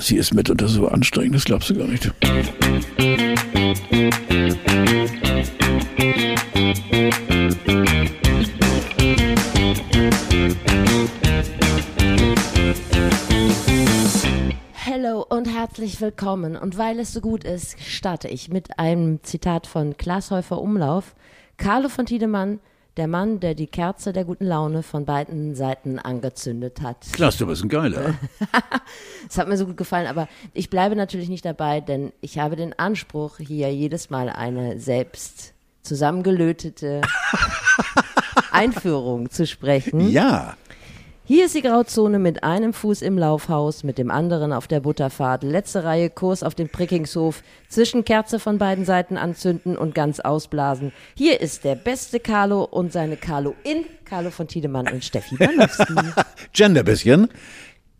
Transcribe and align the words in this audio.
sie 0.00 0.16
ist 0.16 0.34
mitunter 0.34 0.68
so 0.68 0.88
anstrengend, 0.88 1.34
das 1.34 1.44
glaubst 1.44 1.70
du 1.70 1.74
gar 1.74 1.86
nicht. 1.86 2.10
Hallo 14.86 15.24
und 15.28 15.46
herzlich 15.46 16.00
willkommen. 16.00 16.56
Und 16.56 16.78
weil 16.78 16.98
es 16.98 17.12
so 17.12 17.20
gut 17.20 17.44
ist, 17.44 17.80
starte 17.80 18.28
ich 18.28 18.48
mit 18.48 18.78
einem 18.78 19.22
Zitat 19.22 19.66
von 19.66 19.96
Klaas 19.96 20.30
Häufer 20.30 20.60
Umlauf. 20.60 21.14
Carlo 21.56 21.88
von 21.90 22.06
Tiedemann, 22.06 22.60
der 22.96 23.06
Mann, 23.06 23.40
der 23.40 23.54
die 23.54 23.66
Kerze 23.66 24.12
der 24.12 24.24
guten 24.24 24.46
Laune 24.46 24.82
von 24.82 25.04
beiden 25.04 25.54
Seiten 25.54 25.98
angezündet 25.98 26.80
hat. 26.82 27.06
Klaas, 27.12 27.36
du 27.36 27.46
bist 27.46 27.62
ein 27.62 27.68
Geiler. 27.68 28.14
Es 29.28 29.38
hat 29.38 29.48
mir 29.48 29.56
so 29.56 29.66
gut 29.66 29.76
gefallen, 29.76 30.08
aber 30.08 30.28
ich 30.54 30.70
bleibe 30.70 30.96
natürlich 30.96 31.28
nicht 31.28 31.44
dabei, 31.44 31.80
denn 31.80 32.12
ich 32.20 32.38
habe 32.38 32.56
den 32.56 32.76
Anspruch, 32.76 33.36
hier 33.38 33.72
jedes 33.72 34.10
Mal 34.10 34.28
eine 34.28 34.80
selbst 34.80 35.54
zusammengelötete 35.82 37.00
Einführung 38.50 39.30
zu 39.30 39.46
sprechen. 39.46 40.10
Ja. 40.10 40.56
Hier 41.32 41.44
ist 41.46 41.54
die 41.54 41.62
Grauzone 41.62 42.18
mit 42.18 42.42
einem 42.42 42.72
Fuß 42.72 43.02
im 43.02 43.16
Laufhaus, 43.16 43.84
mit 43.84 43.98
dem 43.98 44.10
anderen 44.10 44.52
auf 44.52 44.66
der 44.66 44.80
Butterfahrt. 44.80 45.44
Letzte 45.44 45.84
Reihe 45.84 46.10
Kurs 46.10 46.42
auf 46.42 46.56
den 46.56 46.68
Prickingshof. 46.68 47.44
Zwischenkerze 47.68 48.40
von 48.40 48.58
beiden 48.58 48.84
Seiten 48.84 49.16
anzünden 49.16 49.78
und 49.78 49.94
ganz 49.94 50.18
ausblasen. 50.18 50.92
Hier 51.14 51.40
ist 51.40 51.62
der 51.62 51.76
beste 51.76 52.18
Carlo 52.18 52.64
und 52.64 52.92
seine 52.92 53.16
Carlo 53.16 53.54
in 53.62 53.84
Carlo 54.04 54.32
von 54.32 54.48
Tiedemann 54.48 54.88
und 54.88 55.04
Steffi 55.04 55.36
Banowski. 55.36 55.94
Gender 56.52 56.82
bisschen. 56.82 57.28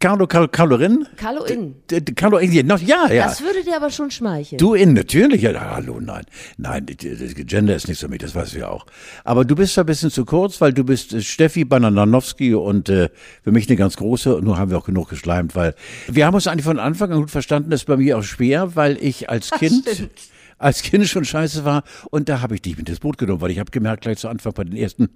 Carlo, 0.00 0.26
Carlo, 0.26 0.48
Carlorin? 0.48 1.06
Carlo 1.16 1.44
in. 1.44 1.74
D- 1.90 2.00
d- 2.00 2.12
Carlo 2.14 2.38
in, 2.38 2.66
noch, 2.66 2.80
ja, 2.80 3.06
ja. 3.12 3.26
Das 3.26 3.42
würde 3.42 3.62
dir 3.62 3.76
aber 3.76 3.90
schon 3.90 4.10
schmeicheln. 4.10 4.56
Du 4.56 4.72
in, 4.72 4.94
natürlich. 4.94 5.42
Ja, 5.42 5.52
hallo, 5.72 6.00
nein. 6.00 6.24
Nein, 6.56 6.86
Gender 6.86 7.76
ist 7.76 7.86
nicht 7.86 7.98
so 8.00 8.08
mit, 8.08 8.22
das 8.22 8.34
weißt 8.34 8.54
du 8.54 8.60
ja 8.60 8.68
auch. 8.68 8.86
Aber 9.24 9.44
du 9.44 9.54
bist 9.54 9.78
ein 9.78 9.84
bisschen 9.84 10.10
zu 10.10 10.24
kurz, 10.24 10.58
weil 10.62 10.72
du 10.72 10.84
bist 10.84 11.12
äh, 11.12 11.20
Steffi 11.20 11.66
Bananowski 11.66 12.54
und 12.54 12.88
äh, 12.88 13.10
für 13.44 13.52
mich 13.52 13.68
eine 13.68 13.76
ganz 13.76 13.98
große. 13.98 14.36
Und 14.36 14.44
nun 14.44 14.56
haben 14.56 14.70
wir 14.70 14.78
auch 14.78 14.86
genug 14.86 15.10
geschleimt, 15.10 15.54
weil 15.54 15.74
wir 16.08 16.24
haben 16.24 16.34
uns 16.34 16.46
eigentlich 16.46 16.64
von 16.64 16.78
Anfang 16.78 17.12
an 17.12 17.18
gut 17.20 17.30
verstanden. 17.30 17.68
Das 17.68 17.82
ist 17.82 17.86
bei 17.86 17.98
mir 17.98 18.16
auch 18.16 18.22
schwer, 18.22 18.74
weil 18.76 18.96
ich 19.02 19.28
als 19.28 19.50
Kind 19.50 20.08
als 20.56 20.82
Kind 20.82 21.06
schon 21.08 21.24
scheiße 21.26 21.64
war. 21.66 21.82
Und 22.10 22.28
da 22.30 22.40
habe 22.40 22.54
ich 22.54 22.62
dich 22.62 22.76
mit 22.78 22.88
ins 22.88 23.00
Boot 23.00 23.18
genommen, 23.18 23.40
weil 23.42 23.50
ich 23.50 23.58
habe 23.58 23.70
gemerkt, 23.70 24.02
gleich 24.02 24.16
zu 24.18 24.28
Anfang 24.28 24.54
bei 24.54 24.64
den 24.64 24.76
ersten 24.76 25.10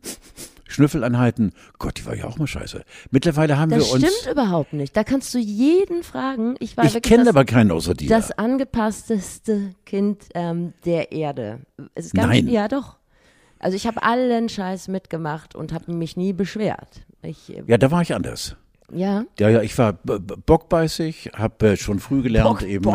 Schnüffeleinheiten, 0.69 1.53
Gott, 1.79 1.99
die 1.99 2.07
war 2.07 2.15
ja 2.15 2.25
auch 2.25 2.39
mal 2.39 2.47
scheiße. 2.47 2.83
Mittlerweile 3.11 3.59
haben 3.59 3.71
das 3.71 3.87
wir 3.87 3.93
uns. 3.95 4.05
stimmt 4.05 4.33
überhaupt 4.33 4.73
nicht. 4.73 4.97
Da 4.97 5.05
kannst 5.05 5.33
du 5.35 5.39
jeden 5.39 6.03
fragen. 6.03 6.57
Ich 6.59 6.77
war 6.77 6.85
Ich 6.85 7.01
kenne 7.03 7.25
das, 7.25 7.29
aber 7.35 7.45
keinen 7.45 7.71
außer 7.71 7.95
dir. 7.95 8.09
das 8.09 8.31
angepassteste 8.33 9.75
Kind 9.85 10.25
ähm, 10.35 10.73
der 10.85 11.13
Erde. 11.13 11.61
Es 11.95 12.07
ist 12.07 12.15
ganz, 12.15 12.29
Nein. 12.29 12.49
Ja, 12.49 12.69
doch. 12.69 12.97
Also 13.59 13.77
ich 13.77 13.87
habe 13.87 14.03
allen 14.03 14.49
Scheiß 14.49 14.89
mitgemacht 14.89 15.55
und 15.55 15.73
habe 15.73 15.93
mich 15.93 16.17
nie 16.17 16.33
beschwert. 16.33 17.03
Ich, 17.23 17.51
äh, 17.55 17.63
ja, 17.67 17.79
da 17.79 17.91
war 17.91 18.03
ich 18.03 18.15
anders. 18.15 18.57
Ja. 18.93 19.25
Ja, 19.39 19.49
ja, 19.49 19.63
ich 19.63 19.77
war 19.79 19.95
bockbeißig, 19.95 21.31
habe 21.35 21.71
äh, 21.71 21.77
schon 21.77 21.99
früh 22.01 22.23
gelernt, 22.23 22.63
eben 22.63 22.89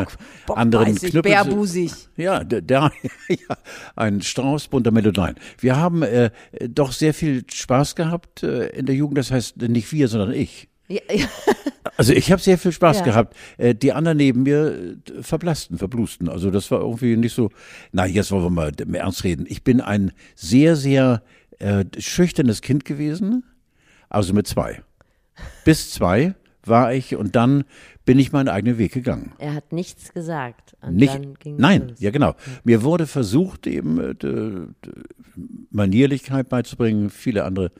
anderen 0.47 0.85
bockbeißig, 0.95 1.11
Knüppel. 1.11 1.31
bärbusig. 1.31 1.91
Ja, 2.15 2.43
der, 2.43 2.61
der 2.61 2.91
ja, 3.29 3.57
ein 3.95 4.21
Strauß 4.21 4.67
bunter 4.67 4.91
Melodien. 4.91 5.35
Wir 5.57 5.77
haben 5.77 6.03
äh, 6.03 6.31
doch 6.69 6.91
sehr 6.91 7.13
viel 7.13 7.43
Spaß 7.51 7.95
gehabt 7.95 8.43
äh, 8.43 8.67
in 8.67 8.85
der 8.85 8.95
Jugend. 8.95 9.17
Das 9.17 9.31
heißt 9.31 9.57
nicht 9.57 9.91
wir, 9.91 10.07
sondern 10.07 10.31
ich. 10.31 10.69
Ja, 10.87 11.01
ja. 11.11 11.25
Also 11.97 12.13
ich 12.13 12.31
habe 12.31 12.41
sehr 12.41 12.57
viel 12.57 12.71
Spaß 12.71 12.99
Ja. 12.99 13.03
gehabt. 13.03 13.35
Äh, 13.57 13.75
die 13.75 13.91
anderen 13.91 14.17
neben 14.17 14.43
mir 14.43 14.95
verblassten, 15.19 15.77
verblusten. 15.77 16.29
Also 16.29 16.49
das 16.49 16.71
war 16.71 16.79
irgendwie 16.79 17.17
nicht 17.17 17.33
so. 17.35 17.49
Na, 17.91 18.05
jetzt 18.05 18.31
wollen 18.31 18.43
wir 18.43 18.49
mal 18.49 18.71
Ernst 18.93 19.25
reden. 19.25 19.45
Ich 19.49 19.65
bin 19.65 19.81
ein 19.81 20.13
sehr, 20.33 20.77
sehr 20.77 21.23
äh, 21.57 21.83
schüchternes 21.97 22.61
Kind 22.61 22.85
gewesen. 22.85 23.43
Also 24.07 24.33
mit 24.33 24.47
zwei. 24.47 24.81
Bis 25.65 25.91
zwei 25.91 26.35
war 26.63 26.93
ich 26.93 27.15
und 27.15 27.35
dann 27.35 27.63
bin 28.05 28.17
ich 28.17 28.31
meinen 28.31 28.49
eigenen 28.49 28.77
Weg 28.77 28.93
gegangen. 28.93 29.33
Er 29.37 29.53
hat 29.53 29.71
nichts 29.71 30.13
gesagt. 30.13 30.75
Nicht, 30.89 31.19
nein, 31.45 31.89
los. 31.89 31.99
ja 31.99 32.11
genau. 32.11 32.33
Mir 32.63 32.83
wurde 32.83 33.05
versucht, 33.05 33.67
eben 33.67 33.99
äh, 33.99 34.89
Manierlichkeit 35.69 36.49
beizubringen, 36.49 37.09
viele 37.09 37.43
andere 37.43 37.71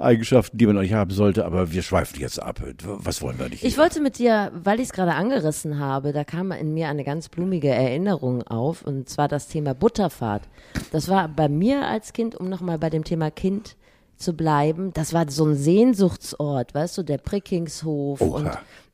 Eigenschaften, 0.00 0.56
die 0.58 0.66
man 0.66 0.78
eigentlich 0.78 0.94
haben 0.94 1.10
sollte, 1.10 1.44
aber 1.44 1.72
wir 1.72 1.82
schweifen 1.82 2.20
jetzt 2.20 2.42
ab. 2.42 2.62
Was 2.84 3.22
wollen 3.22 3.38
wir 3.38 3.48
nicht? 3.48 3.62
Ich 3.62 3.78
wollte 3.78 4.00
mit 4.00 4.18
dir, 4.18 4.50
weil 4.54 4.80
ich 4.80 4.86
es 4.88 4.92
gerade 4.92 5.12
angerissen 5.12 5.78
habe, 5.78 6.12
da 6.12 6.24
kam 6.24 6.52
in 6.52 6.72
mir 6.74 6.88
eine 6.88 7.04
ganz 7.04 7.28
blumige 7.28 7.68
Erinnerung 7.68 8.42
auf, 8.44 8.82
und 8.82 9.08
zwar 9.08 9.28
das 9.28 9.48
Thema 9.48 9.74
Butterfahrt. 9.74 10.42
Das 10.90 11.08
war 11.08 11.28
bei 11.28 11.48
mir 11.48 11.86
als 11.86 12.12
Kind, 12.12 12.34
um 12.34 12.48
nochmal 12.48 12.78
bei 12.78 12.90
dem 12.90 13.04
Thema 13.04 13.30
Kind 13.30 13.76
zu 14.20 14.34
bleiben, 14.34 14.92
das 14.92 15.12
war 15.12 15.28
so 15.30 15.44
ein 15.46 15.56
Sehnsuchtsort, 15.56 16.74
weißt 16.74 16.98
du, 16.98 17.02
der 17.02 17.18
Prickingshof 17.18 18.20
Oha. 18.20 18.36
und 18.36 18.50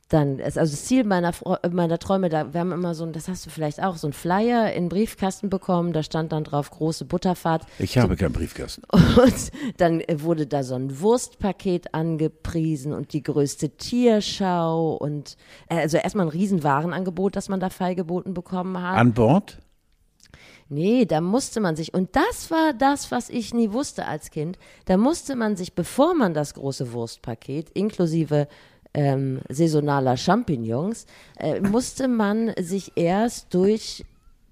dann, 0.09 0.39
es- 0.39 0.57
also 0.57 0.71
das 0.71 0.85
Ziel 0.85 1.03
meiner, 1.03 1.33
Fro- 1.33 1.57
meiner 1.69 1.99
Träume, 1.99 2.29
da, 2.29 2.53
wir 2.53 2.61
haben 2.61 2.71
immer 2.71 2.95
so 2.95 3.03
ein, 3.03 3.11
das 3.11 3.27
hast 3.27 3.45
du 3.45 3.49
vielleicht 3.49 3.83
auch, 3.83 3.97
so 3.97 4.07
ein 4.07 4.13
Flyer 4.13 4.71
in 4.71 4.85
den 4.85 4.89
Briefkasten 4.89 5.49
bekommen, 5.49 5.91
da 5.91 6.01
stand 6.01 6.31
dann 6.31 6.45
drauf 6.45 6.71
große 6.71 7.03
Butterfahrt. 7.03 7.63
Ich 7.77 7.97
habe 7.97 8.15
keinen 8.15 8.31
Briefkasten. 8.31 8.83
Und 8.93 9.51
dann 9.75 9.99
äh, 9.99 10.21
wurde 10.21 10.47
da 10.47 10.63
so 10.63 10.75
ein 10.75 11.01
Wurstpaket 11.01 11.93
angepriesen 11.93 12.93
und 12.93 13.11
die 13.11 13.21
größte 13.21 13.71
Tierschau 13.71 14.93
und 14.95 15.35
äh, 15.69 15.75
also 15.75 15.97
erstmal 15.97 16.25
ein 16.27 16.29
riesen 16.29 16.63
Warenangebot, 16.63 17.35
das 17.35 17.49
man 17.49 17.59
da 17.59 17.69
feilgeboten 17.69 18.33
bekommen 18.33 18.81
hat. 18.81 18.97
An 18.97 19.13
Bord? 19.13 19.57
Nee, 20.69 21.05
da 21.05 21.21
musste 21.21 21.59
man 21.59 21.75
sich, 21.75 21.93
und 21.93 22.15
das 22.15 22.51
war 22.51 22.73
das, 22.73 23.11
was 23.11 23.29
ich 23.29 23.53
nie 23.53 23.71
wusste 23.71 24.05
als 24.05 24.31
Kind, 24.31 24.57
da 24.85 24.97
musste 24.97 25.35
man 25.35 25.55
sich, 25.55 25.73
bevor 25.73 26.13
man 26.13 26.33
das 26.33 26.53
große 26.53 26.93
Wurstpaket 26.93 27.69
inklusive 27.71 28.47
ähm, 28.93 29.41
saisonaler 29.49 30.17
Champignons, 30.17 31.05
äh, 31.37 31.59
musste 31.59 32.07
man 32.07 32.53
sich 32.59 32.93
erst 32.95 33.53
durch 33.53 34.05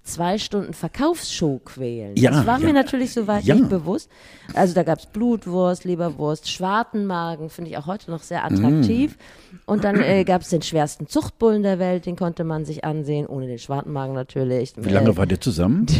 zwei 0.06 0.38
Stunden 0.38 0.72
Verkaufsshow 0.72 1.60
quälen. 1.64 2.16
Ja, 2.16 2.30
das 2.30 2.46
war 2.46 2.60
ja. 2.60 2.66
mir 2.66 2.72
natürlich 2.72 3.12
soweit 3.12 3.44
Ja. 3.44 3.54
nicht 3.54 3.68
bewusst. 3.68 4.10
Also 4.54 4.74
da 4.74 4.82
gab 4.82 4.98
es 4.98 5.06
Blutwurst, 5.06 5.84
Leberwurst, 5.84 6.50
Schwartenmagen, 6.50 7.50
finde 7.50 7.70
ich 7.70 7.78
auch 7.78 7.86
heute 7.86 8.10
noch 8.10 8.22
sehr 8.22 8.44
attraktiv. 8.44 9.16
Mm. 9.16 9.56
Und 9.66 9.84
dann 9.84 10.00
äh, 10.00 10.24
gab 10.24 10.42
es 10.42 10.48
den 10.48 10.62
schwersten 10.62 11.06
Zuchtbullen 11.08 11.62
der 11.62 11.78
Welt, 11.78 12.06
den 12.06 12.16
konnte 12.16 12.44
man 12.44 12.64
sich 12.64 12.84
ansehen, 12.84 13.26
ohne 13.26 13.46
den 13.46 13.58
Schwartenmagen 13.58 14.14
natürlich. 14.14 14.72
Wie 14.76 14.90
lange 14.90 15.16
wart 15.16 15.30
ihr 15.30 15.40
zusammen? 15.40 15.86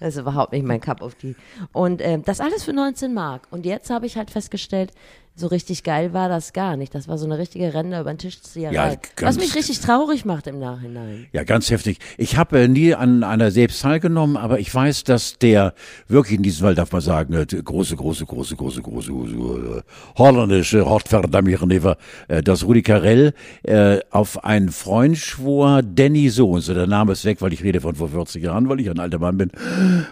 Das 0.00 0.16
ist 0.16 0.20
überhaupt 0.20 0.52
nicht 0.52 0.66
mein 0.66 0.80
Cup 0.82 1.00
of 1.00 1.14
Tea. 1.14 1.34
Und 1.72 2.02
ähm, 2.02 2.22
das 2.24 2.40
alles 2.40 2.64
für 2.64 2.74
19 2.74 3.14
Mark. 3.14 3.46
Und 3.50 3.64
jetzt 3.64 3.88
habe 3.88 4.04
ich 4.04 4.18
halt 4.18 4.30
festgestellt, 4.30 4.92
so 5.36 5.48
richtig 5.48 5.82
geil 5.82 6.12
war 6.12 6.28
das 6.28 6.52
gar 6.52 6.76
nicht. 6.76 6.94
Das 6.94 7.08
war 7.08 7.18
so 7.18 7.24
eine 7.24 7.38
richtige 7.38 7.74
Ränder 7.74 8.00
über 8.00 8.12
den 8.12 8.18
Tisch 8.18 8.40
Zieherei. 8.40 8.74
Ja, 8.74 8.96
was 9.20 9.36
mich 9.36 9.56
richtig 9.56 9.80
traurig 9.80 10.24
macht 10.24 10.46
im 10.46 10.60
Nachhinein. 10.60 11.26
Ja, 11.32 11.42
ganz 11.42 11.70
heftig. 11.70 11.98
Ich 12.16 12.36
habe 12.36 12.60
äh, 12.60 12.68
nie 12.68 12.94
an 12.94 13.24
einer 13.24 13.50
selbst 13.50 13.82
teilgenommen, 13.82 14.36
aber 14.36 14.60
ich 14.60 14.72
weiß, 14.72 15.02
dass 15.02 15.36
der 15.38 15.74
wirklich 16.06 16.36
in 16.36 16.44
diesem 16.44 16.64
Fall 16.64 16.76
darf 16.76 16.92
man 16.92 17.00
sagen, 17.00 17.34
äh, 17.34 17.46
große, 17.46 17.96
große, 17.96 18.26
große, 18.26 18.54
große, 18.54 18.80
große, 18.80 19.10
große 19.10 19.32
äh, 19.32 19.82
holländische 20.16 20.86
Hortverdammireneva, 20.86 21.96
äh, 22.28 22.40
dass 22.40 22.64
Rudi 22.64 22.82
Carell 22.82 23.34
äh, 23.64 23.98
auf 24.10 24.44
einen 24.44 24.68
Freund 24.68 25.18
schwor, 25.18 25.82
Danny 25.82 26.28
so 26.28 26.50
und 26.50 26.60
so. 26.60 26.74
Der 26.74 26.86
Name 26.86 27.10
ist 27.10 27.24
weg, 27.24 27.42
weil 27.42 27.52
ich 27.52 27.64
rede 27.64 27.80
von 27.80 27.96
vor 27.96 28.08
40 28.08 28.40
Jahren, 28.40 28.68
weil 28.68 28.78
ich 28.78 28.88
ein 28.88 29.00
alter 29.00 29.18
Mann 29.18 29.36
bin. 29.36 29.50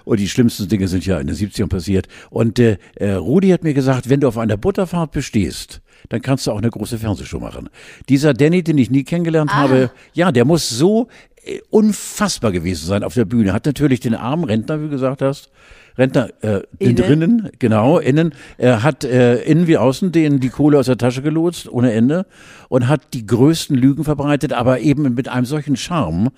Und 0.04 0.18
die 0.18 0.28
schlimmsten 0.28 0.66
Dinge 0.66 0.88
sind 0.88 1.06
ja 1.06 1.20
in 1.20 1.28
den 1.28 1.36
70ern 1.36 1.68
passiert. 1.68 2.08
Und 2.30 2.58
äh, 2.58 2.78
äh, 2.96 3.12
Rudi 3.12 3.50
hat 3.50 3.62
mir 3.62 3.74
gesagt, 3.74 4.08
wenn 4.08 4.18
du 4.18 4.26
auf 4.26 4.36
einer 4.36 4.56
Butterfahrt 4.56 5.11
bestehst, 5.12 5.80
dann 6.08 6.20
kannst 6.20 6.46
du 6.46 6.52
auch 6.52 6.58
eine 6.58 6.70
große 6.70 6.98
Fernsehshow 6.98 7.38
machen. 7.38 7.68
Dieser 8.08 8.34
Danny, 8.34 8.62
den 8.62 8.78
ich 8.78 8.90
nie 8.90 9.04
kennengelernt 9.04 9.54
habe, 9.54 9.90
ja, 10.12 10.32
der 10.32 10.44
muss 10.44 10.68
so 10.68 11.08
äh, 11.44 11.60
unfassbar 11.70 12.52
gewesen 12.52 12.86
sein 12.86 13.04
auf 13.04 13.14
der 13.14 13.24
Bühne. 13.24 13.52
Hat 13.52 13.66
natürlich 13.66 14.00
den 14.00 14.14
armen 14.14 14.44
Rentner, 14.44 14.80
wie 14.80 14.84
du 14.84 14.90
gesagt 14.90 15.22
hast, 15.22 15.50
Rentner 15.98 16.30
äh, 16.42 16.60
Innen. 16.78 16.96
drinnen, 16.96 17.50
genau, 17.58 17.98
innen, 17.98 18.34
er 18.58 18.82
hat 18.82 19.04
äh, 19.04 19.42
innen 19.42 19.66
wie 19.66 19.76
außen 19.76 20.12
denen 20.12 20.40
die 20.40 20.48
Kohle 20.48 20.78
aus 20.78 20.86
der 20.86 20.96
Tasche 20.96 21.22
gelotst, 21.22 21.68
ohne 21.70 21.92
Ende, 21.92 22.26
und 22.68 22.88
hat 22.88 23.14
die 23.14 23.26
größten 23.26 23.76
Lügen 23.76 24.04
verbreitet, 24.04 24.52
aber 24.52 24.80
eben 24.80 25.14
mit 25.14 25.28
einem 25.28 25.44
solchen 25.44 25.76
Charme, 25.76 26.30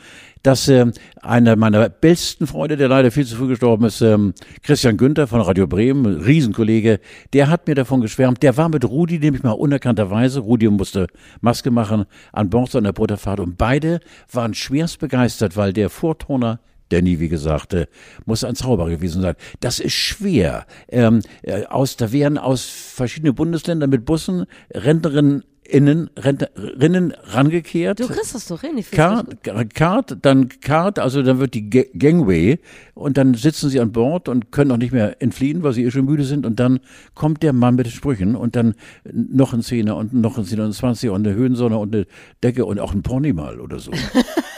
dass 0.43 0.69
äh, 0.69 0.87
einer 1.23 1.57
meiner 1.57 1.89
besten 1.89 2.47
Freunde, 2.47 2.77
der 2.77 2.89
leider 2.89 3.11
viel 3.11 3.25
zu 3.25 3.37
früh 3.37 3.49
gestorben 3.49 3.85
ist, 3.85 4.01
ähm, 4.01 4.35
Christian 4.63 4.97
Günther 4.97 5.27
von 5.27 5.41
Radio 5.41 5.67
Bremen, 5.67 6.21
Riesenkollege, 6.23 7.01
der 7.33 7.49
hat 7.49 7.67
mir 7.67 7.75
davon 7.75 8.01
geschwärmt, 8.01 8.43
der 8.43 8.57
war 8.57 8.69
mit 8.69 8.85
Rudi 8.85 9.19
nämlich 9.19 9.43
mal 9.43 9.53
unerkannterweise, 9.53 10.41
Rudi 10.41 10.69
musste 10.69 11.07
Maske 11.41 11.71
machen, 11.71 12.05
an 12.33 12.51
Bord 12.51 12.71
seiner 12.73 12.93
Butterfahrt 12.93 13.41
und 13.41 13.57
beide 13.57 14.01
waren 14.31 14.55
schwerst 14.55 14.99
begeistert, 14.99 15.57
weil 15.57 15.73
der 15.73 15.89
Vorturner 15.91 16.61
Danny, 16.95 17.19
wie 17.21 17.29
gesagt, 17.29 17.75
äh, 17.75 17.87
muss 18.25 18.45
ein 18.45 18.55
Zauberer 18.55 18.91
gewesen 18.91 19.23
sein. 19.23 19.35
Das 19.61 19.81
ist 19.81 19.95
schwer. 19.95 20.67
Ähm, 20.89 21.21
äh, 21.43 21.65
aus, 21.67 21.97
da 21.97 22.13
wären 22.13 22.39
aus 22.39 22.65
verschiedenen 22.65 23.35
Bundesländern 23.35 23.91
mit 23.91 24.05
Bussen 24.05 24.47
Rentnerinnen 24.73 25.45
innen, 25.67 26.11
ren- 26.19 26.47
rinnen 26.79 27.15
rangekehrt. 27.23 27.99
Du 27.99 28.07
kriegst 28.07 28.35
das 28.35 28.47
doch 28.49 28.61
hin. 28.61 28.77
Ich 28.77 28.91
Kart, 28.91 29.27
Kart, 29.75 30.19
dann 30.21 30.51
Kart, 30.61 30.99
also 30.99 31.23
dann 31.23 31.39
wird 31.39 31.55
die 31.55 31.71
Ga- 31.71 31.87
Gangway 31.99 32.59
und 32.93 33.17
dann 33.17 33.33
sitzen 33.33 33.71
sie 33.71 33.81
an 33.81 33.91
Bord 33.91 34.29
und 34.29 34.53
können 34.53 34.71
auch 34.73 34.77
nicht 34.77 34.93
mehr 34.93 35.23
entfliehen, 35.23 35.63
weil 35.63 35.73
sie 35.73 35.83
eh 35.85 35.91
schon 35.91 36.05
müde 36.05 36.25
sind 36.25 36.45
und 36.45 36.61
dann 36.61 36.81
kommt 37.15 37.43
der 37.43 37.55
Mann 37.55 37.77
mit 37.77 37.87
den 37.87 37.93
Sprüchen 37.93 38.37
und 38.37 38.57
dann 38.57 38.75
noch 39.11 39.55
ein 39.55 39.63
Zehner 39.63 39.97
und 39.97 40.13
noch 40.13 40.37
ein 40.37 40.45
Zehner 40.45 40.65
und 40.65 40.71
ein 40.71 40.75
Zwanziger 40.75 41.15
und 41.15 41.27
eine 41.27 41.35
Höhensonne 41.35 41.79
und 41.79 41.95
eine 41.95 42.07
Decke 42.43 42.67
und 42.67 42.79
auch 42.79 42.93
ein 42.93 43.03
Pony 43.03 43.33
mal 43.33 43.59
oder 43.59 43.79
so. 43.79 43.91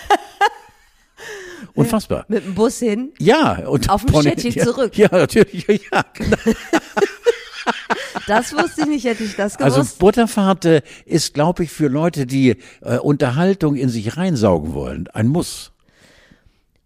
Unfassbar. 1.76 2.24
Mit 2.28 2.44
dem 2.44 2.54
Bus 2.54 2.78
hin. 2.78 3.12
Ja, 3.18 3.66
und 3.68 3.88
Auf 3.90 4.04
dem 4.04 4.12
Pony- 4.12 4.22
Städtchen 4.30 4.52
ja, 4.52 4.64
zurück. 4.64 4.96
Ja, 4.98 5.08
natürlich, 5.12 5.66
ja, 5.68 6.04
genau. 6.14 6.36
Das 8.26 8.52
wusste 8.52 8.82
ich 8.82 8.86
nicht, 8.88 9.04
hätte 9.04 9.22
ich 9.22 9.36
das 9.36 9.56
gewusst. 9.56 9.76
Also 9.76 9.96
Butterfahrt 9.98 10.64
äh, 10.64 10.82
ist, 11.04 11.34
glaube 11.34 11.62
ich, 11.64 11.70
für 11.70 11.86
Leute, 11.88 12.26
die 12.26 12.56
äh, 12.82 12.98
Unterhaltung 12.98 13.76
in 13.76 13.88
sich 13.88 14.16
reinsaugen 14.16 14.74
wollen, 14.74 15.06
ein 15.12 15.28
Muss. 15.28 15.72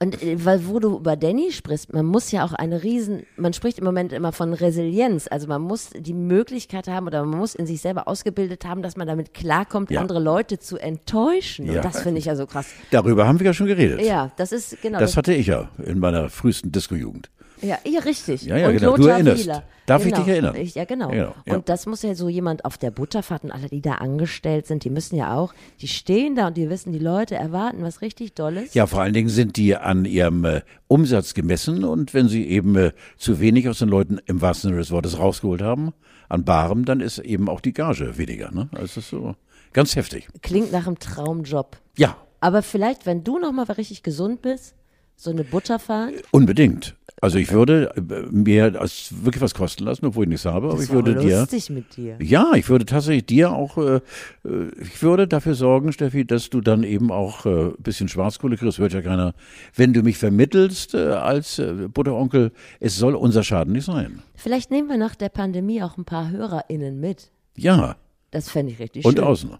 Und 0.02 0.22
äh, 0.22 0.42
weil 0.44 0.66
wo 0.66 0.78
du 0.78 0.96
über 0.96 1.14
Danny 1.14 1.52
sprichst, 1.52 1.92
man 1.92 2.06
muss 2.06 2.30
ja 2.30 2.42
auch 2.44 2.54
eine 2.54 2.82
riesen, 2.82 3.24
man 3.36 3.52
spricht 3.52 3.78
im 3.78 3.84
Moment 3.84 4.14
immer 4.14 4.32
von 4.32 4.54
Resilienz, 4.54 5.28
also 5.30 5.46
man 5.46 5.60
muss 5.60 5.90
die 5.94 6.14
Möglichkeit 6.14 6.88
haben 6.88 7.06
oder 7.06 7.22
man 7.24 7.38
muss 7.38 7.54
in 7.54 7.66
sich 7.66 7.82
selber 7.82 8.08
ausgebildet 8.08 8.64
haben, 8.64 8.80
dass 8.80 8.96
man 8.96 9.06
damit 9.06 9.34
klarkommt, 9.34 9.90
Ja. 9.90 10.00
andere 10.00 10.18
Leute 10.20 10.58
zu 10.58 10.78
enttäuschen. 10.78 11.66
Ja. 11.66 11.76
Und 11.76 11.84
das 11.84 12.00
finde 12.00 12.18
ich 12.18 12.24
ja 12.24 12.34
so 12.34 12.46
krass. 12.46 12.68
Darüber 12.90 13.26
haben 13.26 13.40
wir 13.40 13.46
ja 13.46 13.52
schon 13.52 13.66
geredet. 13.66 14.00
Ja, 14.00 14.30
das 14.38 14.52
ist 14.52 14.80
genau. 14.80 14.98
Das 15.00 15.18
hatte 15.18 15.34
ich 15.34 15.48
ja 15.48 15.68
in 15.84 15.98
meiner 15.98 16.30
frühesten 16.30 16.72
Disco-Jugend. 16.72 17.30
Ja, 17.62 17.78
ja, 17.84 18.00
richtig. 18.00 18.42
Ja, 18.42 18.56
ja, 18.56 18.68
und 18.68 18.78
genau. 18.78 18.96
Du 18.96 19.02
Lothar 19.02 19.14
erinnerst. 19.14 19.44
Wieler. 19.44 19.64
Darf 19.86 20.04
ich 20.04 20.12
genau. 20.12 20.24
dich 20.24 20.32
erinnern? 20.32 20.56
Ich, 20.56 20.74
ja, 20.74 20.84
genau. 20.84 21.12
Ja, 21.12 21.34
genau. 21.44 21.56
Und 21.56 21.68
das 21.68 21.86
muss 21.86 22.02
ja 22.02 22.14
so 22.14 22.28
jemand 22.28 22.64
auf 22.64 22.78
der 22.78 22.90
Butterfahrt 22.90 23.42
und 23.44 23.50
alle, 23.50 23.68
die 23.68 23.80
da 23.80 23.94
angestellt 23.94 24.66
sind, 24.66 24.84
die 24.84 24.90
müssen 24.90 25.16
ja 25.16 25.36
auch, 25.36 25.52
die 25.80 25.88
stehen 25.88 26.36
da 26.36 26.46
und 26.46 26.56
die 26.56 26.70
wissen, 26.70 26.92
die 26.92 26.98
Leute 27.00 27.34
erwarten 27.34 27.82
was 27.82 28.00
richtig 28.00 28.34
Dolles. 28.34 28.74
Ja, 28.74 28.86
vor 28.86 29.00
allen 29.00 29.14
Dingen 29.14 29.28
sind 29.28 29.56
die 29.56 29.74
an 29.76 30.04
ihrem 30.04 30.44
äh, 30.44 30.60
Umsatz 30.86 31.34
gemessen 31.34 31.82
und 31.84 32.14
wenn 32.14 32.28
sie 32.28 32.46
eben 32.46 32.76
äh, 32.76 32.92
zu 33.16 33.40
wenig 33.40 33.68
aus 33.68 33.80
den 33.80 33.88
Leuten 33.88 34.20
im 34.26 34.40
wahrsten 34.40 34.68
Sinne 34.68 34.80
des 34.80 34.90
Wortes 34.92 35.18
rausgeholt 35.18 35.62
haben, 35.62 35.92
an 36.28 36.44
Barem, 36.44 36.84
dann 36.84 37.00
ist 37.00 37.18
eben 37.18 37.48
auch 37.48 37.60
die 37.60 37.72
Gage 37.72 38.16
weniger. 38.16 38.52
Ne? 38.52 38.68
Also 38.72 38.82
das 38.84 38.96
ist 38.98 39.10
so 39.10 39.34
ganz 39.72 39.96
heftig. 39.96 40.28
Klingt 40.42 40.70
nach 40.70 40.86
einem 40.86 40.98
Traumjob. 40.98 41.76
Ja, 41.96 42.16
Aber 42.40 42.62
vielleicht, 42.62 43.06
wenn 43.06 43.24
du 43.24 43.38
noch 43.38 43.52
mal 43.52 43.64
richtig 43.64 44.02
gesund 44.02 44.40
bist, 44.40 44.76
so 45.16 45.30
eine 45.30 45.44
Butterfahrt. 45.44 46.14
unbedingt. 46.30 46.96
Also 47.22 47.36
ich 47.38 47.52
würde 47.52 47.92
äh, 47.96 48.00
mir 48.30 48.70
das 48.70 49.12
wirklich 49.24 49.42
was 49.42 49.52
kosten 49.52 49.84
lassen, 49.84 50.06
obwohl 50.06 50.24
ich 50.24 50.30
nichts 50.30 50.46
habe, 50.46 50.68
aber 50.68 50.76
Das 50.76 50.84
ich 50.84 50.88
war 50.88 50.96
würde 51.04 51.16
dir 51.16 51.40
lustig 51.40 51.68
mit 51.68 51.96
dir. 51.96 52.16
Ja, 52.20 52.52
ich 52.54 52.68
würde 52.70 52.86
tatsächlich 52.86 53.26
dir 53.26 53.50
auch, 53.52 53.76
äh, 53.76 53.96
äh, 54.44 54.70
ich 54.80 55.02
würde 55.02 55.28
dafür 55.28 55.54
sorgen, 55.54 55.92
Steffi, 55.92 56.24
dass 56.24 56.48
du 56.48 56.62
dann 56.62 56.82
eben 56.82 57.10
auch 57.12 57.44
äh, 57.44 57.66
ein 57.66 57.74
bisschen 57.78 58.08
Schwarzkohle 58.08 58.56
kriegst, 58.56 58.78
hört 58.78 58.94
ja 58.94 59.02
keiner. 59.02 59.34
Wenn 59.74 59.92
du 59.92 60.02
mich 60.02 60.16
vermittelst 60.16 60.94
äh, 60.94 61.08
als 61.08 61.58
äh, 61.58 61.88
Butteronkel, 61.92 62.52
es 62.80 62.96
soll 62.96 63.14
unser 63.14 63.42
Schaden 63.44 63.74
nicht 63.74 63.84
sein. 63.84 64.22
Vielleicht 64.34 64.70
nehmen 64.70 64.88
wir 64.88 64.96
nach 64.96 65.14
der 65.14 65.28
Pandemie 65.28 65.82
auch 65.82 65.98
ein 65.98 66.06
paar 66.06 66.30
HörerInnen 66.30 67.00
mit. 67.00 67.30
Ja, 67.56 67.96
Das 68.30 68.48
fände 68.48 68.72
ich 68.72 68.78
richtig 68.78 69.04
und 69.04 69.16
schön. 69.18 69.24
außen. 69.24 69.50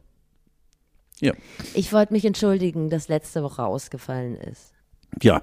Ja, 1.21 1.35
Ich 1.75 1.93
wollte 1.93 2.15
mich 2.15 2.25
entschuldigen, 2.25 2.89
dass 2.89 3.09
letzte 3.09 3.43
Woche 3.43 3.63
ausgefallen 3.65 4.37
ist. 4.37 4.73
ja. 5.23 5.43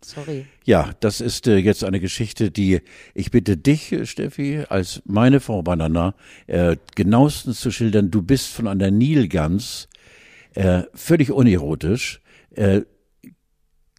Sorry. 0.00 0.46
Ja, 0.64 0.92
das 1.00 1.20
ist 1.20 1.48
äh, 1.48 1.56
jetzt 1.56 1.82
eine 1.82 1.98
Geschichte, 1.98 2.50
die 2.50 2.80
ich 3.14 3.30
bitte 3.30 3.56
dich, 3.56 3.92
äh, 3.92 4.06
Steffi, 4.06 4.64
als 4.68 5.02
meine 5.04 5.40
Frau 5.40 5.62
Banana, 5.62 6.14
äh, 6.46 6.76
genauestens 6.94 7.60
zu 7.60 7.70
schildern. 7.70 8.10
Du 8.10 8.22
bist 8.22 8.48
von 8.48 8.68
einer 8.68 8.90
Nilgans 8.90 9.88
äh, 10.54 10.82
völlig 10.94 11.32
unerotisch 11.32 12.20
äh, 12.50 12.82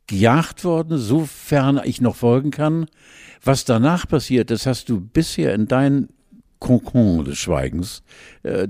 gejagt 0.07 0.63
worden, 0.63 0.97
sofern 0.97 1.81
ich 1.83 2.01
noch 2.01 2.15
folgen 2.15 2.51
kann. 2.51 2.87
Was 3.43 3.65
danach 3.65 4.07
passiert, 4.07 4.51
das 4.51 4.65
hast 4.65 4.89
du 4.89 4.99
bisher 4.99 5.53
in 5.53 5.67
deinen 5.67 6.09
Konkon 6.59 7.25
des 7.25 7.37
Schweigens 7.37 8.03
äh, 8.43 8.67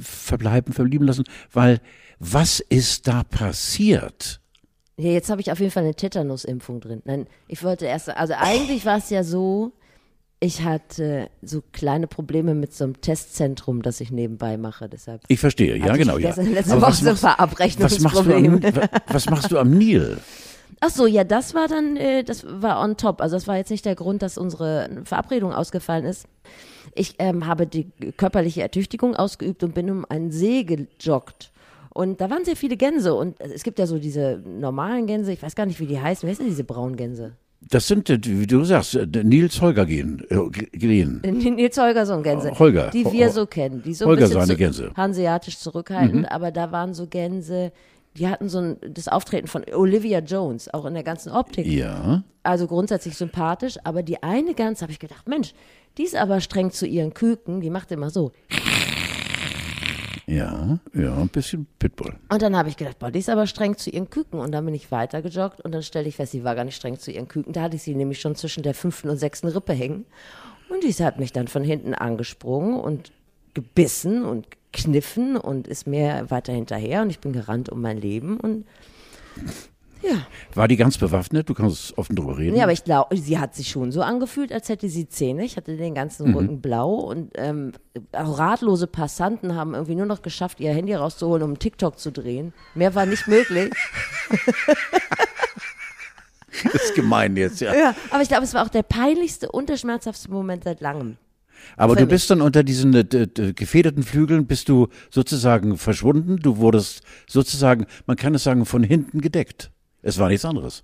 verbleiben, 0.00 0.72
verblieben 0.72 1.06
lassen, 1.06 1.24
weil 1.52 1.80
was 2.18 2.60
ist 2.60 3.06
da 3.06 3.22
passiert? 3.22 4.40
Ja, 4.98 5.10
jetzt 5.10 5.30
habe 5.30 5.40
ich 5.40 5.52
auf 5.52 5.60
jeden 5.60 5.70
Fall 5.70 5.84
eine 5.84 5.94
Tetanusimpfung 5.94 6.80
drin. 6.80 7.02
Nein, 7.04 7.28
ich 7.46 7.62
wollte 7.62 7.86
erst, 7.86 8.10
also 8.10 8.34
eigentlich 8.36 8.84
war 8.84 8.98
es 8.98 9.10
ja 9.10 9.22
so, 9.22 9.70
ich 10.40 10.62
hatte 10.62 11.30
so 11.40 11.62
kleine 11.72 12.08
Probleme 12.08 12.54
mit 12.54 12.74
so 12.74 12.82
einem 12.84 13.00
Testzentrum, 13.00 13.82
das 13.82 14.00
ich 14.00 14.10
nebenbei 14.10 14.56
mache, 14.56 14.88
deshalb. 14.88 15.22
Ich 15.28 15.38
verstehe, 15.38 15.76
ja 15.76 15.84
hatte 15.84 15.98
ich 15.98 15.98
genau, 16.00 16.18
ja. 16.18 16.34
Letzte 16.34 16.72
Aber 16.72 16.82
Woche 16.82 16.90
was 16.90 16.98
so 16.98 17.04
machst, 17.06 17.22
was, 17.80 18.00
machst 18.00 18.26
du 18.26 18.34
am, 18.34 18.60
was 19.06 19.30
machst 19.30 19.52
du 19.52 19.58
am 19.58 19.70
Nil? 19.70 20.18
Ach 20.80 20.90
so, 20.90 21.06
ja, 21.06 21.22
das 21.24 21.54
war 21.54 21.68
dann, 21.68 21.96
äh, 21.96 22.24
das 22.24 22.44
war 22.46 22.80
on 22.82 22.96
top. 22.96 23.20
Also 23.20 23.36
das 23.36 23.46
war 23.46 23.56
jetzt 23.56 23.70
nicht 23.70 23.84
der 23.84 23.94
Grund, 23.94 24.22
dass 24.22 24.36
unsere 24.36 24.88
Verabredung 25.04 25.52
ausgefallen 25.52 26.04
ist. 26.04 26.26
Ich 26.94 27.14
ähm, 27.18 27.46
habe 27.46 27.66
die 27.66 27.90
körperliche 28.16 28.62
Ertüchtigung 28.62 29.14
ausgeübt 29.14 29.62
und 29.62 29.74
bin 29.74 29.90
um 29.90 30.04
einen 30.08 30.30
See 30.30 30.64
gejoggt. 30.64 31.52
Und 31.98 32.20
da 32.20 32.30
waren 32.30 32.44
sehr 32.44 32.54
viele 32.54 32.76
Gänse. 32.76 33.12
Und 33.12 33.40
es 33.40 33.64
gibt 33.64 33.80
ja 33.80 33.86
so 33.88 33.98
diese 33.98 34.40
normalen 34.46 35.08
Gänse, 35.08 35.32
ich 35.32 35.42
weiß 35.42 35.56
gar 35.56 35.66
nicht, 35.66 35.80
wie 35.80 35.86
die 35.86 36.00
heißen. 36.00 36.28
Wer 36.28 36.36
sind 36.36 36.46
diese 36.46 36.62
braunen 36.62 36.94
Gänse? 36.94 37.32
Das 37.60 37.88
sind, 37.88 38.08
äh, 38.08 38.20
wie 38.22 38.46
du 38.46 38.62
sagst, 38.62 38.94
äh, 38.94 39.04
Nils 39.24 39.60
Holger 39.60 39.84
gehen, 39.84 40.22
äh, 40.30 40.48
gehen. 40.78 41.20
Nils 41.24 41.76
Holgersson 41.76 42.22
Gänse. 42.22 42.56
Holger. 42.56 42.90
Die 42.92 43.04
wir 43.10 43.30
so 43.30 43.46
kennen. 43.46 43.82
Die 43.84 43.94
so 43.94 44.06
Holger 44.06 44.26
ein 44.26 44.30
seine 44.30 44.46
zu- 44.46 44.56
Gänse. 44.56 44.82
Mhm. 44.90 44.96
hanseatisch 44.96 45.58
zurückhaltend. 45.58 46.30
Aber 46.30 46.52
da 46.52 46.70
waren 46.70 46.94
so 46.94 47.08
Gänse, 47.08 47.72
die 48.16 48.28
hatten 48.28 48.48
so 48.48 48.58
ein, 48.58 48.76
das 48.94 49.08
Auftreten 49.08 49.48
von 49.48 49.64
Olivia 49.74 50.20
Jones, 50.20 50.72
auch 50.72 50.84
in 50.84 50.94
der 50.94 51.02
ganzen 51.02 51.32
Optik. 51.32 51.66
Ja, 51.66 52.22
also 52.44 52.68
grundsätzlich 52.68 53.16
sympathisch, 53.16 53.76
aber 53.82 54.04
die 54.04 54.22
eine 54.22 54.54
Gans 54.54 54.82
habe 54.82 54.92
ich 54.92 55.00
gedacht, 55.00 55.28
Mensch, 55.28 55.52
die 55.98 56.04
ist 56.04 56.14
aber 56.14 56.40
streng 56.40 56.70
zu 56.70 56.86
ihren 56.86 57.12
Küken, 57.12 57.60
die 57.60 57.70
macht 57.70 57.90
immer 57.90 58.10
so. 58.10 58.30
Ja, 60.28 60.78
ja, 60.92 61.16
ein 61.16 61.28
bisschen 61.28 61.66
Pitbull. 61.78 62.14
Und 62.28 62.42
dann 62.42 62.54
habe 62.54 62.68
ich 62.68 62.76
gedacht, 62.76 62.98
boah, 62.98 63.10
die 63.10 63.18
ist 63.18 63.30
aber 63.30 63.46
streng 63.46 63.78
zu 63.78 63.88
ihren 63.88 64.10
Küken. 64.10 64.38
Und 64.40 64.52
dann 64.52 64.62
bin 64.66 64.74
ich 64.74 64.92
weiter 64.92 65.22
gejoggt 65.22 65.62
und 65.62 65.72
dann 65.72 65.82
stelle 65.82 66.06
ich 66.06 66.16
fest, 66.16 66.32
sie 66.32 66.44
war 66.44 66.54
gar 66.54 66.64
nicht 66.64 66.76
streng 66.76 66.98
zu 66.98 67.10
ihren 67.10 67.28
Küken. 67.28 67.54
Da 67.54 67.62
hatte 67.62 67.76
ich 67.76 67.82
sie 67.82 67.94
nämlich 67.94 68.20
schon 68.20 68.34
zwischen 68.34 68.62
der 68.62 68.74
fünften 68.74 69.08
und 69.08 69.16
sechsten 69.16 69.48
Rippe 69.48 69.72
hängen. 69.72 70.04
Und 70.68 70.84
die 70.84 70.92
hat 71.02 71.18
mich 71.18 71.32
dann 71.32 71.48
von 71.48 71.64
hinten 71.64 71.94
angesprungen 71.94 72.78
und 72.78 73.10
gebissen 73.54 74.22
und 74.26 74.46
kniffen 74.74 75.38
und 75.38 75.66
ist 75.66 75.86
mir 75.86 76.26
weiter 76.28 76.52
hinterher. 76.52 77.00
Und 77.00 77.08
ich 77.08 77.20
bin 77.20 77.32
gerannt 77.32 77.70
um 77.70 77.80
mein 77.80 77.96
Leben. 77.96 78.38
Und 78.38 78.66
ja, 80.02 80.26
War 80.54 80.68
die 80.68 80.76
ganz 80.76 80.98
bewaffnet? 80.98 81.48
Du 81.48 81.54
kannst 81.54 81.96
offen 81.98 82.14
drüber 82.14 82.38
reden. 82.38 82.56
Ja, 82.56 82.64
aber 82.64 82.72
ich 82.72 82.84
glaube, 82.84 83.16
sie 83.16 83.38
hat 83.38 83.54
sich 83.54 83.68
schon 83.68 83.90
so 83.90 84.02
angefühlt, 84.02 84.52
als 84.52 84.68
hätte 84.68 84.88
sie 84.88 85.08
Zähne. 85.08 85.44
Ich 85.44 85.56
hatte 85.56 85.76
den 85.76 85.94
ganzen 85.94 86.34
Rücken 86.34 86.60
blau 86.60 86.94
und 86.94 87.32
ähm, 87.34 87.72
ratlose 88.12 88.86
Passanten 88.86 89.54
haben 89.54 89.74
irgendwie 89.74 89.96
nur 89.96 90.06
noch 90.06 90.22
geschafft, 90.22 90.60
ihr 90.60 90.72
Handy 90.72 90.94
rauszuholen, 90.94 91.42
um 91.42 91.58
TikTok 91.58 91.98
zu 91.98 92.12
drehen. 92.12 92.52
Mehr 92.74 92.94
war 92.94 93.06
nicht 93.06 93.26
möglich. 93.26 93.72
das 96.64 96.74
ist 96.82 96.94
gemein 96.94 97.36
jetzt, 97.36 97.60
ja. 97.60 97.74
ja, 97.74 97.94
aber 98.10 98.22
ich 98.22 98.28
glaube, 98.28 98.44
es 98.44 98.54
war 98.54 98.64
auch 98.64 98.70
der 98.70 98.82
peinlichste 98.82 99.50
und 99.50 99.68
der 99.68 99.76
schmerzhaftste 99.76 100.30
Moment 100.30 100.64
seit 100.64 100.80
langem. 100.80 101.16
Aber 101.76 101.96
du 101.96 102.06
bist 102.06 102.30
dann 102.30 102.40
unter 102.40 102.62
diesen 102.62 102.94
äh, 102.94 103.26
gefederten 103.54 104.02
Flügeln, 104.02 104.46
bist 104.46 104.68
du 104.68 104.88
sozusagen 105.10 105.76
verschwunden. 105.76 106.38
Du 106.38 106.58
wurdest 106.58 107.02
sozusagen, 107.26 107.86
man 108.06 108.16
kann 108.16 108.34
es 108.34 108.44
sagen, 108.44 108.64
von 108.64 108.82
hinten 108.82 109.20
gedeckt. 109.20 109.70
Es 110.02 110.18
war 110.18 110.28
nichts 110.28 110.44
anderes. 110.44 110.82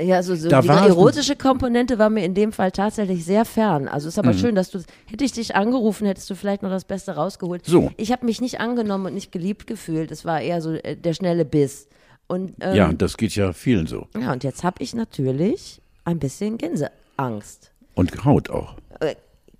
Ja, 0.00 0.22
so, 0.22 0.34
so 0.34 0.48
Da 0.48 0.62
die 0.62 0.68
erotische 0.68 1.36
Komponente 1.36 1.98
war 1.98 2.08
mir 2.08 2.24
in 2.24 2.32
dem 2.34 2.52
Fall 2.52 2.72
tatsächlich 2.72 3.26
sehr 3.26 3.44
fern. 3.44 3.88
Also 3.88 4.08
ist 4.08 4.16
Mhm. 4.16 4.22
aber 4.24 4.32
schön, 4.32 4.54
dass 4.54 4.70
du, 4.70 4.78
hätte 5.06 5.22
ich 5.24 5.32
dich 5.32 5.54
angerufen, 5.54 6.06
hättest 6.06 6.30
du 6.30 6.34
vielleicht 6.34 6.62
noch 6.62 6.70
das 6.70 6.84
Beste 6.86 7.12
rausgeholt. 7.12 7.66
So. 7.66 7.90
Ich 7.98 8.10
habe 8.10 8.24
mich 8.24 8.40
nicht 8.40 8.58
angenommen 8.58 9.06
und 9.06 9.14
nicht 9.14 9.32
geliebt 9.32 9.66
gefühlt. 9.66 10.10
Es 10.10 10.24
war 10.24 10.40
eher 10.40 10.62
so 10.62 10.72
äh, 10.72 10.96
der 10.96 11.12
schnelle 11.12 11.44
Biss. 11.44 11.88
Und, 12.26 12.54
ähm, 12.60 12.74
Ja, 12.74 12.92
das 12.94 13.18
geht 13.18 13.34
ja 13.34 13.52
vielen 13.52 13.86
so. 13.86 14.06
Ja, 14.18 14.32
und 14.32 14.44
jetzt 14.44 14.64
habe 14.64 14.82
ich 14.82 14.94
natürlich 14.94 15.82
ein 16.06 16.18
bisschen 16.18 16.56
Gänseangst. 16.56 17.70
Und 17.94 18.24
Haut 18.24 18.48
auch. 18.48 18.76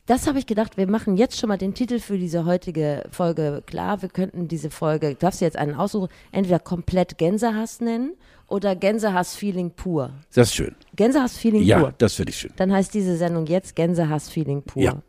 Das 0.06 0.26
habe 0.26 0.38
ich 0.40 0.46
gedacht, 0.46 0.76
wir 0.76 0.88
machen 0.88 1.16
jetzt 1.16 1.38
schon 1.38 1.48
mal 1.48 1.58
den 1.58 1.74
Titel 1.74 2.00
für 2.00 2.18
diese 2.18 2.44
heutige 2.44 3.04
Folge 3.12 3.62
klar. 3.64 4.02
Wir 4.02 4.08
könnten 4.08 4.48
diese 4.48 4.68
Folge, 4.70 5.10
du 5.10 5.14
darfst 5.14 5.40
dir 5.40 5.44
jetzt 5.44 5.56
einen 5.56 5.76
aussuchen, 5.76 6.08
entweder 6.32 6.58
komplett 6.58 7.18
Gänsehass 7.18 7.80
nennen 7.80 8.14
oder 8.48 8.74
Gänsehass-Feeling 8.74 9.70
pur. 9.70 10.12
Das 10.34 10.48
ist 10.48 10.54
schön. 10.54 10.74
Gänsehass-Feeling 10.96 11.62
Ja, 11.62 11.78
pur. 11.78 11.94
das 11.98 12.14
finde 12.14 12.30
ich 12.30 12.36
schön. 12.36 12.52
Dann 12.56 12.72
heißt 12.72 12.92
diese 12.92 13.16
Sendung 13.16 13.46
jetzt 13.46 13.76
Gänsehass-Feeling 13.76 14.62
pur. 14.62 14.82
Ja. 14.82 15.02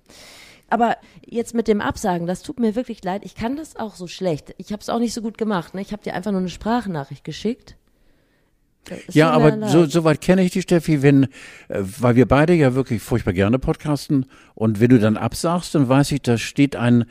Aber 0.70 0.98
jetzt 1.26 1.56
mit 1.56 1.68
dem 1.68 1.82
Absagen, 1.82 2.28
das 2.28 2.44
tut 2.44 2.60
mir 2.60 2.76
wirklich 2.76 3.04
leid. 3.04 3.24
Ich 3.26 3.34
kann 3.36 3.56
das 3.56 3.76
auch 3.76 3.96
so 3.96 4.06
schlecht. 4.08 4.54
Ich 4.58 4.72
habe 4.72 4.82
es 4.82 4.90
auch 4.90 5.00
nicht 5.00 5.14
so 5.14 5.22
gut 5.24 5.38
gemacht. 5.40 5.74
Ne? 5.74 5.82
Ich 5.82 5.92
habe 5.92 6.04
dir 6.04 6.14
einfach 6.14 6.32
nur 6.32 6.40
eine 6.40 6.50
Sprachnachricht 6.50 7.24
geschickt. 7.24 7.76
Ja, 9.12 9.32
aber 9.32 9.68
so, 9.70 9.86
so 9.86 10.04
weit 10.04 10.22
kenne 10.22 10.44
ich 10.44 10.52
dich, 10.52 10.64
Steffi, 10.64 11.02
wenn, 11.02 11.24
äh, 11.24 11.30
weil 12.00 12.16
wir 12.16 12.28
beide 12.28 12.54
ja 12.54 12.76
wirklich 12.76 13.02
furchtbar 13.02 13.34
gerne 13.34 13.60
podcasten 13.60 14.26
und 14.56 14.80
wenn 14.80 14.90
du 14.90 15.00
dann 15.00 15.18
absagst, 15.18 15.74
dann 15.76 15.88
weiß 15.90 16.12
ich, 16.12 16.22
da 16.22 16.38
steht 16.38 16.76
ein 16.76 17.06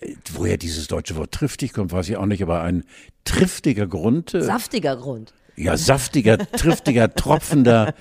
Äh, 0.00 0.14
woher 0.32 0.56
dieses 0.58 0.86
deutsche 0.86 1.16
Wort 1.16 1.32
triftig 1.32 1.72
kommt, 1.72 1.90
weiß 1.92 2.08
ich 2.08 2.16
auch 2.16 2.26
nicht, 2.26 2.42
aber 2.42 2.60
ein 2.62 2.84
triftiger 3.24 3.86
Grund. 3.86 4.32
äh, 4.32 4.42
Saftiger 4.42 4.96
Grund. 4.96 5.34
Ja, 5.58 5.76
saftiger, 5.76 6.38
triftiger, 6.38 7.12
tropfender, 7.14 7.94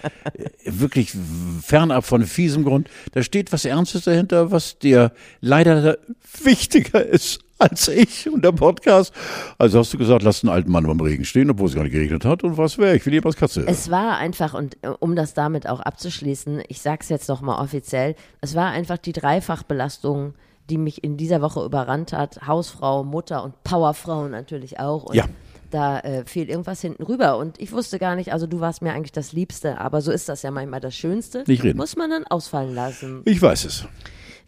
wirklich 0.65 1.13
fernab 1.61 2.05
von 2.05 2.23
fiesem 2.23 2.63
Grund. 2.63 2.89
Da 3.13 3.23
steht 3.23 3.51
was 3.51 3.65
Ernstes 3.65 4.03
dahinter, 4.03 4.51
was 4.51 4.79
dir 4.79 5.11
leider 5.41 5.97
wichtiger 6.43 7.05
ist 7.05 7.39
als 7.59 7.87
ich 7.87 8.29
und 8.29 8.45
der 8.45 8.51
Podcast. 8.51 9.13
Also 9.57 9.79
hast 9.79 9.93
du 9.93 9.97
gesagt, 9.97 10.21
lass 10.21 10.43
einen 10.43 10.53
alten 10.53 10.71
Mann 10.71 10.85
beim 10.85 10.99
Regen 10.99 11.25
stehen, 11.25 11.49
obwohl 11.49 11.67
es 11.67 11.73
gar 11.75 11.83
nicht 11.83 11.93
geregnet 11.93 12.23
hat. 12.25 12.43
Und 12.43 12.57
was 12.57 12.77
wäre? 12.77 12.95
Ich 12.95 13.05
will 13.05 13.13
lieber 13.13 13.27
als 13.27 13.35
Katze. 13.35 13.65
Es 13.67 13.89
war 13.89 14.17
einfach, 14.17 14.53
und 14.53 14.77
äh, 14.83 14.89
um 14.99 15.15
das 15.15 15.33
damit 15.33 15.67
auch 15.67 15.79
abzuschließen, 15.79 16.61
ich 16.67 16.81
sag's 16.81 17.09
jetzt 17.09 17.27
nochmal 17.27 17.59
offiziell, 17.59 18.15
es 18.41 18.55
war 18.55 18.69
einfach 18.69 18.97
die 18.97 19.13
Dreifachbelastung, 19.13 20.35
die 20.69 20.77
mich 20.77 21.03
in 21.03 21.17
dieser 21.17 21.41
Woche 21.41 21.63
überrannt 21.63 22.13
hat. 22.13 22.45
Hausfrau, 22.45 23.03
Mutter 23.03 23.43
und 23.43 23.63
Powerfrau 23.63 24.27
natürlich 24.27 24.79
auch. 24.79 25.05
Und 25.05 25.15
Ja. 25.15 25.25
Da 25.69 26.00
äh, 26.00 26.25
fiel 26.25 26.50
irgendwas 26.50 26.81
hinten 26.81 27.03
rüber. 27.03 27.38
Und 27.38 27.59
ich 27.59 27.71
wusste 27.71 28.00
gar 28.00 28.15
nicht, 28.15 28.33
also 28.33 28.47
du 28.47 28.59
warst 28.59 28.81
mir 28.81 28.93
eigentlich 28.93 29.12
das 29.12 29.33
Liebste, 29.33 29.79
aber 29.79 30.01
so 30.01 30.12
ist 30.12 30.29
das 30.29 30.41
ja 30.41 30.51
manchmal 30.51 30.79
das 30.79 30.95
Schönste. 30.95 31.43
Nicht 31.47 31.63
reden. 31.63 31.77
Muss 31.77 31.95
man 31.95 32.09
dann 32.09 32.25
ausfallen 32.25 32.74
lassen. 32.74 33.21
ich 33.25 33.41
weiß 33.41 33.65
es. 33.65 33.86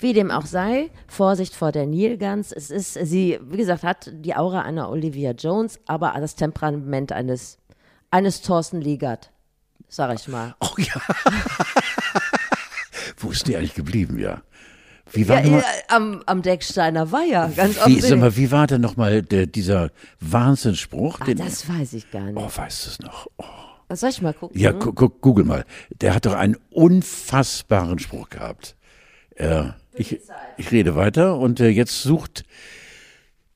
Wie 0.02 0.14
dem 0.14 0.32
auch 0.32 0.46
sei, 0.46 0.92
Vorsicht 1.08 1.54
vor 1.54 1.74
der 1.74 1.86
Nilgans. 1.86 2.54
Es 2.54 2.72
ist, 2.72 2.94
sie, 2.94 3.38
wie 3.44 3.58
gesagt, 3.58 3.84
hat 3.84 4.10
die 4.14 4.34
Aura 4.34 4.62
einer 4.62 4.90
Olivia 4.90 5.32
Jones, 5.32 5.78
aber 5.88 6.14
das 6.18 6.36
Temperament 6.36 7.12
eines, 7.12 7.58
eines 8.10 8.42
Thorsten 8.42 8.80
Liegert, 8.80 9.32
sag 9.90 10.16
ich 10.16 10.30
mal. 10.30 10.56
Oh 10.62 10.76
ja. 10.78 11.02
Wo 13.18 13.32
ist 13.32 13.46
die 13.48 13.58
eigentlich 13.58 13.74
geblieben, 13.74 14.18
ja? 14.18 14.42
Wie 15.14 15.28
war 15.28 15.44
ja, 15.44 15.50
mal, 15.50 15.64
am, 15.88 16.24
am 16.26 16.42
Decksteiner 16.42 17.12
Weiher, 17.12 17.52
ganz 17.56 17.72
wie, 17.72 17.74
sag 17.74 17.86
offensichtlich. 17.86 18.20
mal, 18.20 18.36
wie 18.36 18.52
war 18.52 18.68
denn 18.68 18.82
nochmal 18.82 19.22
dieser 19.22 19.92
Wahnsinnsspruch? 20.20 21.20
Ah, 21.22 21.26
den, 21.26 21.38
das 21.38 21.68
weiß 21.68 21.94
ich 21.94 22.12
gar 22.12 22.26
nicht. 22.26 22.38
oh, 22.38 22.50
weißt 22.54 22.86
du 22.86 22.90
es 22.90 23.00
noch? 23.00 23.28
Oh. 23.38 23.44
Soll 23.92 24.12
ich 24.12 24.22
mal 24.22 24.34
gucken? 24.34 24.60
Ja, 24.60 24.72
gu 24.72 24.94
gu 24.94 25.10
google 25.10 25.46
mal. 25.46 25.66
Der 26.00 26.14
hat 26.14 26.28
doch 26.28 26.36
einen 26.36 26.58
unfassbaren 26.70 27.98
Spruch 27.98 28.30
gehabt. 28.30 28.76
Äh, 29.36 29.70
ich, 29.96 30.20
ich 30.58 30.72
rede 30.72 30.96
weiter 30.96 31.38
und 31.38 31.60
äh, 31.60 31.70
jetzt 31.70 32.04
sucht 32.04 32.44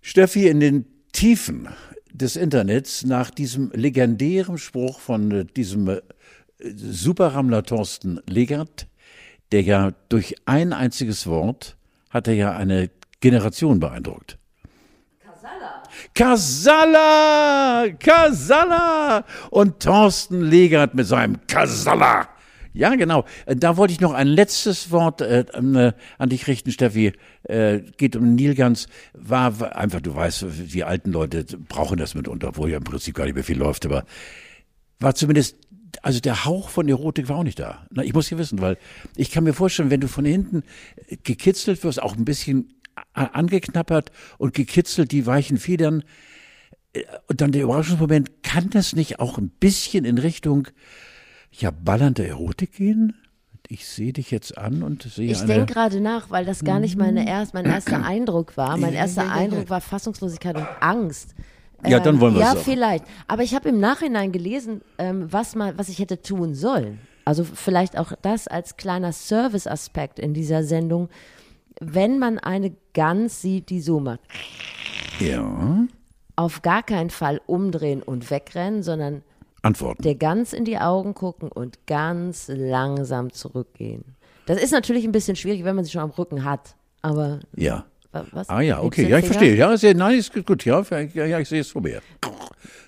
Steffi 0.02 0.48
in 0.48 0.60
den 0.60 0.86
Tiefen 1.12 1.70
des 2.12 2.36
Internets 2.36 3.06
nach 3.06 3.30
diesem 3.30 3.72
legendären 3.74 4.58
Spruch 4.58 5.00
von 5.00 5.32
äh, 5.32 5.46
diesem 5.46 5.88
äh, 5.88 6.02
Superrammler 6.76 7.64
Thorsten 7.64 8.20
Legert, 8.28 8.88
der 9.54 9.62
ja 9.62 9.92
durch 10.10 10.36
ein 10.46 10.74
einziges 10.74 11.28
Wort 11.28 11.78
hat 12.10 12.28
er 12.28 12.34
ja 12.34 12.56
eine 12.56 12.90
Generation 13.22 13.80
beeindruckt. 13.80 14.38
Kasala! 16.16 17.88
Kasala! 18.00 19.24
Und 19.52 19.80
Thorsten 19.80 20.42
Legert 20.42 20.96
mit 20.96 21.08
seinem 21.08 21.46
Kasala. 21.48 22.28
Ja, 22.74 22.96
genau. 22.96 23.26
Äh, 23.46 23.56
Da 23.56 23.78
wollte 23.78 23.94
ich 23.94 24.02
noch 24.02 24.14
ein 24.14 24.28
letztes 24.28 24.90
Wort 24.90 25.22
äh, 25.22 25.42
äh, 25.42 25.94
an 26.18 26.30
dich 26.30 26.48
richten, 26.48 26.72
Steffi. 26.72 27.14
Äh, 27.44 27.82
geht 27.98 28.16
um 28.16 28.34
Nilgans. 28.34 28.88
War 29.14 29.60
war 29.60 29.76
einfach, 29.76 30.02
du 30.02 30.16
weißt, 30.16 30.46
die 30.74 30.84
alten 30.84 31.12
Leute 31.12 31.46
brauchen 31.70 31.98
das 31.98 32.16
mitunter, 32.16 32.50
obwohl 32.50 32.72
ja 32.72 32.78
im 32.78 32.84
Prinzip 32.84 33.16
gar 33.16 33.26
nicht 33.26 33.36
mehr 33.36 33.44
viel 33.44 33.60
läuft, 33.60 33.86
aber 33.86 34.04
war 35.00 35.14
zumindest, 35.14 35.58
also 36.04 36.20
der 36.20 36.44
Hauch 36.44 36.70
von 36.70 36.88
Erotik 36.90 37.30
war 37.30 37.38
auch 37.38 37.44
nicht 37.44 37.60
da. 37.60 37.88
Na, 37.90 38.04
ich 38.04 38.14
muss 38.14 38.30
ja 38.30 38.38
wissen, 38.38 38.62
weil 38.62 38.78
ich 39.16 39.32
kann 39.32 39.46
mir 39.46 39.54
vorstellen, 39.54 39.90
wenn 39.90 40.02
du 40.02 40.10
von 40.10 40.26
hinten 40.26 40.64
gekitzelt 41.24 41.84
wirst, 41.84 42.02
auch 42.02 42.16
ein 42.16 42.26
bisschen 42.26 42.74
angeknappert 43.14 44.12
und 44.38 44.54
gekitzelt, 44.54 45.12
die 45.12 45.26
weichen 45.26 45.58
Federn, 45.58 46.04
äh, 46.92 47.04
und 47.28 47.40
dann 47.40 47.54
der 47.54 47.64
Überraschungsmoment, 47.64 48.44
kann 48.44 48.70
das 48.70 48.94
nicht 48.94 49.20
auch 49.20 49.38
ein 49.38 49.50
bisschen 49.50 50.04
in 50.04 50.18
Richtung, 50.18 50.68
ja, 51.52 51.72
ballernde 51.72 52.28
Erotik 52.28 52.74
gehen? 52.74 53.16
Ich 53.70 53.88
sehe 53.88 54.12
dich 54.12 54.30
jetzt 54.30 54.58
an 54.58 54.84
und 54.84 55.04
sehe 55.04 55.32
Ich 55.32 55.42
denke 55.42 55.74
gerade 55.74 56.02
nach, 56.02 56.30
weil 56.30 56.44
das 56.44 56.66
gar 56.66 56.82
nicht 56.82 56.98
meine 56.98 57.26
erst, 57.26 57.54
mein 57.54 57.66
erster 57.66 58.04
Eindruck 58.06 58.58
war. 58.58 58.76
Mein 58.76 58.94
erster 58.94 59.32
Eindruck 59.32 59.70
war 59.70 59.80
Fassungslosigkeit 59.80 60.58
und 60.58 60.68
Angst. 60.82 61.34
Ja, 61.86 62.00
dann 62.00 62.20
wollen 62.20 62.34
wir 62.36 62.42
Ja, 62.42 62.54
es 62.54 62.60
auch. 62.60 62.64
vielleicht. 62.64 63.06
Aber 63.28 63.44
ich 63.44 63.54
habe 63.56 63.70
im 63.70 63.80
Nachhinein 63.80 64.32
gelesen, 64.32 64.82
ähm, 64.98 65.32
was, 65.32 65.56
mal, 65.56 65.78
was 65.78 65.90
ich 65.90 66.00
hätte 66.00 66.22
tun 66.22 66.56
sollen. 66.56 67.00
Also 67.26 67.44
vielleicht 67.44 67.98
auch 67.98 68.12
das 68.22 68.48
als 68.48 68.78
kleiner 68.78 69.12
Service-Aspekt 69.14 70.20
in 70.20 70.34
dieser 70.34 70.64
Sendung. 70.64 71.10
Wenn 71.80 72.20
man 72.20 72.38
eine 72.40 72.74
Gans 72.94 73.42
sieht, 73.42 73.70
die 73.70 73.82
so 73.82 74.00
macht, 74.00 74.20
ja, 75.20 75.86
auf 76.36 76.62
gar 76.62 76.84
keinen 76.84 77.10
Fall 77.10 77.42
umdrehen 77.46 78.02
und 78.02 78.30
wegrennen, 78.30 78.84
sondern 78.84 79.24
Antworten. 79.62 80.02
der 80.04 80.16
ganz 80.16 80.54
in 80.54 80.66
die 80.66 80.78
Augen 80.78 81.14
gucken 81.14 81.50
und 81.52 81.86
ganz 81.88 82.50
langsam 82.54 83.32
zurückgehen. 83.32 84.04
Das 84.46 84.62
ist 84.62 84.72
natürlich 84.72 85.06
ein 85.06 85.12
bisschen 85.12 85.36
schwierig, 85.36 85.64
wenn 85.64 85.76
man 85.76 85.86
sie 85.86 85.92
schon 85.92 86.02
am 86.02 86.10
Rücken 86.10 86.44
hat. 86.44 86.76
Aber 87.02 87.40
ja. 87.56 87.86
Wa- 88.14 88.26
was? 88.32 88.50
Ah 88.50 88.62
ja, 88.62 88.82
okay, 88.82 89.10
ja, 89.10 89.18
ich 89.18 89.26
verstehe. 89.26 89.56
Ja, 89.56 89.76
sehr, 89.76 89.96
nein, 89.96 90.18
ist 90.18 90.34
gut, 90.46 90.64
ja, 90.66 90.82
ja, 90.90 91.26
ja 91.26 91.40
ich 91.40 91.50
sehe 91.50 91.62
es 91.62 91.70
vor 91.70 91.82
mir. 91.82 92.02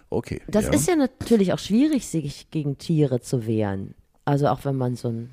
Okay. 0.09 0.41
Das 0.47 0.65
ja. 0.65 0.73
ist 0.73 0.87
ja 0.87 0.95
natürlich 0.95 1.51
auch 1.51 1.59
schwierig, 1.59 2.07
sich 2.07 2.49
gegen 2.51 2.77
Tiere 2.77 3.19
zu 3.19 3.45
wehren. 3.47 3.95
Also 4.23 4.47
auch 4.47 4.63
wenn 4.63 4.75
man 4.75 4.95
so 4.95 5.09
einen 5.09 5.31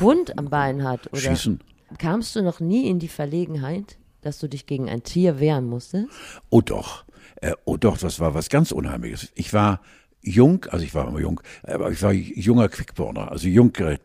Hund 0.00 0.38
am 0.38 0.48
Bein 0.48 0.84
hat. 0.84 1.08
Oder 1.12 1.20
Schießen. 1.20 1.60
Kamst 1.98 2.34
du 2.34 2.42
noch 2.42 2.60
nie 2.60 2.88
in 2.88 2.98
die 2.98 3.08
Verlegenheit, 3.08 3.98
dass 4.22 4.38
du 4.38 4.48
dich 4.48 4.66
gegen 4.66 4.88
ein 4.88 5.02
Tier 5.02 5.38
wehren 5.38 5.66
musstest? 5.68 6.08
Oh 6.48 6.60
doch, 6.60 7.04
äh, 7.40 7.52
oh 7.64 7.76
doch, 7.76 7.98
das 7.98 8.20
war 8.20 8.34
was 8.34 8.48
ganz 8.48 8.72
Unheimliches. 8.72 9.30
Ich 9.34 9.52
war 9.52 9.80
jung, 10.22 10.64
also 10.70 10.84
ich 10.84 10.94
war 10.94 11.08
immer 11.08 11.20
jung, 11.20 11.40
aber 11.64 11.90
ich 11.90 12.00
war 12.02 12.12
junger 12.12 12.68
Quickborner, 12.68 13.30
also 13.30 13.48
jung 13.48 13.74
äh, 13.76 13.98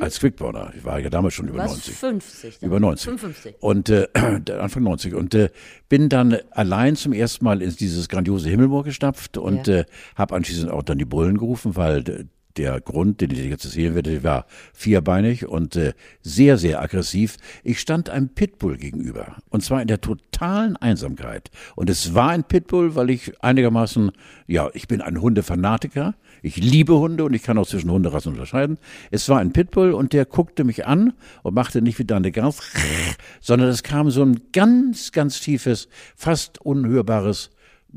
als 0.00 0.18
Quickborner. 0.20 0.72
Ich 0.76 0.84
war 0.84 0.98
ja 0.98 1.10
damals 1.10 1.34
schon 1.34 1.48
über 1.48 1.58
warst 1.58 1.74
90. 1.74 1.94
50. 1.94 2.58
dann. 2.58 2.66
Über 2.68 2.80
90. 2.80 3.04
55. 3.04 3.54
Und 3.60 3.88
äh, 3.88 4.08
Anfang 4.60 4.82
90. 4.82 5.14
Und 5.14 5.34
äh, 5.34 5.50
bin 5.88 6.08
dann 6.08 6.36
allein 6.50 6.96
zum 6.96 7.12
ersten 7.12 7.44
Mal 7.44 7.62
in 7.62 7.74
dieses 7.76 8.08
grandiose 8.08 8.48
Himmelmoor 8.50 8.84
gestapft 8.84 9.38
und 9.38 9.66
Ja. 9.68 9.78
äh, 9.80 9.84
habe 10.16 10.34
anschließend 10.34 10.70
auch 10.70 10.82
dann 10.82 10.98
die 10.98 11.04
Bullen 11.04 11.38
gerufen, 11.38 11.76
weil 11.76 12.28
der 12.56 12.80
Grund, 12.80 13.20
den 13.20 13.30
ich 13.30 13.38
jetzt 13.38 13.64
erzählen 13.64 13.94
werde, 13.94 14.24
war 14.24 14.46
vierbeinig 14.72 15.46
und 15.46 15.76
äh, 15.76 15.92
sehr, 16.22 16.58
sehr 16.58 16.80
aggressiv. 16.80 17.36
Ich 17.62 17.80
stand 17.80 18.10
einem 18.10 18.28
Pitbull 18.28 18.76
gegenüber. 18.76 19.36
Und 19.48 19.62
zwar 19.62 19.82
in 19.82 19.88
der 19.88 20.00
totalen 20.00 20.76
Einsamkeit. 20.76 21.50
Und 21.76 21.90
es 21.90 22.14
war 22.14 22.30
ein 22.30 22.44
Pitbull, 22.44 22.94
weil 22.94 23.10
ich 23.10 23.32
einigermaßen, 23.42 24.10
ja, 24.46 24.68
ich 24.74 24.88
bin 24.88 25.00
ein 25.00 25.20
Hundefanatiker. 25.20 26.14
Ich 26.42 26.56
liebe 26.56 26.98
Hunde 26.98 27.24
und 27.24 27.34
ich 27.34 27.42
kann 27.42 27.58
auch 27.58 27.66
zwischen 27.66 27.90
Hunderassen 27.90 28.32
unterscheiden. 28.32 28.78
Es 29.10 29.28
war 29.28 29.38
ein 29.38 29.52
Pitbull 29.52 29.92
und 29.92 30.12
der 30.12 30.24
guckte 30.24 30.64
mich 30.64 30.86
an 30.86 31.12
und 31.42 31.54
machte 31.54 31.82
nicht 31.82 31.98
wie 31.98 32.04
deine 32.04 32.32
Gans, 32.32 32.60
sondern 33.40 33.68
es 33.68 33.82
kam 33.82 34.10
so 34.10 34.22
ein 34.22 34.40
ganz, 34.52 35.12
ganz 35.12 35.40
tiefes, 35.40 35.88
fast 36.16 36.60
unhörbares 36.60 37.50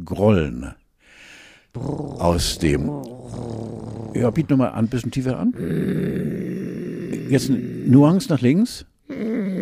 Grollen 0.03 0.73
aus 1.77 2.59
dem. 2.59 2.89
Ja, 4.13 4.29
biet 4.29 4.49
nochmal 4.49 4.69
an, 4.69 4.85
ein 4.85 4.87
bisschen 4.87 5.11
tiefer 5.11 5.39
an. 5.39 5.53
Jetzt 7.29 7.49
eine 7.49 7.57
Nuance 7.59 8.29
nach 8.29 8.41
links. 8.41 8.85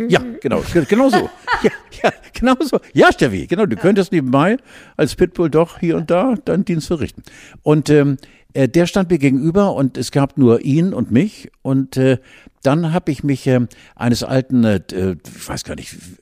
Ja, 0.08 0.22
genau, 0.42 0.62
ge- 0.74 0.86
genau 0.88 1.10
so. 1.10 1.30
Ja, 1.64 1.72
ja, 2.04 2.12
genau 2.34 2.56
so. 2.60 2.80
Ja, 2.94 3.12
Steffi, 3.12 3.48
genau. 3.48 3.66
Du 3.66 3.76
könntest 3.76 4.12
nebenbei 4.12 4.58
als 4.98 5.16
Pitbull 5.16 5.50
doch 5.50 5.80
hier 5.80 5.98
und 5.98 6.10
da 6.12 6.36
deinen 6.46 6.66
Dienst 6.66 6.88
verrichten. 6.88 7.24
Und 7.64 7.90
ähm, 7.90 8.18
äh, 8.54 8.68
der 8.68 8.86
stand 8.88 9.10
mir 9.10 9.18
gegenüber 9.18 9.74
und 9.74 9.98
es 9.98 10.12
gab 10.12 10.38
nur 10.38 10.62
ihn 10.62 10.94
und 10.94 11.12
mich. 11.12 11.52
Und 11.62 11.98
äh, 11.98 12.18
dann 12.64 12.94
habe 12.94 13.12
ich 13.12 13.24
mich 13.24 13.48
ähm, 13.48 13.68
eines 13.96 14.24
alten, 14.24 14.64
äh, 14.64 14.82
äh, 14.92 15.16
ich 15.36 15.50
weiß 15.50 15.64
gar 15.64 15.76
nicht, 15.76 15.94
äh, 15.94 16.21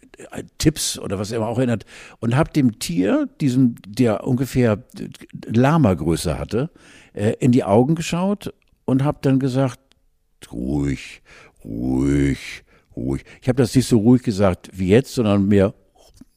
Tipps 0.57 0.99
oder 0.99 1.19
was 1.19 1.31
er 1.31 1.45
auch 1.45 1.57
erinnert 1.57 1.85
und 2.19 2.35
habe 2.35 2.51
dem 2.51 2.79
Tier, 2.79 3.29
diesem, 3.39 3.75
der 3.87 4.25
ungefähr 4.25 4.83
äh, 4.97 5.07
Lama-Größe 5.45 6.37
hatte, 6.37 6.69
äh, 7.13 7.33
in 7.39 7.51
die 7.51 7.63
Augen 7.63 7.95
geschaut 7.95 8.53
und 8.85 9.03
habe 9.03 9.19
dann 9.21 9.39
gesagt, 9.39 9.79
ruhig, 10.51 11.21
ruhig, 11.63 12.63
ruhig. 12.95 13.23
Ich 13.41 13.47
habe 13.47 13.61
das 13.61 13.75
nicht 13.75 13.87
so 13.87 13.97
ruhig 13.97 14.23
gesagt 14.23 14.69
wie 14.73 14.89
jetzt, 14.89 15.13
sondern 15.13 15.47
mehr. 15.47 15.73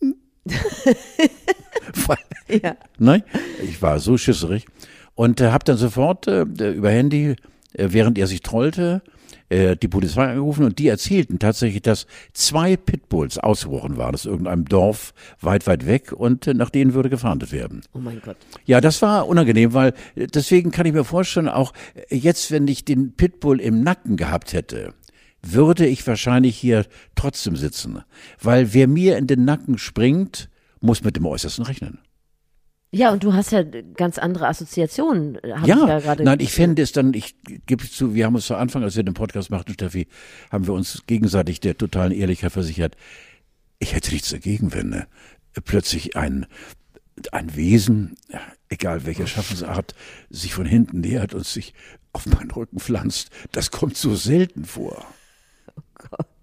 Ja. 2.62 2.76
Nein, 2.98 3.22
ich 3.62 3.80
war 3.80 3.98
so 3.98 4.16
schisserig 4.16 4.66
und 5.14 5.40
äh, 5.40 5.50
habe 5.50 5.64
dann 5.64 5.76
sofort 5.76 6.26
äh, 6.26 6.42
über 6.42 6.90
Handy, 6.90 7.36
äh, 7.72 7.88
während 7.90 8.18
er 8.18 8.26
sich 8.26 8.42
trollte, 8.42 9.02
äh, 9.52 9.76
die 9.76 9.88
Polizei 9.88 10.24
angerufen 10.24 10.64
und 10.64 10.78
die 10.78 10.88
erzählten 10.88 11.38
tatsächlich, 11.38 11.82
dass 11.82 12.06
zwei 12.32 12.76
Pitbulls 12.76 13.38
ausgebrochen 13.38 13.98
waren 13.98 14.14
aus 14.14 14.24
irgendeinem 14.24 14.64
Dorf 14.64 15.12
weit, 15.40 15.66
weit 15.66 15.86
weg 15.86 16.12
und 16.12 16.46
äh, 16.46 16.54
nach 16.54 16.70
denen 16.70 16.94
würde 16.94 17.10
gefahndet 17.10 17.52
werden. 17.52 17.82
Oh 17.92 17.98
mein 17.98 18.20
Gott. 18.24 18.36
Ja, 18.64 18.80
das 18.80 19.02
war 19.02 19.28
unangenehm, 19.28 19.74
weil 19.74 19.92
äh, 20.14 20.26
deswegen 20.26 20.70
kann 20.70 20.86
ich 20.86 20.94
mir 20.94 21.04
vorstellen, 21.04 21.48
auch 21.48 21.72
äh, 22.08 22.16
jetzt, 22.16 22.50
wenn 22.50 22.66
ich 22.66 22.84
den 22.84 23.12
Pitbull 23.14 23.60
im 23.60 23.82
Nacken 23.82 24.16
gehabt 24.16 24.54
hätte, 24.54 24.94
würde 25.42 25.86
ich 25.86 26.06
wahrscheinlich 26.06 26.56
hier 26.56 26.86
trotzdem 27.14 27.56
sitzen. 27.56 28.02
Weil 28.40 28.72
wer 28.72 28.88
mir 28.88 29.18
in 29.18 29.26
den 29.26 29.44
Nacken 29.44 29.76
springt, 29.76 30.48
muss 30.80 31.04
mit 31.04 31.16
dem 31.16 31.26
Äußersten 31.26 31.64
rechnen. 31.64 31.98
Ja, 32.94 33.10
und 33.10 33.24
du 33.24 33.32
hast 33.32 33.52
ja 33.52 33.62
ganz 33.62 34.18
andere 34.18 34.48
Assoziationen. 34.48 35.36
hab 35.36 35.66
Ja, 35.66 35.82
ich 35.82 35.88
ja 35.88 35.98
gerade 36.00 36.24
nein, 36.24 36.40
ich 36.40 36.52
fände 36.52 36.82
es 36.82 36.92
dann, 36.92 37.14
ich 37.14 37.36
gebe 37.42 37.82
es 37.84 37.92
zu, 37.92 38.14
wir 38.14 38.26
haben 38.26 38.34
uns 38.34 38.46
zu 38.46 38.54
Anfang, 38.54 38.82
als 38.82 38.96
wir 38.96 39.02
den 39.02 39.14
Podcast 39.14 39.50
machten, 39.50 39.72
Steffi, 39.72 40.08
haben 40.50 40.66
wir 40.66 40.74
uns 40.74 41.04
gegenseitig 41.06 41.60
der 41.60 41.78
totalen 41.78 42.12
Ehrlichkeit 42.12 42.52
versichert, 42.52 42.96
ich 43.78 43.94
hätte 43.94 44.12
nichts 44.12 44.30
dagegen, 44.30 44.74
wenn 44.74 44.92
äh, 44.92 45.06
plötzlich 45.64 46.16
ein, 46.16 46.46
ein 47.32 47.56
Wesen, 47.56 48.14
egal 48.68 49.06
welcher 49.06 49.26
Schaffensart, 49.26 49.94
sich 50.28 50.52
von 50.52 50.66
hinten 50.66 51.00
nähert 51.00 51.32
und 51.32 51.46
sich 51.46 51.72
auf 52.12 52.26
meinen 52.26 52.50
Rücken 52.50 52.78
pflanzt. 52.78 53.30
Das 53.52 53.70
kommt 53.70 53.96
so 53.96 54.14
selten 54.14 54.66
vor. 54.66 55.06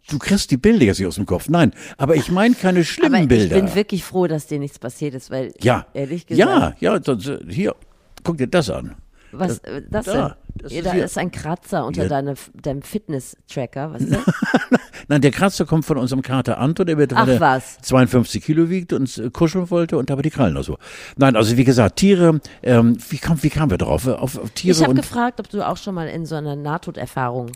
Du 0.09 0.19
kriegst 0.19 0.49
die 0.51 0.57
Bilder 0.57 0.85
jetzt 0.85 0.99
nicht 0.99 1.07
aus 1.07 1.15
dem 1.15 1.25
Kopf. 1.25 1.49
Nein, 1.49 1.71
aber 1.97 2.15
ich 2.15 2.31
meine 2.31 2.55
keine 2.55 2.83
schlimmen 2.83 3.15
Aber 3.15 3.23
ich 3.23 3.29
Bilder. 3.29 3.55
bin 3.55 3.75
wirklich 3.75 4.03
froh, 4.03 4.27
dass 4.27 4.47
dir 4.47 4.59
nichts 4.59 4.79
passiert 4.79 5.13
ist, 5.15 5.29
weil 5.31 5.53
ja, 5.61 5.85
ehrlich 5.93 6.25
gesagt, 6.27 6.49
ja, 6.49 6.73
ja, 6.79 6.99
das, 6.99 7.25
äh, 7.27 7.39
hier, 7.47 7.75
guck 8.23 8.37
dir 8.37 8.47
das 8.47 8.69
an. 8.69 8.95
was 9.31 9.61
das, 9.61 9.83
das 9.89 10.05
da, 10.05 10.13
denn? 10.13 10.33
das 10.63 10.71
ja, 10.73 10.79
ist 10.79 10.85
da 10.87 10.91
ist 10.93 11.17
ein 11.17 11.31
Kratzer 11.31 11.85
unter 11.85 12.03
Ja. 12.03 12.09
deine, 12.09 12.33
deinem 12.61 12.81
Fitness-Tracker. 12.81 13.93
Was 13.93 14.01
ist 14.01 14.13
das? 14.15 14.23
Nein, 15.07 15.21
der 15.21 15.31
Kratzer 15.31 15.65
kommt 15.65 15.85
von 15.85 15.97
unserem 15.97 16.21
Kater 16.21 16.57
Anton, 16.59 16.85
der 16.87 16.95
mit 16.95 17.13
Ach, 17.13 17.27
was. 17.39 17.77
52 17.81 18.43
Kilo 18.43 18.69
wiegt 18.69 18.91
und 18.93 19.17
äh, 19.17 19.29
kuscheln 19.29 19.69
wollte 19.69 19.97
und 19.97 20.09
dabei 20.09 20.21
die 20.23 20.29
Krallen 20.29 20.61
so. 20.63 20.77
Nein, 21.17 21.35
also 21.35 21.55
wie 21.57 21.63
gesagt, 21.63 21.97
Tiere, 21.97 22.41
ähm, 22.63 22.97
wie, 23.09 23.17
kam, 23.17 23.41
wie 23.43 23.49
kamen 23.49 23.69
wir 23.71 23.77
drauf? 23.77 24.07
Auf, 24.07 24.37
auf 24.37 24.49
Tiere 24.51 24.75
Ich 24.77 24.83
habe 24.83 24.93
gefragt, 24.95 25.39
ob 25.39 25.49
du 25.49 25.65
auch 25.67 25.77
schon 25.77 25.95
mal 25.95 26.07
in 26.07 26.25
so 26.25 26.35
einer 26.35 26.55
Nahtoderfahrung 26.55 27.51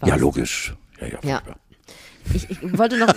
warst. 0.00 0.10
Ja, 0.10 0.16
logisch. 0.16 0.74
Ja, 1.00 1.06
ja, 1.08 1.18
Ja. 1.28 1.42
Ich, 2.32 2.48
ich 2.50 2.78
wollte 2.78 2.96
noch, 2.98 3.08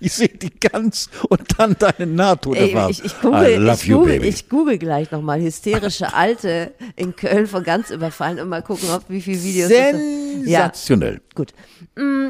Ich 0.00 0.12
sehe 0.12 0.28
die 0.28 0.50
ganz 0.60 1.10
und 1.28 1.40
dann 1.58 1.74
deine 1.76 2.06
Nahtoderfahrung. 2.06 2.90
ich, 2.90 3.04
ich, 3.04 3.12
I 3.12 3.16
google, 3.20 3.56
love 3.56 3.74
ich, 3.82 3.84
you, 3.88 3.98
google, 3.98 4.12
baby. 4.14 4.28
ich 4.28 4.48
google 4.48 4.78
gleich 4.78 5.10
nochmal 5.10 5.40
hysterische 5.40 6.14
Alte 6.14 6.72
in 6.94 7.16
Köln 7.16 7.48
von 7.48 7.64
ganz 7.64 7.90
überfallen 7.90 8.38
und 8.38 8.48
mal 8.48 8.62
gucken, 8.62 8.88
ob 8.94 9.02
wie 9.08 9.20
viele 9.20 9.42
Videos. 9.42 9.68
sind. 9.68 10.46
Ja, 10.46 10.60
Sensationell. 10.70 11.20
gut. 11.34 11.52
Mm, 11.96 12.28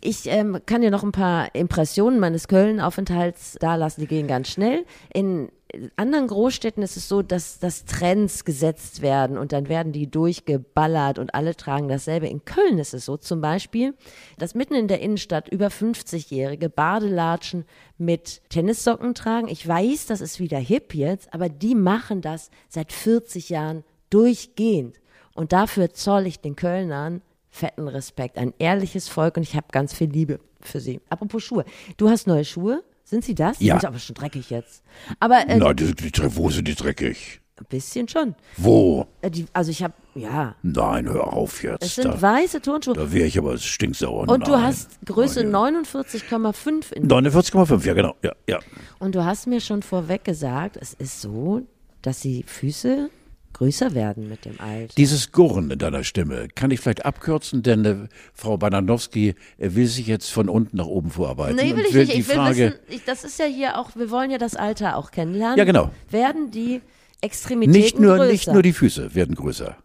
Ich 0.00 0.26
ähm, 0.26 0.58
kann 0.66 0.80
dir 0.82 0.90
noch 0.90 1.04
ein 1.04 1.12
paar 1.12 1.54
Impressionen 1.54 2.18
meines 2.18 2.48
Köln-Aufenthalts 2.48 3.56
da 3.60 3.76
lassen, 3.76 4.00
die 4.00 4.08
gehen 4.08 4.26
ganz 4.26 4.48
schnell. 4.50 4.84
In 5.14 5.48
anderen 5.96 6.26
Großstädten 6.26 6.82
ist 6.82 6.96
es 6.96 7.08
so, 7.08 7.22
dass, 7.22 7.58
dass 7.58 7.84
Trends 7.84 8.44
gesetzt 8.44 9.02
werden 9.02 9.38
und 9.38 9.52
dann 9.52 9.68
werden 9.68 9.92
die 9.92 10.10
durchgeballert 10.10 11.18
und 11.18 11.34
alle 11.34 11.56
tragen 11.56 11.88
dasselbe. 11.88 12.28
In 12.28 12.44
Köln 12.44 12.78
ist 12.78 12.94
es 12.94 13.04
so 13.04 13.16
zum 13.16 13.40
Beispiel, 13.40 13.94
dass 14.38 14.54
mitten 14.54 14.74
in 14.74 14.88
der 14.88 15.00
Innenstadt 15.00 15.48
über 15.48 15.68
50-Jährige 15.68 16.68
Badelatschen 16.68 17.64
mit 17.98 18.42
Tennissocken 18.50 19.14
tragen. 19.14 19.48
Ich 19.48 19.66
weiß, 19.66 20.06
das 20.06 20.20
ist 20.20 20.40
wieder 20.40 20.58
hip 20.58 20.94
jetzt, 20.94 21.32
aber 21.32 21.48
die 21.48 21.74
machen 21.74 22.20
das 22.20 22.50
seit 22.68 22.92
40 22.92 23.48
Jahren 23.48 23.84
durchgehend. 24.10 25.00
Und 25.34 25.52
dafür 25.52 25.92
zoll 25.92 26.26
ich 26.26 26.40
den 26.40 26.56
Kölnern 26.56 27.22
fetten 27.50 27.88
Respekt. 27.88 28.38
Ein 28.38 28.54
ehrliches 28.58 29.08
Volk 29.08 29.36
und 29.36 29.42
ich 29.42 29.56
habe 29.56 29.66
ganz 29.72 29.94
viel 29.94 30.10
Liebe 30.10 30.40
für 30.60 30.80
sie. 30.80 31.00
Apropos 31.08 31.42
Schuhe. 31.42 31.64
Du 31.96 32.08
hast 32.08 32.26
neue 32.26 32.44
Schuhe? 32.44 32.82
Sind 33.08 33.24
sie 33.24 33.36
das? 33.36 33.58
Die 33.58 33.66
Ja. 33.66 33.78
sind 33.78 33.86
aber 33.88 33.98
schon 34.00 34.14
dreckig 34.14 34.50
jetzt. 34.50 34.82
Aber 35.20 35.46
äh, 35.48 35.56
Nein, 35.56 35.76
die, 35.76 35.94
die, 35.94 36.36
wo 36.36 36.50
sind 36.50 36.66
die 36.66 36.74
dreckig? 36.74 37.40
ein 37.58 37.64
bisschen 37.70 38.06
schon. 38.06 38.34
Wo? 38.58 39.06
Äh, 39.22 39.30
die, 39.30 39.46
also 39.54 39.70
ich 39.70 39.82
habe, 39.82 39.94
ja, 40.14 40.56
Nein, 40.62 41.08
hör 41.08 41.32
auf 41.32 41.62
jetzt. 41.62 41.84
es 41.84 41.94
sind 41.94 42.04
da 42.06 42.20
weiße 42.20 42.60
Turnschuhe. 42.60 42.92
da 42.94 43.10
wäre 43.10 43.26
ich 43.26 43.38
aber 43.38 43.56
stinksauer. 43.56 44.28
Und 44.28 44.46
du 44.46 44.50
Nein. 44.50 44.62
hast 44.64 44.98
Größe 45.06 45.42
Nein. 45.44 45.76
49,5 45.86 46.92
in 46.92 47.08
49,5, 47.08 47.86
ja 47.86 47.94
genau. 47.94 48.14
Ja, 48.22 48.32
ja. 48.48 48.58
Und 48.98 49.14
du 49.14 49.24
hast 49.24 49.46
mir 49.46 49.60
schon 49.60 49.82
vorweg 49.82 50.24
gesagt, 50.24 50.76
es 50.78 50.92
ist 50.94 51.20
so, 51.22 51.62
dass 52.02 52.20
die 52.20 52.42
Füße 52.42 53.08
größer 53.56 53.94
werden 53.94 54.28
mit 54.28 54.44
dem 54.44 54.60
Alter. 54.60 54.92
Dieses 54.98 55.32
Gurren 55.32 55.70
in 55.70 55.78
deiner 55.78 56.04
Stimme 56.04 56.48
kann 56.54 56.70
ich 56.70 56.80
vielleicht 56.80 57.06
abkürzen, 57.06 57.62
denn 57.62 57.84
äh, 57.84 57.96
Frau 58.34 58.58
Bananowski 58.58 59.34
äh, 59.56 59.70
will 59.74 59.86
sich 59.86 60.06
jetzt 60.06 60.30
von 60.30 60.48
unten 60.50 60.76
nach 60.76 60.86
oben 60.86 61.10
vorarbeiten. 61.10 61.56
Nee, 61.56 61.74
will 61.74 61.86
ich 61.86 61.94
will 61.94 62.02
nicht. 62.02 62.14
Die 62.14 62.20
Ich 62.20 62.28
will 62.28 62.34
Frage, 62.34 62.56
wissen, 62.56 62.78
ich, 62.88 63.04
das 63.04 63.24
ist 63.24 63.38
ja 63.38 63.46
hier 63.46 63.78
auch, 63.78 63.96
wir 63.96 64.10
wollen 64.10 64.30
ja 64.30 64.36
das 64.38 64.56
Alter 64.56 64.96
auch 64.96 65.10
kennenlernen. 65.10 65.56
Ja, 65.56 65.64
genau. 65.64 65.90
Werden 66.10 66.50
die 66.50 66.82
Extremitäten 67.22 67.80
nicht 67.80 67.98
nur, 67.98 68.16
größer? 68.16 68.30
nicht 68.32 68.52
nur 68.52 68.62
die 68.62 68.74
Füße 68.74 69.14
werden 69.14 69.34
größer. 69.34 69.76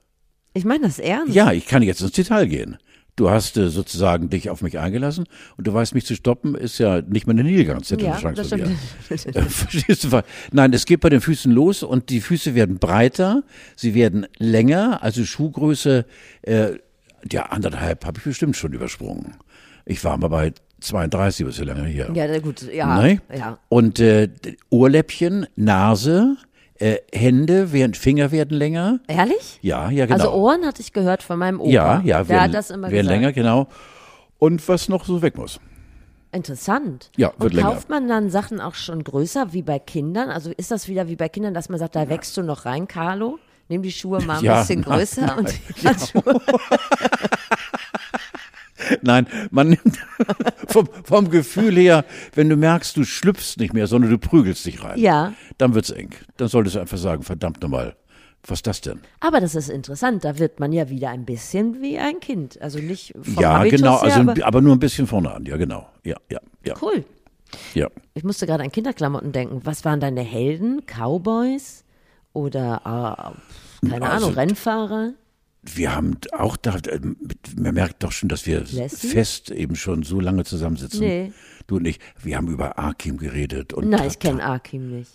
ich 0.54 0.66
meine 0.66 0.88
das 0.88 1.00
ernst. 1.00 1.34
Ja, 1.34 1.54
ich 1.54 1.66
kann 1.66 1.82
jetzt 1.82 2.02
ins 2.02 2.12
Detail 2.12 2.48
gehen. 2.48 2.78
Du 3.22 3.30
hast 3.30 3.56
äh, 3.56 3.70
sozusagen 3.70 4.32
dich 4.32 4.50
auf 4.50 4.64
mich 4.64 4.80
eingelassen 4.80 5.26
und 5.56 5.68
du 5.68 5.72
weißt, 5.72 5.94
mich 5.94 6.08
zu 6.08 6.16
stoppen 6.16 6.56
ist 6.56 6.80
ja 6.80 7.04
nicht 7.04 7.28
mehr 7.28 7.36
eine 7.36 7.44
Nilgans-Zettel 7.44 8.08
Ja, 8.08 8.20
das 8.32 8.48
stimmt. 8.48 8.72
Äh, 9.12 9.42
Verstehst 9.44 10.06
du? 10.06 10.24
Nein, 10.52 10.74
es 10.74 10.88
geht 10.88 11.02
bei 11.02 11.10
den 11.10 11.22
Füßen 11.22 11.52
los 11.52 11.84
und 11.84 12.10
die 12.10 12.20
Füße 12.20 12.56
werden 12.56 12.80
breiter, 12.80 13.44
sie 13.76 13.94
werden 13.94 14.26
länger, 14.40 15.04
also 15.04 15.24
Schuhgröße, 15.24 16.08
äh, 16.42 16.72
ja, 17.32 17.44
anderthalb 17.44 18.06
habe 18.06 18.18
ich 18.18 18.24
bestimmt 18.24 18.58
schon 18.58 18.74
übersprungen. 18.74 19.36
Ich 19.86 20.04
war 20.04 20.18
mal 20.18 20.30
bei 20.30 20.54
32, 20.80 21.46
das 21.46 21.60
ist 21.60 21.60
ja 21.60 21.76
lange 21.76 21.88
her. 21.88 22.10
Ja, 22.16 22.40
gut, 22.40 22.64
ja. 22.74 23.04
Ne? 23.04 23.22
ja. 23.38 23.60
Und 23.70 24.00
äh, 24.00 24.30
Ohrläppchen, 24.72 25.46
Nase, 25.56 26.38
äh, 26.82 26.98
Hände, 27.14 27.72
werden, 27.72 27.94
Finger 27.94 28.32
werden 28.32 28.58
länger. 28.58 29.00
Ehrlich? 29.08 29.60
Ja, 29.62 29.90
ja, 29.92 30.06
genau. 30.08 30.18
Also 30.18 30.32
Ohren 30.34 30.66
hatte 30.66 30.82
ich 30.82 30.94
gehört 30.94 31.22
von 31.24 31.38
meinem 31.40 31.60
Opa. 31.62 31.70
ja, 31.72 32.02
ja, 32.04 32.28
werden, 32.28 32.42
hat 32.42 32.54
das 32.54 32.72
immer 32.72 32.88
werden 32.92 33.04
gesagt. 33.08 33.10
länger, 33.22 33.32
genau. 33.34 33.68
Und 34.40 34.68
was 34.68 34.90
noch 34.90 35.06
so 35.06 35.22
weg 35.22 35.38
muss. 35.38 35.60
Interessant. 36.32 37.12
Ja, 37.18 37.28
wird 37.38 37.52
Und 37.52 37.54
länger. 37.54 37.70
kauft 37.74 37.90
man 37.90 38.08
dann 38.08 38.30
Sachen 38.30 38.60
auch 38.62 38.74
schon 38.76 39.04
größer 39.04 39.54
wie 39.54 39.62
bei 39.62 39.80
Kindern? 39.80 40.30
Also 40.30 40.52
ist 40.56 40.72
das 40.72 40.88
wieder 40.88 41.08
wie 41.08 41.16
bei 41.16 41.30
Kindern, 41.30 41.54
dass 41.54 41.70
man 41.70 41.78
sagt, 41.78 41.96
da 41.96 42.10
wächst 42.10 42.36
du 42.38 42.42
noch 42.42 42.66
rein, 42.66 42.88
Carlo? 42.88 43.38
Nimm 43.68 43.84
die 43.84 43.92
Schuhe 43.92 44.22
mal 44.22 44.40
ein 44.40 44.44
Ja, 44.44 44.62
bisschen 44.62 44.82
nein, 44.82 44.98
größer 44.98 45.26
nein, 45.28 45.38
und 45.40 45.54
die 45.82 45.88
Handschuhe. 45.88 46.24
Nein, 49.02 49.28
man 49.52 49.70
nimmt 49.70 50.00
vom, 50.68 50.88
vom 51.04 51.30
Gefühl 51.30 51.76
her, 51.76 52.06
wenn 52.36 52.50
du 52.50 52.56
merkst, 52.56 52.96
du 52.98 53.04
schlüpfst 53.04 53.58
nicht 53.58 53.74
mehr, 53.74 53.88
sondern 53.88 54.12
du 54.12 54.18
prügelst 54.18 54.66
dich 54.66 54.84
rein. 54.84 55.00
Ja. 55.00 55.34
Dann 55.58 55.74
wird's 55.74 55.90
eng. 55.90 56.12
Dann 56.38 56.48
solltest 56.48 56.76
du 56.76 56.80
einfach 56.80 56.98
sagen, 56.98 57.24
verdammt 57.24 57.62
nochmal, 57.62 57.96
was 58.48 58.60
ist 58.60 58.68
das 58.68 58.82
denn? 58.82 59.00
Aber 59.20 59.40
das 59.40 59.56
ist 59.56 59.70
interessant, 59.70 60.24
da 60.26 60.40
wird 60.40 60.60
man 60.60 60.72
ja 60.72 60.90
wieder 60.90 61.10
ein 61.10 61.26
bisschen 61.26 61.82
wie 61.82 62.00
ein 62.00 62.20
Kind. 62.20 62.60
Also 62.62 62.80
nicht 62.80 63.14
vom 63.22 63.42
ja, 63.42 63.60
Habitus 63.60 63.80
genau, 63.82 64.02
her, 64.02 64.16
also, 64.16 64.32
aber 64.32 64.46
aber 64.46 64.62
nur 64.62 64.76
ein 64.76 64.80
bisschen 64.80 65.08
vorne 65.08 65.32
an. 65.32 65.46
Ja, 65.46 65.58
genau. 65.58 65.88
Ja, 66.04 66.16
ja, 66.30 66.40
ja. 66.66 66.74
cool. 66.82 67.06
ja. 67.76 67.88
Ich 68.16 68.24
musste 68.24 68.48
gerade 68.48 68.64
an 68.64 68.72
Kinderklamotten 68.72 69.32
denken. 69.32 69.62
Was 69.64 69.86
waren 69.86 70.00
deine 70.00 70.22
Helden? 70.22 70.82
Cowboys? 70.88 71.84
Oder, 72.34 72.82
äh, 73.84 73.88
keine 73.90 74.10
Also- 74.10 74.26
Ahnung, 74.28 74.38
Rennfahrer? 74.38 75.14
Wir 75.64 75.96
haben 75.96 76.18
auch 76.32 76.58
da, 76.58 76.76
äh, 76.78 77.00
man 77.56 77.74
merkt 77.76 78.02
doch 78.04 78.12
schon, 78.12 78.30
dass 78.30 78.46
wir 78.48 78.62
Lassie? 78.72 79.08
fest 79.08 79.52
eben 79.52 79.76
schon 79.76 80.02
so 80.04 80.20
lange 80.20 80.44
zusammensitzen. 80.44 81.00
Nee. 81.02 81.34
Du 81.68 81.76
und 81.78 81.86
ich, 81.86 82.00
wir 82.22 82.38
haben 82.38 82.48
über 82.48 82.80
Akim 82.80 83.18
geredet. 83.18 83.72
Und 83.74 83.90
Nein, 83.90 84.08
ich 84.08 84.18
kenne 84.20 84.44
Akim 84.44 84.90
nicht. 84.90 85.12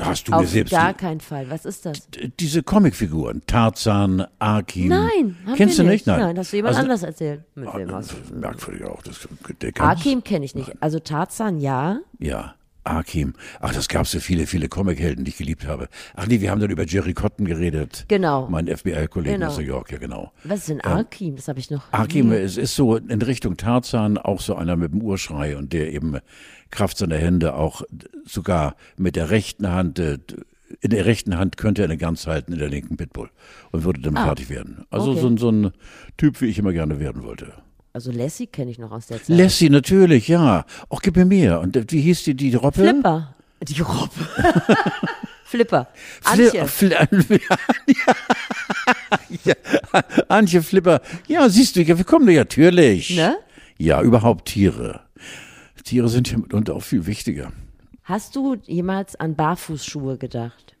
Hast 0.00 0.26
du 0.26 0.32
mir 0.32 0.38
Auf 0.38 0.48
selbst 0.48 0.70
gar 0.70 0.94
keinen 0.94 1.20
Fall. 1.20 1.50
Was 1.50 1.66
ist 1.66 1.84
das? 1.84 2.08
diese 2.40 2.62
Comicfiguren, 2.62 3.42
Tarzan, 3.46 4.24
Akim. 4.38 4.88
Nein, 4.88 5.36
Kennst 5.56 5.78
du 5.78 5.82
nicht? 5.82 6.06
nicht? 6.06 6.06
Nein. 6.06 6.38
hast 6.38 6.50
du 6.52 6.56
jemand 6.56 6.76
Also- 6.76 6.84
anders 6.84 7.02
erzählt? 7.02 7.42
Mit 7.54 7.68
Ah, 7.68 7.78
hast 7.92 8.12
du? 8.30 8.34
Merkwürdig 8.34 8.84
auch. 8.86 9.02
Das, 9.02 9.28
der 9.60 9.78
Akim 9.82 10.24
kenne 10.24 10.46
ich 10.46 10.54
nicht. 10.54 10.72
Also 10.80 10.98
Tarzan, 10.98 11.60
ja. 11.60 12.00
Ja, 12.18 12.54
Akim. 12.84 13.34
Ach, 13.60 13.72
das 13.72 13.88
gab 13.88 14.06
so 14.06 14.18
viele, 14.20 14.46
viele 14.46 14.68
Comichelden, 14.68 15.24
die 15.24 15.30
ich 15.30 15.36
geliebt 15.38 15.66
habe. 15.66 15.88
Ach 16.14 16.26
nee, 16.26 16.40
wir 16.40 16.50
haben 16.50 16.60
dann 16.60 16.70
über 16.70 16.84
Jerry 16.84 17.14
Cotton 17.14 17.46
geredet. 17.46 18.04
Genau. 18.08 18.48
Mein 18.48 18.66
FBI-Kollegen 18.68 19.36
Genau. 19.36 19.48
aus 19.48 19.58
New 19.58 19.64
York, 19.64 19.92
ja 19.92 19.98
genau. 19.98 20.32
Was 20.44 20.60
ist 20.60 20.68
denn 20.70 20.80
Akim? 20.80 21.36
Das 21.36 21.48
habe 21.48 21.58
ich 21.60 21.70
noch. 21.70 21.84
Nie- 22.12 22.34
es 22.34 22.56
ist 22.56 22.74
so 22.74 22.96
in 22.96 23.22
Richtung 23.22 23.56
Tarzan 23.56 24.18
auch 24.18 24.40
so 24.40 24.54
einer 24.56 24.76
mit 24.76 24.92
dem 24.92 25.02
Urschrei 25.02 25.56
und 25.56 25.72
der 25.72 25.92
eben 25.92 26.18
Kraft 26.70 26.98
seiner 26.98 27.16
Hände 27.18 27.54
auch 27.54 27.82
sogar 28.24 28.76
mit 28.96 29.14
der 29.16 29.30
rechten 29.30 29.70
Hand, 29.70 29.98
äh, 29.98 30.18
in 30.80 30.90
der 30.90 31.04
rechten 31.04 31.36
Hand 31.36 31.58
könnte 31.58 31.82
er 31.82 31.84
eine 31.84 31.98
Gans 31.98 32.26
halten, 32.26 32.52
in 32.54 32.58
der 32.58 32.68
linken 32.70 32.96
Pitbull 32.96 33.30
und 33.72 33.84
würde 33.84 34.00
damit 34.00 34.22
fertig 34.22 34.48
werden. 34.48 34.84
Also 34.90 35.10
Ah. 35.10 35.12
okay. 35.12 35.20
so, 35.20 35.36
so 35.36 35.50
ein 35.50 35.72
Typ, 36.16 36.40
wie 36.40 36.46
ich 36.46 36.58
immer 36.58 36.72
gerne 36.72 36.98
werden 36.98 37.22
wollte. 37.22 37.52
Also 37.94 38.10
Lassie 38.10 38.46
kenne 38.46 38.70
ich 38.70 38.78
noch 38.78 38.90
aus 38.90 39.06
der 39.06 39.18
Zeit. 39.22 39.28
Lassie, 39.36 39.68
natürlich, 39.70 40.28
ja. 40.28 40.64
Auch 40.88 41.02
gib 41.02 41.16
mir 41.16 41.26
mehr. 41.26 41.60
Und 41.60 41.76
äh, 41.76 41.84
wie 41.88 42.00
hieß 42.00 42.24
die, 42.24 42.34
die 42.34 42.54
Robbe? 42.54 42.80
Flipper. 42.80 43.34
Die 43.62 43.80
Robbe. 43.80 44.10
Flipper. 45.44 45.88
Fli- 46.22 46.46
Antje. 46.46 46.64
Fli- 46.66 47.40
ja, 49.44 49.54
Antje 50.28 50.62
Flipper. 50.62 51.02
Ja, 51.28 51.48
siehst 51.50 51.76
du, 51.76 51.86
wir 51.86 52.04
kommen 52.04 52.34
natürlich. 52.34 53.14
Ne? 53.16 53.36
Ja, 53.76 54.00
überhaupt 54.00 54.46
Tiere. 54.46 55.00
Tiere 55.84 56.08
sind 56.08 56.30
ja 56.30 56.38
mitunter 56.38 56.74
auch 56.74 56.82
viel 56.82 57.04
wichtiger. 57.06 57.52
Hast 58.04 58.34
du 58.36 58.56
jemals 58.66 59.14
an 59.16 59.36
Barfußschuhe 59.36 60.16
gedacht? 60.16 60.71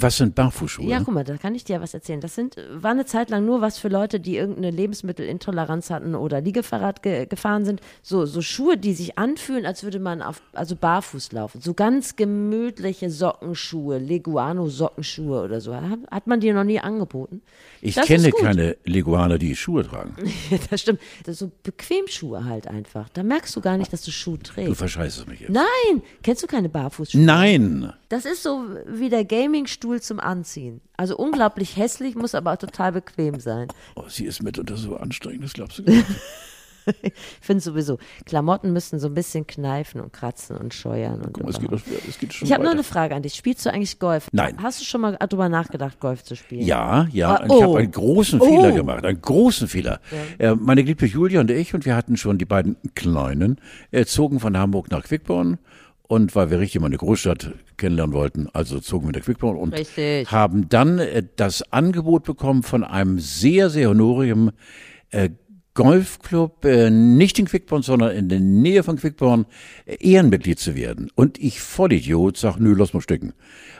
Was 0.00 0.16
sind 0.16 0.34
Barfußschuhe? 0.34 0.86
Ja, 0.86 1.00
guck 1.00 1.12
mal, 1.12 1.24
da 1.24 1.36
kann 1.36 1.54
ich 1.54 1.64
dir 1.64 1.80
was 1.80 1.92
erzählen. 1.94 2.20
Das 2.20 2.34
sind, 2.34 2.56
war 2.72 2.92
eine 2.92 3.04
Zeit 3.04 3.28
lang 3.28 3.44
nur 3.44 3.60
was 3.60 3.78
für 3.78 3.88
Leute, 3.88 4.20
die 4.20 4.36
irgendeine 4.36 4.70
Lebensmittelintoleranz 4.70 5.90
hatten 5.90 6.14
oder 6.14 6.40
Liegefahrrad 6.40 7.02
ge 7.02 7.26
gefahren 7.26 7.64
sind. 7.64 7.80
So, 8.02 8.24
so 8.24 8.40
Schuhe, 8.40 8.76
die 8.76 8.94
sich 8.94 9.18
anfühlen, 9.18 9.66
als 9.66 9.82
würde 9.82 9.98
man 9.98 10.22
auf, 10.22 10.40
also 10.52 10.76
barfuß 10.76 11.32
laufen. 11.32 11.60
So 11.60 11.74
ganz 11.74 12.16
gemütliche 12.16 13.10
Sockenschuhe, 13.10 13.98
Leguano-Sockenschuhe 13.98 15.42
oder 15.42 15.60
so. 15.60 15.74
Hat, 15.74 15.98
hat 16.10 16.26
man 16.26 16.40
dir 16.40 16.54
noch 16.54 16.64
nie 16.64 16.80
angeboten? 16.80 17.42
ich 17.82 17.94
das 17.94 18.06
kenne 18.06 18.30
keine 18.30 18.76
Leguaner, 18.84 19.38
die 19.38 19.56
Schuhe 19.56 19.86
tragen. 19.86 20.14
das 20.70 20.80
stimmt. 20.82 21.00
Das 21.24 21.38
so 21.38 21.50
Bequemschuhe 21.62 22.44
halt 22.44 22.68
einfach. 22.68 23.08
Da 23.10 23.22
merkst 23.22 23.54
du 23.56 23.60
gar 23.60 23.76
nicht, 23.76 23.92
dass 23.92 24.02
du 24.02 24.10
Schuhe 24.10 24.38
Du 24.38 24.44
trägst. 24.44 24.76
verscheißt 24.76 25.26
mich 25.28 25.40
jetzt. 25.40 25.50
Nein, 25.50 26.02
kennst 26.22 26.42
du 26.42 26.46
keine 26.46 26.68
Barfußschuhe? 26.68 27.20
Nein! 27.20 27.92
Das 28.08 28.24
ist 28.24 28.42
so 28.42 28.64
wie 28.86 29.08
der 29.08 29.24
Gamingstuhl 29.24 29.89
zum 29.98 30.20
Anziehen. 30.20 30.80
Also 30.96 31.16
unglaublich 31.16 31.76
hässlich, 31.76 32.14
muss 32.14 32.34
aber 32.34 32.56
total 32.58 32.92
bequem 32.92 33.40
sein. 33.40 33.68
Oh, 33.96 34.04
sie 34.08 34.26
ist 34.26 34.42
mitunter 34.42 34.76
so 34.76 34.96
anstrengend, 34.96 35.42
das 35.44 35.54
glaubst 35.54 35.78
du 35.78 35.84
gar 35.84 35.94
nicht. 35.94 36.06
Ich 37.02 37.12
finde 37.42 37.62
sowieso, 37.62 37.98
Klamotten 38.24 38.72
müssen 38.72 38.98
so 38.98 39.08
ein 39.08 39.14
bisschen 39.14 39.46
kneifen 39.46 40.00
und 40.00 40.12
kratzen 40.14 40.56
und 40.56 40.72
scheuern. 40.74 41.20
Und 41.20 41.34
Guck 41.34 41.42
mal, 41.44 41.50
es 41.50 41.58
geht, 41.84 42.08
es 42.08 42.18
geht 42.18 42.32
schon 42.32 42.46
ich 42.46 42.52
habe 42.52 42.62
noch 42.64 42.70
weiter. 42.70 42.78
eine 42.78 42.84
Frage 42.84 43.14
an 43.14 43.22
dich. 43.22 43.34
Spielst 43.34 43.64
du 43.66 43.72
eigentlich 43.72 43.98
Golf? 43.98 44.28
Nein. 44.32 44.56
Hast 44.60 44.80
du 44.80 44.84
schon 44.84 45.02
mal 45.02 45.16
darüber 45.20 45.48
nachgedacht, 45.50 46.00
Golf 46.00 46.24
zu 46.24 46.34
spielen? 46.34 46.62
Ja, 46.66 47.06
ja, 47.12 47.36
Ah, 47.36 47.42
und 47.42 47.46
ich 47.46 47.52
oh. 47.52 47.62
habe 47.62 47.78
einen 47.80 47.90
großen 47.92 48.40
Oh. 48.40 48.44
Fehler 48.46 48.72
gemacht, 48.72 49.04
einen 49.04 49.20
großen 49.20 49.68
Fehler. 49.68 50.00
Äh, 50.38 50.54
meine 50.54 50.82
geliebte 50.82 51.04
Julia 51.06 51.40
und 51.42 51.50
ich, 51.50 51.74
und 51.74 51.84
wir 51.84 51.94
hatten 51.94 52.16
schon 52.16 52.38
die 52.38 52.46
beiden 52.46 52.76
Kleinen, 52.94 53.60
äh, 53.92 54.06
zogen 54.06 54.40
von 54.40 54.56
Hamburg 54.56 54.90
nach 54.90 55.04
Quickborn. 55.04 55.58
Und 56.10 56.34
weil 56.34 56.50
wir 56.50 56.58
richtig 56.58 56.80
mal 56.80 56.88
eine 56.88 56.96
Großstadt 56.96 57.52
kennenlernen 57.76 58.12
wollten, 58.12 58.48
also 58.52 58.80
zogen 58.80 59.06
wir 59.06 59.12
nach 59.12 59.24
Quickborn 59.24 59.56
und 59.56 59.72
Richtig. 59.72 60.28
haben 60.32 60.68
dann 60.68 60.98
äh, 60.98 61.22
das 61.36 61.62
Angebot 61.70 62.24
bekommen 62.24 62.64
von 62.64 62.82
einem 62.82 63.20
sehr, 63.20 63.70
sehr 63.70 63.90
honorigen 63.90 64.50
äh, 65.10 65.30
Golfclub, 65.74 66.64
äh, 66.64 66.90
nicht 66.90 67.38
in 67.38 67.44
Quickborn, 67.44 67.82
sondern 67.82 68.10
in 68.10 68.28
der 68.28 68.40
Nähe 68.40 68.82
von 68.82 68.96
Quickborn, 68.96 69.46
Ehrenmitglied 69.86 70.58
zu 70.58 70.74
werden. 70.74 71.12
Und 71.14 71.38
ich 71.38 71.60
Vollidiot 71.60 72.36
sag, 72.36 72.58
nö, 72.58 72.74
lass 72.76 72.92
mal 72.92 73.02
stecken. 73.02 73.32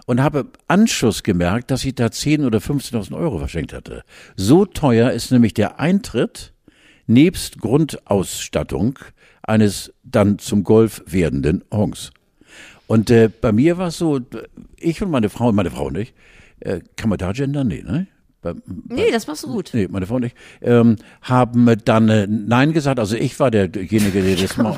Und 0.07 0.23
habe 0.23 0.53
Anschluss 0.69 1.25
gemerkt, 1.25 1.73
dass 1.73 1.85
ich 1.85 1.97
da 1.97 2.13
10 2.13 2.45
oder 2.45 2.61
15.000 2.61 3.17
Euro 3.17 3.41
verschenkt 3.41 3.73
hatte. 3.73 4.05
So 4.37 4.67
teuer 4.67 5.11
ist 5.11 5.33
nämlich 5.33 5.53
der 5.53 5.81
Eintritt 5.81 6.53
nebst 7.09 7.59
Grundausstattung 7.59 9.01
eines 9.43 9.93
dann 10.05 10.39
zum 10.39 10.63
Golf 10.63 11.03
werdenden 11.07 11.65
Honks. 11.73 12.13
Und 12.91 13.09
äh, 13.09 13.29
bei 13.29 13.53
mir 13.53 13.79
war 13.79 13.87
es 13.87 13.99
so, 13.99 14.19
ich 14.77 15.01
und 15.01 15.13
meine 15.13 15.29
Frau, 15.31 15.53
meine 15.53 15.71
Frau 15.71 15.91
nicht, 15.91 16.13
äh, 16.59 16.81
kann 16.97 17.09
man 17.09 17.19
da 17.19 17.31
gendern? 17.31 17.69
Nee, 17.69 17.85
ne? 17.87 18.09
Bei, 18.43 18.55
Nee, 18.89 19.13
das 19.13 19.29
machst 19.29 19.45
du 19.45 19.47
gut. 19.47 19.71
Nee, 19.75 19.87
meine 19.89 20.07
Frau 20.07 20.19
nicht. 20.19 20.37
Ähm, 20.61 20.97
haben 21.23 21.73
dann 21.85 22.09
äh, 22.09 22.27
Nein 22.27 22.73
gesagt. 22.73 22.99
Also 22.99 23.15
ich 23.15 23.39
war 23.39 23.53
der- 23.53 23.69
derjenige, 23.69 24.23
der 24.23 24.35
das 24.35 24.57
mal. 24.57 24.77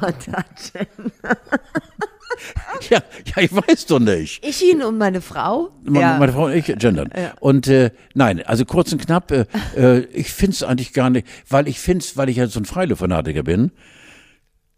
ja, 2.90 2.98
ja, 3.24 3.42
ich 3.42 3.52
weiß 3.54 3.86
doch 3.86 3.98
nicht. 4.00 4.44
Ich 4.46 4.62
ihn 4.62 4.82
und 4.82 4.98
meine 4.98 5.22
Frau? 5.22 5.70
Me- 5.82 6.00
Meine 6.18 6.32
Frau 6.32 6.46
und 6.46 6.52
ich 6.52 6.66
gendern. 6.66 7.10
Und 7.40 7.66
äh, 7.68 7.92
nein, 8.14 8.42
also 8.44 8.66
kurz 8.66 8.92
und 8.92 9.00
knapp, 9.06 9.30
äh, 9.30 9.46
äh, 9.76 10.00
ich 10.12 10.30
find's 10.32 10.62
eigentlich 10.62 10.92
gar 10.92 11.08
nicht, 11.08 11.26
weil 11.48 11.66
ich 11.68 11.78
find's, 11.78 12.16
weil 12.18 12.28
ich 12.28 12.36
ja 12.36 12.46
so 12.46 12.60
ein 12.60 12.66
Freiluftfanatiker 12.66 13.42
bin, 13.42 13.70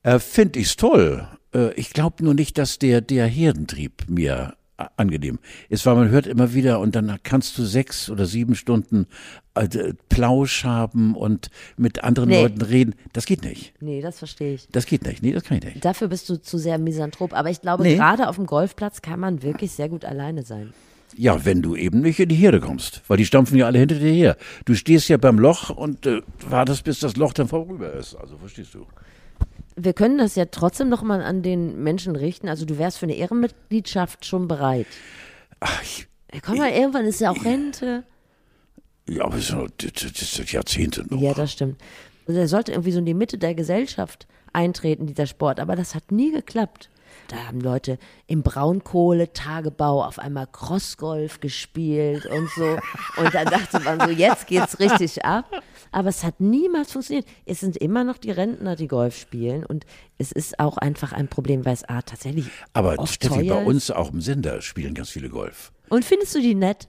äh, 0.05 0.19
find 0.21 0.57
ich's 0.57 0.77
toll. 0.77 1.27
Äh, 1.55 1.73
ich 1.75 1.91
glaube 1.91 2.25
nur 2.25 2.35
nicht, 2.35 2.59
dass 2.59 2.79
der, 2.79 3.01
der 3.01 3.27
Herdentrieb 3.27 4.05
mir 4.09 4.55
a- 4.77 4.89
angenehm 4.97 5.39
ist, 5.69 5.87
weil 5.87 5.95
man 5.95 6.09
hört 6.11 6.27
immer 6.27 6.53
wieder 6.55 6.81
und 6.81 6.95
dann 6.97 7.19
kannst 7.23 7.57
du 7.59 7.65
sechs 7.65 8.11
oder 8.11 8.27
sieben 8.27 8.55
Stunden 8.55 9.07
äh, 9.55 9.69
Plausch 10.09 10.65
haben 10.65 11.15
und 11.15 11.49
mit 11.77 12.03
anderen 12.03 12.29
Nee. 12.31 12.43
Leuten 12.43 12.63
reden. 12.63 12.95
Das 13.13 13.25
geht 13.27 13.45
nicht. 13.45 13.73
Nee, 13.81 14.01
das 14.01 14.19
verstehe 14.19 14.55
ich. 14.55 14.69
Das 14.73 14.87
geht 14.87 15.05
nicht. 15.07 15.23
Nee, 15.23 15.33
das 15.33 15.45
kann 15.45 15.59
ich 15.59 15.65
nicht. 15.65 15.85
Dafür 15.85 16.09
bist 16.09 16.29
du 16.29 16.41
zu 16.41 16.59
sehr 16.59 16.79
Misanthrop. 16.79 17.33
Aber 17.33 17.51
ich 17.51 17.61
glaube, 17.61 17.85
Nee. 17.85 17.95
gerade 17.97 18.29
auf 18.29 18.37
dem 18.37 18.47
Golfplatz 18.47 19.01
kann 19.03 19.21
man 19.21 19.43
wirklich 19.43 19.71
sehr 19.73 19.89
gut 19.89 20.05
alleine 20.05 20.43
sein. 20.43 20.73
Ja, 21.17 21.45
wenn 21.45 21.63
du 21.63 21.77
eben 21.77 22.01
nicht 22.01 22.19
in 22.19 22.29
die 22.29 22.35
Herde 22.35 22.59
kommst, 22.59 23.03
weil 23.07 23.17
die 23.19 23.27
stampfen 23.27 23.57
ja 23.57 23.67
alle 23.67 23.79
hinter 23.79 23.95
dir 23.95 24.11
her. 24.11 24.37
Du 24.65 24.75
stehst 24.75 25.09
ja 25.09 25.17
beim 25.17 25.39
Loch 25.39 25.71
und 25.71 26.05
äh, 26.07 26.23
wartest, 26.49 26.83
bis 26.83 26.99
das 26.99 27.15
Loch 27.15 27.33
dann 27.33 27.47
vorüber 27.47 27.93
ist. 27.93 28.17
Also 28.17 28.37
verstehst 28.37 28.75
du? 28.75 28.85
Wir 29.77 29.93
können 29.93 30.19
das 30.19 30.37
ja 30.37 30.45
trotzdem 30.47 30.89
noch 30.89 31.03
mal 31.03 31.21
an 31.23 31.43
den 31.43 31.83
Menschen 31.83 32.15
richten. 32.17 32.49
Also 32.49 32.65
du 32.65 32.79
wärst 32.79 32.99
für 32.99 33.07
eine 33.07 33.15
Ehrenmitgliedschaft 33.15 34.25
schon 34.25 34.47
bereit. 34.49 34.87
Ach, 35.61 35.83
ich, 35.83 36.07
Ja, 36.33 36.41
komm 36.41 36.59
mal, 36.59 36.71
irgendwann 36.71 37.07
ist 37.07 37.21
ja 37.21 37.31
auch 37.31 37.45
Rente. 37.45 38.05
ja, 39.09 39.25
aber 39.25 39.37
das, 39.37 39.51
ist 39.51 40.53
Jahrzehnte 40.53 41.05
noch. 41.09 41.21
Ja, 41.21 41.35
das 41.35 41.53
stimmt. 41.53 41.81
Also 42.27 42.41
er 42.41 42.49
sollte 42.49 42.73
irgendwie 42.73 42.93
so 42.93 42.99
in 43.01 43.07
die 43.07 43.15
Mitte 43.15 43.37
der 43.39 43.55
Gesellschaft 43.55 44.27
eintreten, 44.53 45.07
dieser 45.07 45.27
Sport. 45.27 45.61
Aber 45.61 45.77
das 45.77 45.95
hat 45.95 46.13
nie 46.13 46.31
geklappt. 46.33 46.89
Da 47.29 47.37
haben 47.47 47.61
Leute 47.61 47.99
im 48.27 48.43
Braunkohletagebau 48.43 50.05
auf 50.05 50.19
einmal 50.19 50.47
Crossgolf 50.47 51.41
gespielt 51.41 52.27
und 52.27 52.49
so. 52.51 52.79
Und 53.17 53.35
dann 53.35 53.47
dachte 53.47 53.81
man 53.81 54.01
so, 54.01 54.11
jetzt 54.11 54.47
geht's 54.47 54.79
richtig 54.79 55.25
ab. 55.25 55.51
Aber 55.93 56.09
es 56.09 56.25
hat 56.25 56.41
niemals 56.41 56.93
funktioniert. 56.93 57.27
Es 57.47 57.61
sind 57.61 57.77
immer 57.77 58.05
noch 58.05 58.19
die 58.19 58.31
Rentner, 58.31 58.77
die 58.77 58.89
Golf 58.89 59.17
spielen. 59.17 59.65
Und 59.65 59.87
es 60.19 60.33
ist 60.33 60.59
auch 60.59 60.77
einfach 60.77 61.13
ein 61.13 61.29
Problem, 61.29 61.65
weil 61.65 61.75
es 61.75 61.85
A, 61.85 62.03
tatsächlich 62.03 62.47
aber 62.73 62.99
oft 62.99 63.15
Steffi, 63.15 63.49
bei 63.49 63.65
uns 63.65 63.91
auch 63.91 64.13
im 64.13 64.21
Sender 64.21 64.61
spielen 64.61 64.95
ganz 64.95 65.11
viele 65.11 65.29
Golf. 65.29 65.73
Und 65.89 66.05
findest 66.05 66.35
du 66.35 66.41
die 66.41 66.55
nett? 66.55 66.89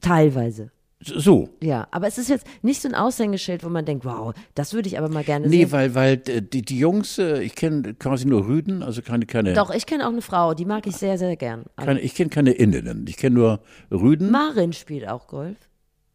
Teilweise. 0.00 0.70
So. 1.04 1.50
Ja, 1.62 1.86
aber 1.90 2.06
es 2.06 2.18
ist 2.18 2.28
jetzt 2.30 2.46
nicht 2.62 2.80
so 2.80 2.88
ein 2.88 2.94
Aushängeschild, 2.94 3.64
wo 3.64 3.68
man 3.68 3.84
denkt, 3.84 4.04
wow, 4.04 4.34
das 4.54 4.72
würde 4.72 4.88
ich 4.88 4.98
aber 4.98 5.08
mal 5.08 5.24
gerne 5.24 5.46
Nee, 5.48 5.58
sehen. 5.64 5.72
weil, 5.72 5.94
weil 5.94 6.22
äh, 6.28 6.40
die, 6.42 6.62
die 6.62 6.78
Jungs, 6.78 7.18
äh, 7.18 7.42
ich 7.42 7.54
kenne 7.54 7.94
quasi 7.94 8.26
nur 8.26 8.46
Rüden, 8.46 8.82
also 8.82 9.02
keine, 9.02 9.26
keine, 9.26 9.52
Doch, 9.52 9.70
ich 9.74 9.86
kenne 9.86 10.04
auch 10.06 10.12
eine 10.12 10.22
Frau, 10.22 10.54
die 10.54 10.64
mag 10.64 10.86
ich 10.86 10.96
sehr, 10.96 11.18
sehr 11.18 11.36
gern. 11.36 11.64
Aber 11.76 11.86
keine 11.86 12.00
ich 12.00 12.14
kenne 12.14 12.30
keine 12.30 12.52
Indinnen. 12.52 13.04
Ich 13.08 13.16
kenne 13.16 13.34
nur 13.36 13.60
Rüden. 13.90 14.30
Marin 14.30 14.72
spielt 14.72 15.06
auch 15.08 15.26
Golf. 15.26 15.56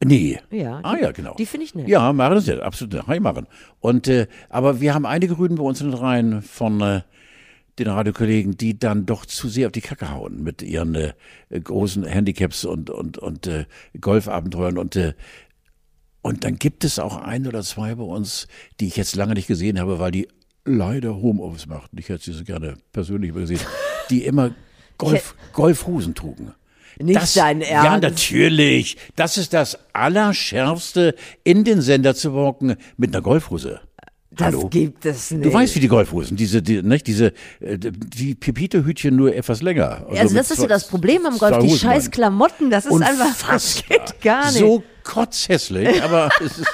nee. 0.04 0.40
Ja. 0.50 0.80
Ah 0.84 0.96
die, 0.96 1.02
ja, 1.04 1.12
genau. 1.12 1.36
Die 1.36 1.46
finde 1.46 1.66
ich 1.66 1.76
nett. 1.76 1.88
Ja, 1.88 2.12
Maren 2.14 2.38
ist 2.38 2.48
nett, 2.48 2.62
absolut 2.62 2.94
nett. 2.94 3.08
Hi 3.08 3.20
Maren. 3.20 3.48
Und 3.80 4.08
äh, 4.08 4.28
aber 4.50 4.80
wir 4.82 4.94
haben 4.94 5.06
einige 5.06 5.38
Rüden 5.38 5.56
bei 5.58 5.64
uns 5.64 5.82
in 5.82 5.92
den 5.92 6.00
Reihen 6.00 6.42
von 6.42 6.80
äh, 6.82 7.02
den 7.80 7.88
Radiokollegen, 7.88 8.58
die 8.58 8.78
dann 8.78 9.06
doch 9.06 9.26
zu 9.26 9.50
sehr 9.50 9.68
auf 9.68 9.72
die 9.72 9.82
Kacke 9.82 10.12
hauen 10.12 10.44
mit 10.44 10.62
ihren 10.62 10.96
äh, 10.96 11.14
großen 11.52 12.04
Handicaps 12.06 12.66
und 12.66 12.90
und 12.90 13.18
und 13.18 13.48
äh, 13.48 13.66
Golfabenteuern 14.00 14.78
und 14.78 14.96
äh, 14.96 15.14
und 16.22 16.44
dann 16.44 16.56
gibt 16.58 16.84
es 16.84 17.00
auch 17.00 17.18
ein 17.18 17.48
oder 17.48 17.64
zwei 17.64 17.96
bei 17.96 18.04
uns, 18.04 18.48
die 18.80 18.88
ich 18.88 18.98
jetzt 18.98 19.16
lange 19.16 19.34
nicht 19.36 19.48
gesehen 19.48 19.80
habe, 19.80 20.00
weil 20.00 20.12
die 20.12 20.28
leider 20.66 21.16
Homeoffice 21.16 21.66
machten. 21.68 21.98
Ich 21.98 22.10
hätte 22.10 22.24
sie 22.26 22.34
so 22.34 22.44
gerne 22.44 22.76
persönlich 22.92 23.34
mal 23.34 23.40
gesehen, 23.42 23.62
die 24.10 24.26
immer 24.26 24.52
Golf, 24.98 25.36
Golfhosen 25.54 26.16
trugen. 26.16 26.54
Nicht 27.02 27.38
dein 27.38 27.62
Ja, 27.62 27.86
Ernst? 27.86 28.04
natürlich. 28.04 28.98
Das 29.16 29.38
ist 29.38 29.54
das 29.54 29.80
Allerschärfste, 29.94 31.16
in 31.46 31.64
den 31.64 31.82
Sender 31.82 32.14
zu 32.14 32.34
walken 32.34 32.76
mit 32.98 33.16
einer 33.16 33.22
Golfhose. 33.24 33.80
Das 34.40 34.56
Hallo? 34.56 34.70
gibt 34.70 35.06
es 35.06 35.32
nicht. 35.32 35.46
Du 35.46 35.54
weißt, 35.54 35.76
wie 35.76 35.80
die 35.80 35.88
Golfhosen, 35.88 36.38
diese, 36.38 36.62
die, 36.62 36.82
nicht, 36.82 37.08
diese, 37.08 37.34
äh, 37.60 37.78
die 37.78 38.36
Pipite-Hütchen 38.36 39.16
nur 39.16 39.36
etwas 39.36 39.62
länger. 39.62 40.06
also 40.10 40.34
mit 40.34 40.40
das 40.40 40.52
ist 40.52 40.62
ja 40.62 40.68
das 40.68 40.88
Problem 40.88 41.26
am 41.26 41.38
Golf, 41.38 41.60
die 41.60 41.78
scheiß. 41.78 42.12
Klamotten, 42.12 42.70
das 42.70 42.86
ist 42.86 42.94
einfach, 42.94 43.26
das 43.26 43.28
Unfassbar. 43.28 43.98
geht 43.98 44.22
gar 44.22 44.46
nicht. 44.46 44.60
So 44.60 44.84
kotzhässlich, 45.04 46.02
aber 46.04 46.30
es 46.40 46.60
ist, 46.60 46.68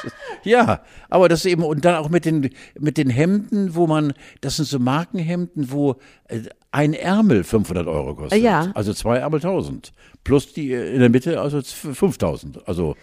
ja, 0.43 0.81
aber 1.09 1.29
das 1.29 1.45
eben 1.45 1.63
und 1.63 1.85
dann 1.85 1.95
auch 1.95 2.09
mit 2.09 2.25
den 2.25 2.49
mit 2.79 2.97
den 2.97 3.09
Hemden, 3.09 3.75
wo 3.75 3.87
man, 3.87 4.13
das 4.41 4.57
sind 4.57 4.67
so 4.67 4.79
Markenhemden, 4.79 5.71
wo 5.71 5.95
äh, 6.27 6.41
ein 6.71 6.93
Ärmel 6.93 7.43
500 7.43 7.87
Euro 7.87 8.15
kostet. 8.15 8.41
Ja. 8.41 8.71
Also 8.75 8.93
zwei 8.93 9.17
Ärmel 9.17 9.39
1000 9.39 9.93
plus 10.23 10.53
die 10.53 10.73
äh, 10.73 10.93
in 10.93 10.99
der 10.99 11.09
Mitte 11.09 11.39
also 11.39 11.61
5000. 11.61 12.67
Also 12.67 12.95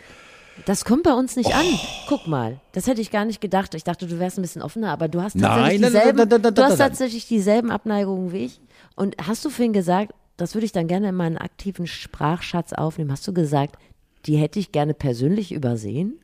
Das 0.67 0.85
kommt 0.85 1.03
bei 1.03 1.13
uns 1.13 1.37
nicht 1.37 1.55
an. 1.55 1.65
Oh. 1.67 1.79
Guck 2.09 2.27
mal, 2.27 2.61
das 2.73 2.87
hätte 2.87 3.01
ich 3.01 3.11
gar 3.11 3.25
nicht 3.25 3.41
gedacht. 3.41 3.75
Ich 3.75 3.85
dachte, 3.85 4.07
du 4.07 4.19
wärst 4.19 4.39
ein 4.39 4.43
bisschen 4.43 4.63
offener, 4.63 4.91
aber 4.91 5.09
du 5.09 5.21
hast 5.21 5.39
tatsächlich 5.39 5.81
nein, 5.81 5.91
dieselben, 5.91 6.19
nein, 6.19 6.29
nein, 6.29 6.41
nein, 6.43 6.55
du 6.55 6.63
hast 6.63 6.71
nein, 6.71 6.79
nein. 6.79 6.89
tatsächlich 6.89 7.27
dieselben 7.27 7.71
Abneigungen 7.71 8.33
wie 8.33 8.47
ich. 8.47 8.61
Und 8.95 9.17
hast 9.27 9.45
du 9.45 9.51
vorhin 9.51 9.73
gesagt, 9.73 10.13
das 10.37 10.55
würde 10.55 10.65
ich 10.65 10.73
dann 10.73 10.87
gerne 10.87 11.09
in 11.09 11.15
meinen 11.15 11.39
aktiven 11.39 11.87
Sprachschatz 11.87 12.73
aufnehmen. 12.73 13.13
Hast 13.13 13.27
du 13.27 13.33
gesagt, 13.33 13.77
die 14.27 14.37
hätte 14.37 14.59
ich 14.59 14.73
gerne 14.73 14.95
persönlich 14.95 15.53
übersehen? 15.53 16.23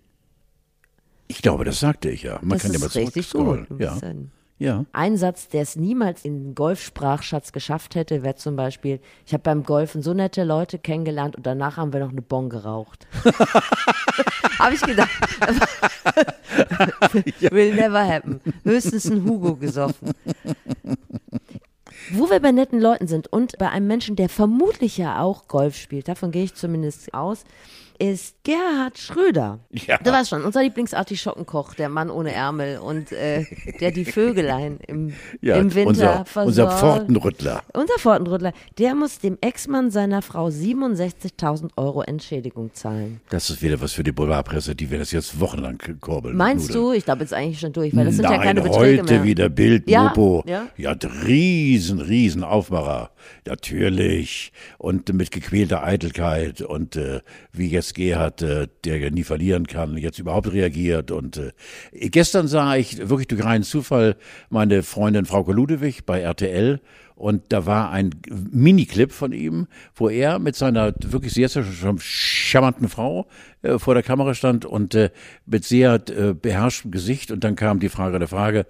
ich 1.29 1.43
glaube, 1.43 1.65
das 1.65 1.79
sagte 1.79 2.11
ich 2.11 2.23
ja. 2.23 2.39
Man 2.41 2.59
das 2.59 2.63
kann 2.63 2.73
ja 2.73 2.79
ist 2.79 2.95
mal 2.95 3.03
richtig 3.03 3.31
gut. 3.31 3.67
Ja. 3.79 3.99
Ja. 4.59 4.85
Ein 4.93 5.17
Satz, 5.17 5.49
der 5.49 5.63
es 5.63 5.77
niemals 5.77 6.25
in 6.25 6.43
den 6.43 6.55
Golfsprachschatz 6.55 7.53
geschafft 7.53 7.95
hätte, 7.95 8.23
wäre 8.23 8.35
zum 8.35 8.57
Beispiel, 8.57 8.99
ich 9.25 9.33
habe 9.33 9.43
beim 9.45 9.63
Golfen 9.63 10.03
so 10.03 10.15
nette 10.15 10.43
Leute 10.43 10.79
kennengelernt 10.79 11.37
und 11.37 11.47
danach 11.47 11.77
haben 11.77 11.93
wir 11.93 12.01
noch 12.01 12.11
eine 12.11 12.23
Bon 12.23 12.49
geraucht. 12.49 13.07
habe 14.59 14.75
ich 14.75 14.81
gedacht. 14.81 15.11
Will 17.53 17.75
never 17.75 18.05
happen. 18.05 18.41
Höchstens 18.65 19.09
ein 19.11 19.25
Hugo 19.25 19.55
gesoffen. 19.55 20.13
Wo 22.11 22.29
wir 22.29 22.41
bei 22.41 22.51
netten 22.51 22.81
Leuten 22.81 23.07
sind 23.07 23.33
und 23.33 23.59
bei 23.59 23.71
einem 23.71 23.87
Menschen, 23.87 24.17
der 24.17 24.29
vermutlich 24.29 24.99
ja 24.99 25.21
auch 25.21 25.47
Golf 25.47 25.77
spielt, 25.77 26.09
davon 26.09 26.33
gehe 26.33 26.45
ich 26.45 26.55
zumindest 26.55 27.15
aus, 27.15 27.45
ist 27.99 28.37
Gerhard 28.45 28.97
Schröder. 28.99 29.59
Ja. 29.71 29.99
Du 29.99 30.11
weißt 30.13 30.31
schon, 30.31 30.45
unser 30.45 30.63
Lieblingsartischockenkoch, 30.63 31.75
der 31.75 31.89
Mann 31.89 32.11
ohne 32.11 32.33
Ärmel 32.33 32.79
und 32.79 33.11
äh, 33.13 33.45
der 33.81 33.91
die 33.91 34.05
Vögelein 34.05 34.79
im, 34.87 35.13
Ja, 35.41 35.57
im 35.57 35.75
Winter 35.75 35.89
unser, 35.89 36.25
versorgt. 36.25 36.47
unser 36.49 36.71
Pfortenrüttler. 36.71 37.63
Unser 37.75 37.99
Fortenrüttler, 37.99 38.53
der 38.79 38.95
muss 38.95 39.19
dem 39.19 39.37
Ex-Mann 39.41 39.91
seiner 39.91 40.23
Frau 40.23 40.47
67.000 40.49 41.71
Euro 41.77 42.03
Entschädigung 42.03 42.73
zahlen. 42.75 43.21
Das 43.31 43.51
ist 43.51 43.63
wieder 43.63 43.81
was 43.81 43.93
für 43.93 44.03
die 44.05 44.13
Boulevardpresse, 44.13 44.75
die 44.75 44.91
wir 44.91 44.99
das 44.99 45.11
jetzt 45.13 45.41
wochenlang 45.41 45.79
kurbeln. 46.01 46.37
Meinst 46.37 46.69
Nudeln. 46.69 46.85
du? 46.85 46.93
Ich 46.93 47.05
glaube 47.05 47.23
jetzt 47.23 47.35
eigentlich 47.35 47.61
schon 47.61 47.73
durch, 47.73 47.95
weil 47.97 48.05
das 48.07 48.15
sind 48.17 48.25
Nein, 48.25 48.35
ja 48.35 48.43
keine 48.43 48.63
Beträge 48.63 49.03
heute 49.03 49.13
mehr. 49.15 49.25
wieder 49.25 49.49
Bild, 49.49 49.89
Ja, 49.91 50.05
Mopo. 50.05 50.45
ja. 50.47 50.67
Ja, 50.77 50.95
riesen, 51.27 52.01
riesen 52.01 52.45
Aufmacher. 52.45 53.11
Natürlich. 53.47 54.53
Und 54.79 55.13
mit 55.13 55.31
gequälter 55.31 55.85
Eitelkeit. 55.85 56.61
Und 56.61 56.97
äh, 56.97 57.21
wie 57.53 57.69
jetzt 57.69 57.95
Gerhard, 57.95 58.43
äh, 58.43 58.69
der 58.85 58.99
ja 58.99 59.11
nie 59.11 59.25
verlieren 59.25 59.67
kann, 59.67 59.97
jetzt 59.97 60.19
überhaupt 60.19 60.53
reagiert. 60.53 61.11
Und 61.11 61.37
äh, 61.37 61.53
gestern 61.93 62.49
sah 62.49 62.77
ich 62.77 63.09
wirklich 63.09 63.29
durch 63.29 63.45
reinen 63.45 63.65
Zufall 63.65 64.17
meine 64.51 64.83
Freundin 64.83 65.27
Frauke 65.27 65.53
Ludewig 65.53 66.05
bei 66.07 66.21
RTL. 66.21 66.81
Und 67.19 67.43
da 67.49 67.67
war 67.67 67.91
ein 67.91 68.11
Miniclip 68.31 69.11
von 69.11 69.33
ihm, 69.33 69.67
wo 69.97 70.09
er 70.09 70.39
mit 70.39 70.55
seiner 70.55 70.95
wirklich 71.03 71.33
sehr, 71.35 71.49
sehr 71.49 71.65
charmanten 71.99 72.89
Frau 72.89 73.27
äh, 73.63 73.81
vor 73.81 73.95
der 73.95 74.05
Kamera 74.05 74.35
stand 74.35 74.65
und 74.65 74.95
äh, 74.95 75.11
mit 75.45 75.65
sehr 75.65 75.95
äh, 76.11 76.33
beherrschtem 76.33 76.93
Gesicht. 76.93 77.33
Und 77.33 77.43
dann 77.43 77.57
kam 77.57 77.81
die 77.81 77.89
Frage 77.89 78.21
der 78.21 78.29
Frage, 78.29 78.67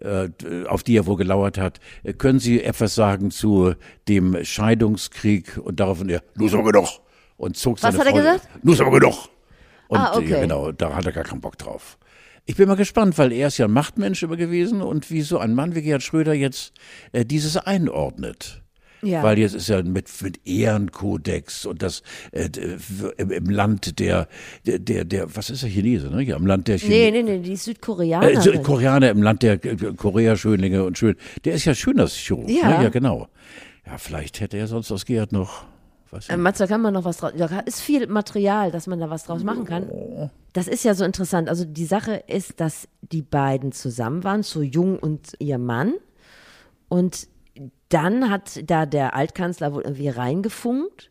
äh, 0.00 0.28
auf 0.66 0.82
die 0.82 0.96
er 0.96 1.06
wohl 1.06 1.16
gelauert 1.16 1.58
hat. 1.58 1.78
Äh, 2.02 2.12
Können 2.14 2.40
Sie 2.40 2.60
etwas 2.60 2.96
sagen 2.96 3.30
zu 3.30 3.74
dem 4.08 4.36
Scheidungskrieg? 4.44 5.58
Und 5.62 5.78
daraufhin 5.78 6.08
er, 6.08 6.22
ist 6.40 6.54
aber 6.54 6.72
genug. 6.72 6.88
Und 7.36 7.56
zog 7.56 7.76
Was 7.76 7.94
seine 7.94 7.98
hat 7.98 8.06
er 8.06 8.10
Frau, 8.10 8.18
gesagt? 8.18 8.48
Nun 8.64 8.74
ist 8.74 8.80
aber 8.80 8.98
genug. 8.98 9.28
Und 9.86 9.98
Ah, 10.00 10.16
okay. 10.16 10.40
genau, 10.40 10.72
da 10.72 10.94
hat 10.96 11.06
er 11.06 11.12
gar 11.12 11.22
keinen 11.24 11.40
Bock 11.40 11.56
drauf. 11.56 11.98
Ich 12.44 12.56
bin 12.56 12.66
mal 12.68 12.74
gespannt, 12.76 13.18
weil 13.18 13.32
er 13.32 13.48
ist 13.48 13.58
ja 13.58 13.66
ein 13.66 13.72
Machtmensch 13.72 14.22
immer 14.22 14.36
gewesen 14.36 14.82
und 14.82 15.10
wie 15.10 15.22
so 15.22 15.38
ein 15.38 15.54
Mann 15.54 15.74
wie 15.74 15.82
Gerhard 15.82 16.02
Schröder 16.02 16.34
jetzt 16.34 16.72
äh, 17.12 17.24
dieses 17.24 17.56
einordnet. 17.56 18.62
Ja. 19.04 19.22
Weil 19.24 19.38
jetzt 19.38 19.54
ist 19.54 19.68
ja 19.68 19.82
mit, 19.82 20.08
mit 20.22 20.46
Ehrenkodex 20.46 21.66
und 21.66 21.82
das 21.82 22.02
äh, 22.30 22.48
im, 23.16 23.30
im 23.32 23.50
Land 23.50 23.98
der, 23.98 24.28
der, 24.64 24.78
der, 24.78 25.04
der, 25.04 25.34
was 25.36 25.50
ist 25.50 25.62
der 25.64 25.70
Chinese, 25.70 26.08
ne? 26.08 26.22
Ja, 26.22 26.36
im 26.36 26.46
Land 26.46 26.68
der 26.68 26.76
Nee, 26.76 26.80
Chinesen. 27.10 27.12
nee, 27.26 27.36
nee, 27.38 27.38
die 27.42 27.52
ist 27.52 27.64
Südkoreanerin. 27.64 28.36
Äh, 28.38 28.40
so- 28.42 28.52
Koreaner 28.62 29.10
im 29.10 29.22
Land 29.22 29.42
der 29.42 29.54
äh, 29.64 29.76
Korea-Schönlinge 29.96 30.84
und 30.84 30.98
schön. 30.98 31.16
Der 31.44 31.54
ist 31.54 31.64
ja 31.64 31.74
schön, 31.74 31.96
das 31.96 32.14
Chirurg. 32.14 32.48
Ja. 32.48 32.78
Ne? 32.78 32.84
ja, 32.84 32.88
genau. 32.90 33.28
Ja, 33.86 33.98
vielleicht 33.98 34.40
hätte 34.40 34.56
er 34.56 34.68
sonst 34.68 34.92
aus 34.92 35.04
Gerhard 35.04 35.32
noch, 35.32 35.64
was 36.12 36.28
Äh, 36.28 36.36
Meinst 36.36 36.60
du, 36.60 36.64
da 36.64 36.68
kann 36.68 36.80
man 36.80 36.94
noch 36.94 37.04
was 37.04 37.18
draus, 37.18 37.32
da 37.36 37.60
ist 37.60 37.80
viel 37.80 38.06
Material, 38.06 38.70
dass 38.70 38.86
man 38.86 39.00
da 39.00 39.10
was 39.10 39.24
draus 39.24 39.42
machen 39.42 39.64
kann. 39.64 40.30
Das 40.52 40.68
ist 40.68 40.84
ja 40.84 40.94
so 40.94 41.04
interessant. 41.04 41.48
Also 41.48 41.64
die 41.64 41.86
Sache 41.86 42.22
ist, 42.26 42.60
dass 42.60 42.88
die 43.00 43.22
beiden 43.22 43.72
zusammen 43.72 44.22
waren, 44.22 44.42
so 44.42 44.62
jung 44.62 44.98
und 44.98 45.32
ihr 45.38 45.58
Mann. 45.58 45.94
Und 46.88 47.26
dann 47.88 48.30
hat 48.30 48.60
da 48.70 48.86
der 48.86 49.14
Altkanzler 49.14 49.74
wohl 49.74 49.82
irgendwie 49.82 50.08
reingefunkt. 50.08 51.10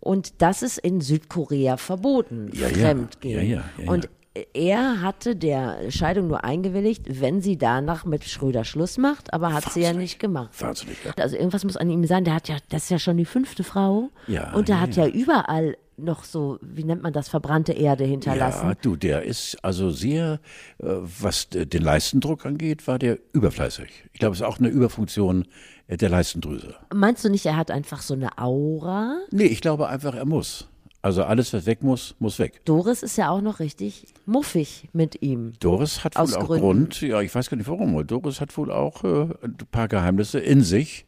Und 0.00 0.40
das 0.40 0.62
ist 0.62 0.78
in 0.78 1.00
Südkorea 1.00 1.76
verboten, 1.76 2.50
ja. 2.52 2.68
Fremdgehen. 2.68 3.38
Ja, 3.38 3.42
ja, 3.42 3.64
ja, 3.78 3.84
ja. 3.84 3.90
Und 3.90 4.08
er 4.54 5.00
hatte 5.00 5.36
der 5.36 5.90
Scheidung 5.90 6.28
nur 6.28 6.44
eingewilligt, 6.44 7.20
wenn 7.20 7.40
sie 7.40 7.56
danach 7.56 8.04
mit 8.04 8.24
Schröder 8.24 8.64
Schluss 8.64 8.98
macht, 8.98 9.32
aber 9.32 9.52
hat 9.52 9.72
sie 9.72 9.82
ja 9.82 9.92
nicht 9.92 10.18
gemacht. 10.18 10.50
wahnsinnig. 10.60 10.96
Ja. 11.04 11.12
Also 11.16 11.36
irgendwas 11.36 11.64
muss 11.64 11.76
an 11.76 11.90
ihm 11.90 12.04
sein. 12.06 12.24
Der 12.24 12.34
hat 12.34 12.48
ja, 12.48 12.56
das 12.68 12.84
ist 12.84 12.90
ja 12.90 12.98
schon 12.98 13.16
die 13.16 13.24
fünfte 13.24 13.64
Frau. 13.64 14.10
Ja, 14.26 14.52
Und 14.52 14.68
der 14.68 14.76
ja, 14.76 14.80
hat 14.82 14.96
ja, 14.96 15.06
überall 15.06 15.76
noch 15.96 16.24
so, 16.24 16.58
wie 16.60 16.84
nennt 16.84 17.02
man 17.02 17.12
das, 17.12 17.28
verbrannte 17.28 17.72
Erde 17.72 18.04
hinterlassen. 18.04 18.68
Ja, 18.68 18.74
du, 18.74 18.96
der 18.96 19.22
ist 19.22 19.56
also 19.62 19.90
sehr, 19.90 20.40
äh, 20.78 20.86
was 20.86 21.48
den 21.48 21.82
Leistendruck 21.82 22.44
angeht, 22.44 22.86
war 22.86 22.98
der 22.98 23.18
überfleißig. 23.32 24.04
Ich 24.12 24.18
glaube, 24.20 24.34
es 24.34 24.40
ist 24.40 24.46
auch 24.46 24.58
eine 24.58 24.68
Überfunktion 24.68 25.46
äh, 25.86 25.96
der 25.96 26.10
Leistendrüse. 26.10 26.74
Meinst 26.94 27.24
du 27.24 27.30
nicht, 27.30 27.46
er 27.46 27.56
hat 27.56 27.70
einfach 27.70 28.02
so 28.02 28.14
eine 28.14 28.36
Aura? 28.38 29.18
Nee, 29.30 29.44
ich 29.44 29.60
glaube 29.60 29.88
einfach, 29.88 30.14
er 30.14 30.26
muss. 30.26 30.68
Also 31.06 31.22
alles, 31.22 31.52
was 31.52 31.66
weg 31.66 31.84
muss, 31.84 32.16
muss 32.18 32.40
weg. 32.40 32.62
Doris 32.64 33.04
ist 33.04 33.16
ja 33.16 33.30
auch 33.30 33.40
noch 33.40 33.60
richtig 33.60 34.08
muffig 34.26 34.88
mit 34.92 35.22
ihm. 35.22 35.52
Doris 35.60 36.02
hat 36.02 36.16
wohl 36.16 36.34
auch 36.34 36.46
Gründen. 36.46 36.62
Grund, 36.64 37.00
ja, 37.00 37.20
ich 37.20 37.32
weiß 37.32 37.48
gar 37.48 37.56
nicht 37.56 37.68
warum, 37.68 37.92
aber 37.94 38.02
Doris 38.02 38.40
hat 38.40 38.56
wohl 38.56 38.72
auch 38.72 39.04
äh, 39.04 39.28
ein 39.40 39.56
paar 39.70 39.86
Geheimnisse 39.86 40.40
in 40.40 40.62
sich, 40.62 41.06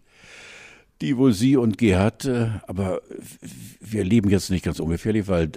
die 1.00 1.16
wohl 1.16 1.32
sie 1.32 1.56
und 1.56 1.78
Gerhard, 1.78 2.26
äh, 2.26 2.46
aber 2.68 3.00
wir 3.80 4.04
leben 4.04 4.30
jetzt 4.30 4.50
nicht 4.50 4.64
ganz 4.64 4.78
ungefährlich, 4.78 5.26
weil 5.26 5.50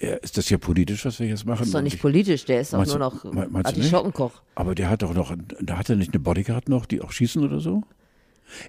äh, 0.00 0.18
ist 0.20 0.36
das 0.36 0.50
ja 0.50 0.58
politisch, 0.58 1.06
was 1.06 1.18
wir 1.18 1.26
jetzt 1.26 1.46
machen? 1.46 1.62
Ist 1.62 1.72
doch 1.74 1.80
nicht 1.80 1.94
ich- 1.94 2.02
politisch, 2.02 2.44
der 2.44 2.60
ist 2.60 2.74
doch 2.74 2.84
nur 2.84 2.98
noch? 2.98 3.24
Artischockenkoch. 3.64 4.42
Aber 4.54 4.74
der 4.74 4.90
hat 4.90 5.00
doch 5.00 5.14
noch, 5.14 5.34
da 5.62 5.78
hat 5.78 5.88
er 5.88 5.96
nicht 5.96 6.12
eine 6.12 6.20
Bodyguard 6.20 6.68
noch, 6.68 6.84
die 6.84 7.00
auch 7.00 7.10
schießen 7.10 7.42
oder 7.42 7.58
so? 7.58 7.84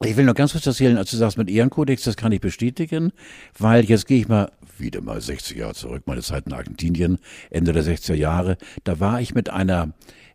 Ich 0.04 0.18
will 0.18 0.26
noch 0.26 0.36
ganz 0.36 0.54
kurz 0.54 0.66
erzählen, 0.66 0.98
als 0.98 1.12
du 1.12 1.18
sagst 1.18 1.38
mit 1.38 1.50
Ehrenkodex, 1.50 2.04
das 2.04 2.18
kann 2.18 2.32
ich 2.32 2.42
bestätigen, 2.42 3.12
weil 3.58 3.86
jetzt 3.86 4.08
gehe 4.08 4.20
ich 4.20 4.28
mal 4.28 4.52
wieder 4.78 5.02
mal 5.02 5.20
60 5.20 5.58
Jahre 5.58 5.74
zurück, 5.74 6.04
meine 6.06 6.22
Zeit 6.22 6.48
in 6.48 6.54
Argentinien, 6.54 7.20
Ende 7.50 7.74
der 7.74 7.84
60er 7.84 8.14
Jahre. 8.14 8.58
Da 8.84 9.00
war 9.00 9.22
ich 9.22 9.34
mit 9.34 9.50
einer 9.50 9.94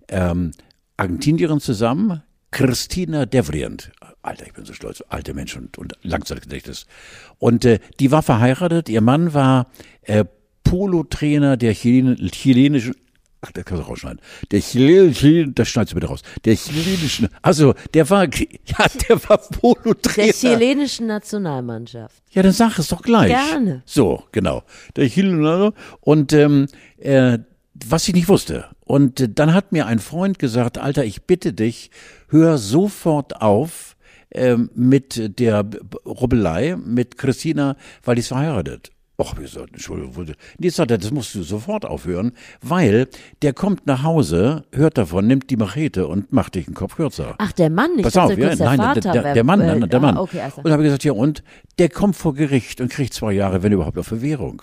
ähm, 0.09 0.53
Argentinierin 0.97 1.61
zusammen, 1.61 2.23
Christina 2.51 3.27
Devrient. 3.27 3.91
Alter, 4.23 4.47
ich 4.47 4.53
bin 4.53 4.65
so 4.65 4.73
stolz, 4.73 5.03
alte 5.09 5.35
Mensch 5.35 5.57
und, 5.57 5.77
und 5.77 5.95
Langzeitgedächtnis. 6.03 6.87
Und 7.39 7.65
äh, 7.65 7.81
die 8.01 8.11
war 8.11 8.23
verheiratet, 8.23 8.89
ihr 8.89 9.01
Mann 9.01 9.35
war 9.35 9.67
äh, 10.03 10.25
Polo-Trainer 10.63 11.57
der 11.57 11.75
Chilen 11.75 12.17
chilenischen 12.31 12.95
Ach, 13.47 13.53
das 13.53 13.65
kannst 13.65 13.83
du 13.83 13.87
rausschneiden. 13.87 14.21
Der 14.51 14.61
chilenische, 14.61 15.49
das 15.49 15.69
schneidest 15.69 15.93
du 15.93 15.97
bitte 15.97 16.07
raus. 16.07 16.23
Der 16.45 16.57
chilenischen, 16.57 17.29
also 17.43 17.75
der 17.93 18.09
war, 18.09 18.25
ja, 18.65 18.87
der 19.09 19.29
war 19.29 19.39
Der 19.39 19.59
Polo-Trainer. 19.59 20.33
chilenischen 20.33 21.07
Nationalmannschaft. 21.07 22.23
Ja, 22.31 22.43
dann 22.43 22.53
sag 22.53 22.79
es 22.79 22.89
doch 22.89 23.03
gleich. 23.03 23.29
Gerne. 23.29 23.83
So, 23.85 24.25
genau. 24.33 24.63
Der 24.97 25.09
chilenische 25.09 25.75
und 26.01 26.33
ähm, 26.33 26.69
äh, 26.99 27.39
was 27.75 28.09
ich 28.09 28.15
nicht 28.15 28.29
wusste. 28.29 28.67
Und 28.81 29.21
äh, 29.21 29.29
dann 29.29 29.53
hat 29.53 29.73
mir 29.73 29.87
ein 29.87 29.99
Freund 29.99 30.39
gesagt, 30.39 30.79
Alter, 30.79 31.05
ich 31.05 31.25
bitte 31.25 31.53
dich, 31.53 31.91
hör 32.29 32.57
sofort 32.57 33.43
auf 33.43 33.97
ähm, 34.31 34.71
mit 34.75 35.39
der 35.39 35.67
Rubbelei 36.07 36.77
mit 36.77 37.19
Christina, 37.19 37.77
weil 38.03 38.15
die 38.15 38.21
ist 38.21 38.29
verheiratet. 38.29 38.91
Och, 39.17 39.39
wie 39.39 39.43
gesagt, 39.43 39.73
Entschuldigung. 39.73 40.35
Nee, 40.59 40.71
sagt 40.71 40.91
er, 40.91 40.99
das 40.99 41.13
musst 41.13 41.35
du 41.37 41.45
sofort 41.45 41.85
aufhören, 41.85 42.33
weil 42.61 43.07
der 43.43 43.53
kommt 43.53 43.87
nach 43.87 44.03
Hause, 44.03 44.65
hört 44.73 44.99
davon, 44.99 45.29
nimmt 45.29 45.51
die 45.51 45.57
Machete 45.57 46.09
und 46.09 46.33
macht 46.33 46.57
dich 46.57 46.65
den 46.65 46.75
Kopf 46.75 46.97
kürzer. 46.97 47.37
Ach, 47.39 47.53
der 47.53 47.71
Mann, 47.71 47.95
nicht 47.95 48.05
Pass 48.05 48.17
auf, 48.17 48.31
ja, 48.31 48.37
der 48.55 48.57
nein, 48.57 48.77
Vater. 48.77 49.13
der, 49.13 49.35
der, 49.35 49.45
Mann, 49.45 49.61
nein, 49.61 49.89
der 49.89 49.99
ah, 50.01 50.03
Mann. 50.03 50.19
Okay, 50.19 50.41
also. 50.41 50.63
Und 50.63 50.73
habe 50.73 50.83
gesagt, 50.83 51.05
ja 51.05 51.13
und, 51.13 51.45
der 51.79 51.91
kommt 51.91 52.17
vor 52.17 52.35
Gericht 52.35 52.81
und 52.81 52.91
kriegt 52.91 53.15
zwei 53.15 53.33
Jahre, 53.33 53.63
wenn 53.63 53.71
überhaupt, 53.71 53.99
auf 53.99 54.11
Bewährung. 54.11 54.63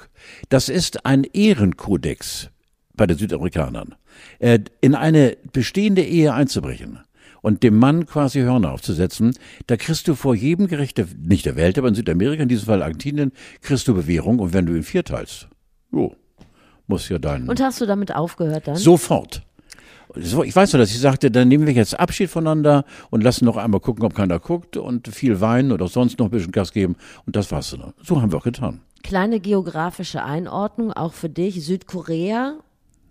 Das 0.50 0.68
ist 0.68 1.06
ein 1.06 1.24
Ehrenkodex 1.24 2.50
bei 2.94 3.08
den 3.08 3.18
Südamerikanern, 3.18 3.96
äh, 4.40 4.60
in 4.82 4.96
eine 4.96 5.38
bestehende 5.54 6.04
Ehe 6.04 6.34
einzubrechen 6.34 7.00
und 7.42 7.64
dem 7.64 7.78
Mann 7.78 8.06
quasi 8.06 8.40
Hörner 8.42 8.72
aufzusetzen, 8.72 9.34
da 9.68 9.78
kriegst 9.78 10.08
du 10.08 10.16
vor 10.16 10.36
jedem 10.36 10.68
Gericht, 10.68 10.98
der, 10.98 11.08
nicht 11.20 11.46
der 11.46 11.56
Welt, 11.56 11.78
aber 11.78 11.88
in 11.88 11.96
Südamerika, 11.96 12.44
in 12.44 12.50
diesem 12.50 12.68
Fall 12.68 12.84
Argentinien, 12.84 13.32
kriegst 13.62 13.88
du 13.88 13.94
Bewährung 13.94 14.40
und 14.40 14.54
wenn 14.54 14.66
du 14.66 14.76
ihn 14.76 14.84
vierteilst, 14.84 15.48
jo, 15.92 16.16
muss 16.88 17.10
ja 17.10 17.20
dein... 17.20 17.48
Und 17.50 17.62
hast 17.62 17.82
du 17.82 17.86
damit 17.86 18.16
aufgehört 18.16 18.68
dann? 18.68 18.76
Sofort. 18.76 19.44
So, 20.16 20.44
Ich 20.44 20.56
weiß 20.56 20.74
nur, 20.74 20.80
dass 20.80 20.92
ich 20.92 21.00
sagte, 21.00 21.32
dann 21.32 21.48
nehmen 21.48 21.66
wir 21.66 21.74
jetzt 21.74 21.98
Abschied 21.98 22.30
voneinander 22.30 22.84
und 23.12 23.24
lassen 23.24 23.46
noch 23.46 23.56
einmal 23.56 23.80
gucken, 23.80 24.04
ob 24.04 24.14
keiner 24.14 24.40
guckt 24.40 24.76
und 24.76 25.08
viel 25.08 25.40
Wein 25.40 25.72
oder 25.72 25.88
sonst 25.88 26.20
noch 26.20 26.28
ein 26.28 26.32
bisschen 26.32 26.52
Gas 26.52 26.74
geben 26.74 26.96
und 27.26 27.36
das 27.36 27.50
war's 27.52 27.72
dann. 27.72 27.94
So 28.04 28.22
haben 28.22 28.32
wir 28.32 28.40
auch 28.40 28.44
getan. 28.44 28.82
Kleine 29.04 29.40
geografische 29.40 30.24
Einordnung, 30.24 30.92
auch 30.92 31.14
für 31.14 31.30
dich. 31.30 31.66
Südkorea 31.66 32.56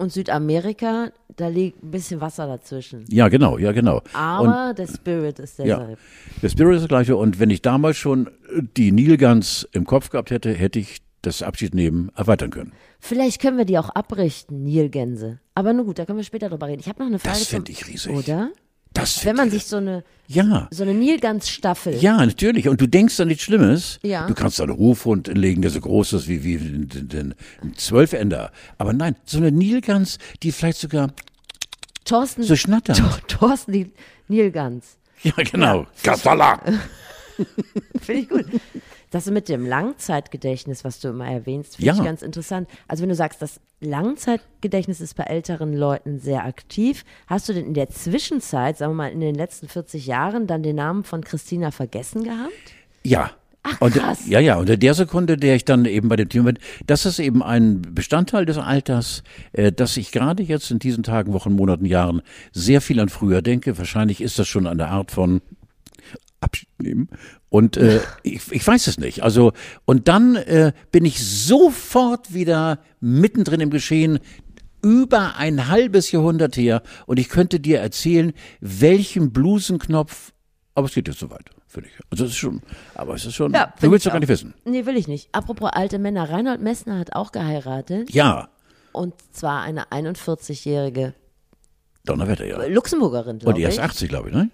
und 0.00 0.12
Südamerika, 0.12 1.12
da 1.36 1.48
liegt 1.48 1.82
ein 1.82 1.90
bisschen 1.90 2.20
Wasser 2.20 2.46
dazwischen. 2.46 3.04
Ja, 3.08 3.28
genau, 3.28 3.58
ja, 3.58 3.72
genau. 3.72 3.96
und 3.98 4.14
Aber 4.14 4.74
der 4.74 4.86
Spirit 4.86 5.38
ist 5.38 5.58
ja, 5.58 5.64
derselbe. 5.64 5.98
der 6.42 6.48
Spirit 6.48 6.74
ist 6.76 6.82
das 6.82 6.88
gleiche 6.88 7.16
und 7.16 7.38
wenn 7.38 7.50
ich 7.50 7.60
damals 7.60 7.96
schon 7.98 8.30
die 8.76 8.92
Nilgans 8.92 9.68
im 9.72 9.84
Kopf 9.84 10.10
gehabt 10.10 10.30
hätte, 10.30 10.52
hätte 10.52 10.78
ich 10.78 11.02
das 11.22 11.42
Abschiednehmen 11.42 12.10
erweitern 12.16 12.50
können. 12.50 12.72
Vielleicht 12.98 13.42
können 13.42 13.58
wir 13.58 13.66
die 13.66 13.78
auch 13.78 13.90
abrichten, 13.90 14.62
Nilgänse. 14.62 15.38
Aber 15.54 15.72
nun 15.74 15.84
gut, 15.84 15.98
da 15.98 16.06
können 16.06 16.18
wir 16.18 16.24
später 16.24 16.48
drüber 16.48 16.66
reden. 16.66 16.80
Ich 16.80 16.88
habe 16.88 17.00
noch 17.00 17.06
eine 17.06 17.18
Frage. 17.18 17.38
Das 17.38 17.46
finde 17.46 17.70
ich 17.72 17.86
riesig. 17.86 18.16
Oder? 18.16 18.50
Das 18.92 19.24
Wenn 19.24 19.36
man 19.36 19.48
ich- 19.48 19.54
sich 19.54 19.66
so 19.66 19.76
eine, 19.76 20.02
ja, 20.26 20.68
so 20.72 20.82
eine 20.82 20.94
Nilgans-Staffel. 20.94 21.94
Ja, 21.96 22.24
natürlich. 22.24 22.68
Und 22.68 22.80
du 22.80 22.88
denkst 22.88 23.18
an 23.20 23.28
nichts 23.28 23.44
Schlimmes. 23.44 23.98
Ja. 24.02 24.26
Du 24.26 24.34
kannst 24.34 24.58
da 24.58 24.64
einen 24.64 24.76
Hofhund 24.76 25.28
legen, 25.28 25.62
der 25.62 25.70
so 25.70 25.80
groß 25.80 26.12
ist 26.14 26.28
wie, 26.28 26.42
wie 26.44 26.56
ein, 26.56 27.34
Zwölfender. 27.76 28.50
Aber 28.78 28.92
nein, 28.92 29.14
so 29.24 29.38
eine 29.38 29.52
Nilgans, 29.52 30.18
die 30.42 30.50
vielleicht 30.52 30.78
sogar 30.78 31.12
Thorsten, 32.04 32.42
so 32.42 32.56
schnattern. 32.56 32.96
Thor- 32.96 33.20
Thorsten 33.28 33.72
die 33.72 33.92
Nilgans. 34.28 34.96
Ja, 35.22 35.32
genau. 35.50 35.86
Kassala. 36.02 36.60
Finde 38.00 38.20
ich 38.22 38.28
gut. 38.28 38.44
Das 39.10 39.26
mit 39.30 39.48
dem 39.48 39.66
Langzeitgedächtnis, 39.66 40.84
was 40.84 41.00
du 41.00 41.08
immer 41.08 41.26
erwähnst, 41.28 41.76
finde 41.76 41.86
Ja. 41.86 41.94
ich 41.94 42.04
ganz 42.04 42.22
interessant. 42.22 42.68
Also 42.88 43.02
wenn 43.02 43.08
du 43.08 43.14
sagst, 43.14 43.42
das 43.42 43.60
Langzeitgedächtnis 43.80 45.00
ist 45.00 45.14
bei 45.16 45.24
älteren 45.24 45.74
Leuten 45.74 46.18
sehr 46.20 46.44
aktiv, 46.44 47.04
hast 47.26 47.48
du 47.48 47.52
denn 47.52 47.66
in 47.66 47.74
der 47.74 47.88
Zwischenzeit, 47.90 48.78
sagen 48.78 48.92
wir 48.92 48.96
mal 48.96 49.12
in 49.12 49.20
den 49.20 49.34
letzten 49.34 49.68
40 49.68 50.06
Jahren, 50.06 50.46
dann 50.46 50.62
den 50.62 50.76
Namen 50.76 51.04
von 51.04 51.22
Christina 51.24 51.70
vergessen 51.70 52.24
gehabt? 52.24 52.52
Ja. 53.02 53.30
Ach, 53.62 53.78
und, 53.80 53.92
krass. 53.92 54.26
Ja, 54.26 54.40
ja, 54.40 54.56
und 54.56 54.70
in 54.70 54.80
der 54.80 54.94
Sekunde, 54.94 55.36
der 55.36 55.54
ich 55.54 55.66
dann 55.66 55.84
eben 55.84 56.08
bei 56.08 56.16
dem 56.16 56.30
Thema 56.30 56.46
bin, 56.46 56.58
das 56.86 57.04
ist 57.04 57.18
eben 57.18 57.42
ein 57.42 57.82
Bestandteil 57.82 58.46
des 58.46 58.56
Alters, 58.56 59.22
äh, 59.52 59.70
dass 59.70 59.98
ich 59.98 60.12
gerade 60.12 60.42
jetzt 60.42 60.70
in 60.70 60.78
diesen 60.78 61.02
Tagen, 61.02 61.34
Wochen, 61.34 61.52
Monaten, 61.52 61.84
Jahren 61.84 62.22
sehr 62.52 62.80
viel 62.80 62.98
an 63.00 63.10
früher 63.10 63.42
denke. 63.42 63.76
Wahrscheinlich 63.76 64.22
ist 64.22 64.38
das 64.38 64.48
schon 64.48 64.66
eine 64.66 64.88
Art 64.88 65.10
von 65.10 65.42
Abschied 66.40 66.68
nehmen. 66.80 67.08
Und 67.48 67.76
äh, 67.76 68.00
ich, 68.22 68.50
ich 68.50 68.66
weiß 68.66 68.86
es 68.86 68.98
nicht. 68.98 69.22
Also, 69.22 69.52
und 69.84 70.08
dann 70.08 70.36
äh, 70.36 70.72
bin 70.90 71.04
ich 71.04 71.18
sofort 71.24 72.32
wieder 72.32 72.78
mittendrin 73.00 73.60
im 73.60 73.70
Geschehen, 73.70 74.18
über 74.82 75.36
ein 75.36 75.68
halbes 75.68 76.10
Jahrhundert 76.10 76.56
her. 76.56 76.82
Und 77.06 77.18
ich 77.18 77.28
könnte 77.28 77.60
dir 77.60 77.80
erzählen, 77.80 78.32
welchen 78.60 79.32
Blusenknopf, 79.32 80.32
aber 80.74 80.86
es 80.86 80.94
geht 80.94 81.08
jetzt 81.08 81.18
so 81.20 81.28
weit, 81.30 81.50
finde 81.66 81.90
ich. 81.90 82.00
Also 82.10 82.24
es 82.24 82.30
ist 82.30 82.38
schon, 82.38 82.62
aber 82.94 83.14
es 83.14 83.26
ist 83.26 83.34
schon, 83.34 83.52
Ja, 83.52 83.74
du 83.78 83.90
willst 83.90 84.06
doch 84.06 84.12
gar 84.12 84.20
nicht 84.20 84.30
wissen. 84.30 84.54
Nee, 84.64 84.86
will 84.86 84.96
ich 84.96 85.06
nicht. 85.08 85.28
Apropos 85.32 85.68
alte 85.70 85.98
Männer, 85.98 86.30
Reinhold 86.30 86.62
Messner 86.62 86.98
hat 86.98 87.14
auch 87.14 87.32
geheiratet 87.32 88.10
Ja, 88.14 88.48
und 88.92 89.12
zwar 89.32 89.60
eine 89.62 89.84
41-jährige 89.90 91.12
Donnerwetter, 92.06 92.46
ja. 92.46 92.64
Luxemburgerin, 92.64 93.32
Und 93.34 93.40
glaube 93.40 93.58
die 93.58 93.64
ich. 93.64 93.68
ist 93.68 93.78
80, 93.78 94.08
glaube 94.08 94.30
ich, 94.30 94.34
ne? 94.34 94.50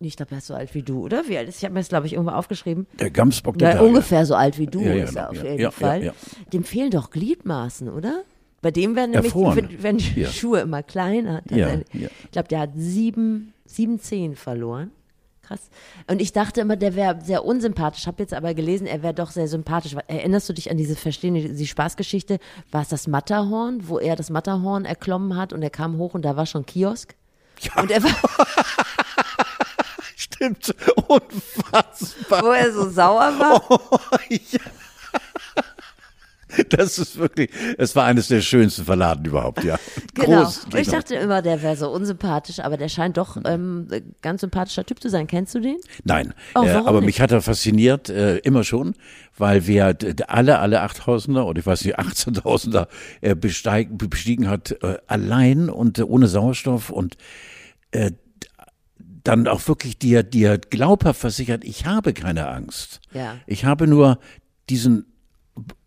Ich 0.00 0.16
glaube, 0.16 0.32
er 0.32 0.38
ist 0.38 0.46
so 0.46 0.54
alt 0.54 0.74
wie 0.74 0.82
du, 0.82 1.02
oder? 1.04 1.26
Wie 1.26 1.36
alt 1.36 1.48
ist? 1.48 1.58
Ich 1.58 1.64
habe 1.64 1.74
mir 1.74 1.80
das, 1.80 1.88
glaube 1.88 2.06
ich, 2.06 2.12
irgendwo 2.12 2.32
aufgeschrieben. 2.32 2.86
Der 3.00 3.10
Gamsbock 3.10 3.58
der 3.58 3.74
Na, 3.74 3.80
ungefähr 3.80 4.24
so 4.26 4.36
alt 4.36 4.58
wie 4.58 4.66
du 4.66 4.80
Ja, 4.80 4.94
ja, 4.94 5.04
ist 5.04 5.16
er 5.16 5.28
genau, 5.28 5.40
auf 5.40 5.44
jeden 5.44 5.60
ja, 5.60 5.70
Fall. 5.70 6.14
Dem 6.52 6.64
fehlen 6.64 6.90
doch 6.90 7.10
Gliedmaßen, 7.10 7.88
oder? 7.88 8.22
Bei 8.60 8.70
dem 8.70 8.96
werden 8.96 9.12
nämlich 9.12 9.34
wenn. 9.34 10.00
Schuhe 10.00 10.60
immer 10.60 10.82
kleiner. 10.82 11.42
Ich 11.46 12.32
glaube, 12.32 12.48
der 12.48 12.60
hat 12.60 12.70
sieben, 12.76 13.52
sieben 13.64 14.00
Zehen 14.00 14.36
verloren. 14.36 14.92
Krass. 15.42 15.70
Und 16.10 16.20
ich 16.20 16.32
dachte 16.32 16.60
immer, 16.60 16.76
der 16.76 16.94
wäre 16.94 17.20
sehr 17.24 17.42
unsympathisch. 17.42 18.06
Habe 18.06 18.22
jetzt 18.22 18.34
aber 18.34 18.52
gelesen, 18.52 18.86
er 18.86 19.02
wäre 19.02 19.14
doch 19.14 19.30
sehr 19.30 19.48
sympathisch. 19.48 19.96
Erinnerst 20.06 20.46
du 20.48 20.52
dich 20.52 20.70
an 20.70 20.76
diese 20.76 20.94
Verstehen 20.94 21.56
die 21.56 21.66
Spaßgeschichte? 21.66 22.38
War 22.70 22.82
es 22.82 22.88
das 22.88 23.06
Matterhorn, 23.06 23.88
wo 23.88 23.98
er 23.98 24.14
das 24.14 24.28
Matterhorn 24.28 24.84
erklommen 24.84 25.36
hat 25.36 25.54
und 25.54 25.62
er 25.62 25.70
kam 25.70 25.96
hoch 25.96 26.12
und 26.12 26.22
da 26.22 26.36
war 26.36 26.44
schon 26.44 26.66
Kiosk? 26.66 27.14
Ja. 27.60 27.80
Und 27.80 27.90
er 27.90 28.02
war, 28.02 28.10
Stimmt, 30.38 30.72
unfassbar. 31.08 32.42
wo 32.44 32.52
er 32.52 32.72
so 32.72 32.88
sauer 32.90 33.32
war. 33.38 33.80
ja. 34.30 34.60
Das 36.70 36.98
ist 36.98 37.18
wirklich, 37.18 37.50
es 37.76 37.94
war 37.94 38.06
eines 38.06 38.28
der 38.28 38.40
schönsten 38.40 38.84
Verladen 38.84 39.24
überhaupt, 39.26 39.64
ja. 39.64 39.78
Genau. 40.14 40.44
Groß, 40.44 40.64
und 40.64 40.76
ich 40.76 40.88
dachte 40.88 41.14
immer, 41.16 41.42
der 41.42 41.62
wäre 41.62 41.76
so 41.76 41.90
unsympathisch, 41.90 42.60
aber 42.60 42.76
der 42.78 42.88
scheint 42.88 43.18
doch 43.18 43.36
ähm, 43.44 43.86
ganz 44.22 44.40
sympathischer 44.40 44.86
Typ 44.86 45.00
zu 45.02 45.10
sein. 45.10 45.26
Kennst 45.26 45.54
du 45.54 45.60
den? 45.60 45.76
Nein, 46.04 46.32
Oh, 46.54 46.62
äh, 46.62 46.70
aber 46.70 47.00
nicht? 47.00 47.06
mich 47.06 47.20
hat 47.20 47.32
er 47.32 47.42
fasziniert, 47.42 48.08
äh, 48.08 48.38
immer 48.38 48.64
schon, 48.64 48.94
weil 49.36 49.66
wir 49.66 49.94
alle, 50.28 50.58
alle 50.60 50.82
8000er 50.82 51.40
und 51.42 51.58
ich 51.58 51.66
weiß 51.66 51.84
nicht, 51.84 51.98
18.000er 51.98 52.86
äh, 53.20 53.34
bestiegen 53.34 54.48
hat, 54.48 54.70
äh, 54.82 54.96
allein 55.06 55.68
und 55.68 55.98
äh, 55.98 56.02
ohne 56.02 56.28
Sauerstoff 56.28 56.88
und 56.90 57.16
äh, 57.90 58.12
dann 59.28 59.46
auch 59.46 59.68
wirklich 59.68 59.98
dir, 59.98 60.22
dir 60.22 60.56
glaubhaft 60.58 61.20
versichert, 61.20 61.62
ich 61.62 61.84
habe 61.84 62.14
keine 62.14 62.48
Angst. 62.48 63.00
Ja. 63.12 63.36
Ich 63.46 63.66
habe 63.66 63.86
nur 63.86 64.18
diesen 64.70 65.04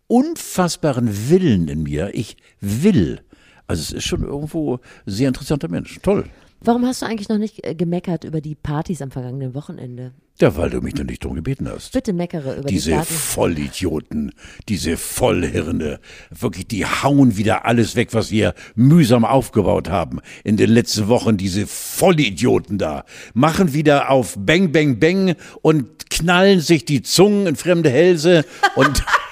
unfassbaren 0.06 1.28
Willen 1.28 1.66
in 1.66 1.82
mir. 1.82 2.14
Ich 2.14 2.36
will. 2.60 3.20
Also 3.66 3.82
es 3.82 3.90
ist 3.90 4.04
schon 4.04 4.22
irgendwo 4.22 4.76
ein 4.76 4.80
sehr 5.06 5.28
interessanter 5.28 5.68
Mensch. 5.68 5.98
Toll. 6.02 6.26
Warum 6.64 6.86
hast 6.86 7.02
du 7.02 7.06
eigentlich 7.06 7.28
noch 7.28 7.38
nicht 7.38 7.66
äh, 7.66 7.74
gemeckert 7.74 8.24
über 8.24 8.40
die 8.40 8.54
Partys 8.54 9.02
am 9.02 9.10
vergangenen 9.10 9.54
Wochenende? 9.54 10.12
Ja, 10.40 10.56
weil 10.56 10.70
du 10.70 10.80
mich 10.80 10.94
noch 10.94 11.04
nicht 11.04 11.24
drum 11.24 11.34
gebeten 11.34 11.68
hast. 11.68 11.92
Bitte 11.92 12.12
meckere 12.12 12.56
über 12.56 12.68
Diese 12.68 12.90
die 12.90 12.96
Partys. 12.96 13.16
Vollidioten, 13.16 14.32
diese 14.68 14.96
Vollhirne, 14.96 16.00
wirklich, 16.30 16.66
die 16.66 16.86
hauen 16.86 17.36
wieder 17.36 17.66
alles 17.66 17.96
weg, 17.96 18.08
was 18.12 18.30
wir 18.30 18.54
mühsam 18.74 19.24
aufgebaut 19.24 19.90
haben. 19.90 20.20
In 20.42 20.56
den 20.56 20.70
letzten 20.70 21.08
Wochen, 21.08 21.36
diese 21.36 21.66
Vollidioten 21.66 22.78
da, 22.78 23.04
machen 23.34 23.72
wieder 23.72 24.10
auf 24.10 24.36
Bang, 24.38 24.72
Bang, 24.72 24.98
Bang 24.98 25.36
und 25.60 26.10
knallen 26.10 26.60
sich 26.60 26.84
die 26.84 27.02
Zungen 27.02 27.46
in 27.46 27.56
fremde 27.56 27.90
Hälse 27.90 28.44
und 28.74 29.04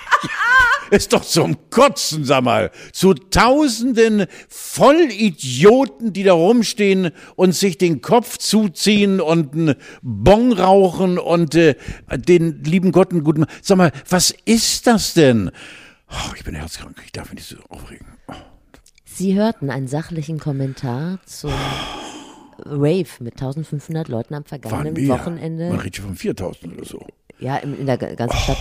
ist 0.90 1.12
doch 1.12 1.22
zum 1.24 1.56
Kotzen, 1.70 2.24
sag 2.24 2.44
mal. 2.44 2.70
Zu 2.92 3.14
tausenden 3.14 4.26
Vollidioten, 4.48 6.12
die 6.12 6.22
da 6.22 6.32
rumstehen 6.32 7.10
und 7.36 7.52
sich 7.54 7.78
den 7.78 8.00
Kopf 8.00 8.38
zuziehen 8.38 9.20
und 9.20 9.54
einen 9.54 9.74
Bon 10.02 10.52
rauchen 10.52 11.18
und 11.18 11.54
äh, 11.54 11.74
den 12.16 12.62
lieben 12.64 12.92
Gott 12.92 13.12
einen 13.12 13.24
guten... 13.24 13.46
Sag 13.62 13.78
mal, 13.78 13.92
was 14.08 14.34
ist 14.44 14.86
das 14.86 15.14
denn? 15.14 15.50
Oh, 16.10 16.32
ich 16.36 16.44
bin 16.44 16.54
herzkrank, 16.54 17.00
ich 17.04 17.12
darf 17.12 17.30
mich 17.32 17.48
nicht 17.48 17.48
so 17.48 17.56
aufregen. 17.74 18.06
Oh. 18.28 18.32
Sie 19.04 19.34
hörten 19.34 19.70
einen 19.70 19.86
sachlichen 19.88 20.38
Kommentar 20.38 21.18
zum 21.26 21.52
Rave 22.64 23.06
mit 23.20 23.34
1500 23.34 24.08
Leuten 24.08 24.34
am 24.34 24.44
vergangenen. 24.44 25.08
Wochenende. 25.08 25.68
Man 25.70 25.78
redet 25.80 25.96
schon 25.96 26.06
von 26.06 26.16
4000 26.16 26.76
oder 26.76 26.84
so. 26.84 27.06
Ja, 27.38 27.56
in, 27.58 27.78
in 27.78 27.86
der 27.86 27.96
ga- 27.96 28.14
ganzen 28.14 28.38
Stadt. 28.38 28.58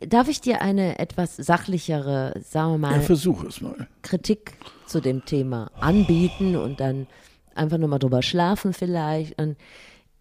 Darf 0.00 0.28
ich 0.28 0.40
dir 0.40 0.62
eine 0.62 0.98
etwas 0.98 1.36
sachlichere, 1.36 2.34
sagen 2.42 2.72
wir 2.72 2.78
mal, 2.78 2.96
Ja, 2.96 3.00
versuch 3.00 3.44
es 3.44 3.60
mal. 3.60 3.86
Kritik 4.02 4.56
zu 4.86 5.00
dem 5.00 5.24
Thema 5.24 5.70
anbieten 5.78 6.56
und 6.56 6.80
dann 6.80 7.06
einfach 7.54 7.78
nur 7.78 7.88
mal 7.88 7.98
drüber 7.98 8.22
schlafen 8.22 8.72
vielleicht. 8.72 9.38
Und 9.40 9.56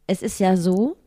es 0.05 0.21
ist 0.21 0.39
ja 0.39 0.57
so, 0.57 0.97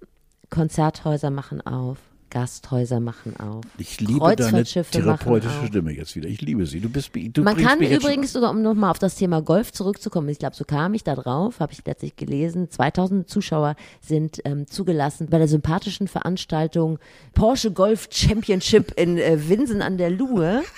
Konzerthäuser 0.48 1.30
machen 1.30 1.60
auf, 1.60 1.98
Gasthäuser 2.32 2.98
machen 2.98 3.36
auf. 3.36 3.62
Ich 3.76 4.00
liebe 4.00 4.34
deine 4.34 4.64
therapeutische. 4.64 5.66
Stimme 5.66 5.92
jetzt 5.92 6.16
wieder. 6.16 6.30
Ich 6.30 6.40
liebe 6.40 6.64
sie. 6.64 6.80
Du 6.80 6.88
bist, 6.88 7.10
du 7.14 7.42
Man 7.42 7.58
kann 7.58 7.80
übrigens 7.80 8.34
um 8.34 8.62
nochmal 8.62 8.90
auf 8.90 8.98
das 8.98 9.16
Thema 9.16 9.42
Golf 9.42 9.70
zurückzukommen, 9.72 10.30
ich 10.30 10.38
glaube, 10.38 10.56
so 10.56 10.64
kam 10.64 10.94
ich 10.94 11.04
da 11.04 11.14
drauf, 11.14 11.60
habe 11.60 11.72
ich 11.72 11.84
letztlich 11.84 12.16
gelesen, 12.16 12.70
2000 12.70 13.28
Zuschauer 13.28 13.76
sind 14.00 14.40
ähm, 14.46 14.66
zugelassen 14.66 15.28
bei 15.28 15.36
der 15.36 15.46
sympathischen 15.46 16.08
Veranstaltung 16.08 16.98
Porsche 17.34 17.70
Golf 17.70 18.08
Championship 18.10 18.98
in 18.98 19.18
äh, 19.18 19.48
Winsen 19.48 19.82
an 19.82 19.98
der 19.98 20.10
Luhe. 20.10 20.62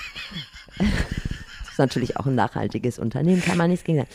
Das 0.77 1.81
ist 1.81 1.87
natürlich 1.87 2.17
auch 2.19 2.27
ein 2.27 2.37
nachhaltiges 2.37 3.01
Unternehmen, 3.01 3.43
kann 3.43 3.59
man 3.59 3.69
nichts 3.69 3.85
gegen 3.85 3.99
sagen. 3.99 4.11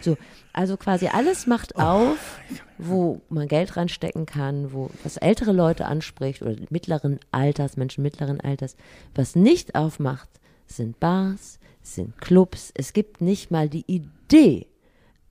So, 0.00 0.16
also 0.54 0.76
quasi 0.76 1.08
alles 1.08 1.46
macht 1.46 1.76
auf, 1.76 2.38
wo 2.78 3.20
man 3.28 3.48
Geld 3.48 3.76
reinstecken 3.76 4.24
kann, 4.24 4.72
wo 4.72 4.88
was 5.02 5.16
ältere 5.16 5.52
Leute 5.52 5.86
anspricht 5.86 6.42
oder 6.42 6.54
mittleren 6.70 7.18
Alters, 7.32 7.76
Menschen 7.76 8.02
mittleren 8.02 8.40
Alters. 8.40 8.76
Was 9.14 9.34
nicht 9.34 9.74
aufmacht, 9.74 10.28
sind 10.66 11.00
Bars, 11.00 11.58
sind 11.82 12.18
Clubs. 12.20 12.70
Es 12.74 12.92
gibt 12.92 13.20
nicht 13.20 13.50
mal 13.50 13.68
die 13.68 13.84
Idee 13.86 14.68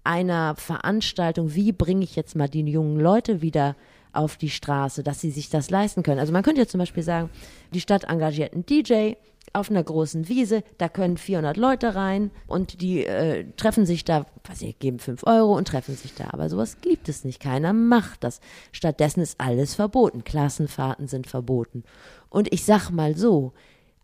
einer 0.04 0.56
Veranstaltung, 0.56 1.56
wie 1.56 1.72
bringe 1.72 2.04
ich 2.04 2.18
jetzt 2.18 2.36
mal 2.36 2.50
die 2.50 2.62
jungen 2.62 3.00
Leute 3.00 3.42
wieder 3.42 3.78
auf 4.12 4.36
die 4.36 4.50
Straße, 4.50 5.04
dass 5.04 5.22
sie 5.22 5.32
sich 5.32 5.50
das 5.50 5.70
leisten 5.70 6.04
können. 6.04 6.20
Also 6.20 6.34
man 6.34 6.44
könnte 6.44 6.62
ja 6.62 6.68
zum 6.68 6.80
Beispiel 6.80 7.04
sagen, 7.04 7.30
die 7.74 7.80
Stadt 7.80 8.04
engagiert 8.04 8.54
einen 8.54 8.66
DJ 8.66 9.14
auf 9.52 9.70
einer 9.70 9.84
großen 9.84 10.30
Wiese, 10.30 10.64
da 10.78 10.88
können 10.90 11.18
400 11.18 11.58
Leute 11.58 11.96
rein 11.96 12.32
und 12.48 12.82
die 12.82 13.06
äh, 13.06 13.46
treffen 13.58 13.86
sich 13.86 14.06
da, 14.06 14.26
weiß 14.48 14.62
ich, 14.62 14.80
geben 14.80 15.00
5 15.00 15.26
Euro 15.26 15.56
und 15.56 15.68
treffen 15.68 15.96
sich 15.96 16.14
da. 16.16 16.30
Aber 16.32 16.50
sowas 16.50 16.78
gibt 16.82 17.10
es 17.10 17.24
nicht, 17.24 17.40
keiner 17.40 17.74
macht 17.74 18.24
das. 18.24 18.40
Stattdessen 18.72 19.22
ist 19.22 19.40
alles 19.40 19.76
verboten, 19.76 20.24
Klassenfahrten 20.24 21.08
sind 21.08 21.28
verboten. 21.28 21.84
Und 22.30 22.52
ich 22.54 22.66
sag 22.66 22.90
mal 22.90 23.16
so, 23.18 23.54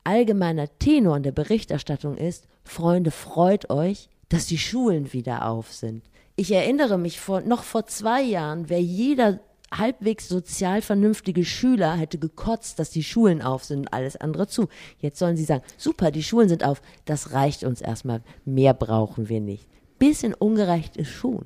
allgemeiner 0.04 0.68
Tenor 0.80 1.18
in 1.18 1.24
der 1.24 1.32
Berichterstattung 1.32 2.18
ist, 2.18 2.48
Freunde, 2.64 3.12
freut 3.12 3.70
euch, 3.70 4.10
dass 4.30 4.46
die 4.46 4.58
Schulen 4.58 5.14
wieder 5.14 5.48
auf 5.48 5.74
sind. 5.74 6.04
Ich 6.36 6.52
erinnere 6.52 6.98
mich 6.98 7.20
vor, 7.20 7.42
noch 7.42 7.64
vor 7.64 7.86
zwei 7.88 8.22
Jahren, 8.22 8.70
wäre 8.70 8.82
jeder 8.82 9.40
halbwegs 9.72 10.28
sozial 10.28 10.82
vernünftige 10.82 11.46
Schüler 11.46 11.96
hätte 11.96 12.18
gekotzt, 12.18 12.80
dass 12.80 12.90
die 12.90 13.04
Schulen 13.04 13.42
auf 13.42 13.64
sind 13.64 13.80
und 13.80 13.94
alles 13.94 14.16
andere 14.16 14.48
zu. 14.48 14.68
Jetzt 15.00 15.20
sollen 15.20 15.38
sie 15.38 15.44
sagen, 15.46 15.64
super, 15.78 16.12
die 16.12 16.24
Schulen 16.24 16.50
sind 16.50 16.64
auf, 16.64 16.82
das 17.06 17.34
reicht 17.34 17.64
uns 17.64 17.82
erstmal, 17.82 18.22
mehr 18.46 18.74
brauchen 18.74 19.30
wir 19.30 19.42
nicht. 19.42 19.68
Bisschen 20.00 20.34
ungerecht 20.34 20.98
ist 20.98 21.10
schon. 21.12 21.46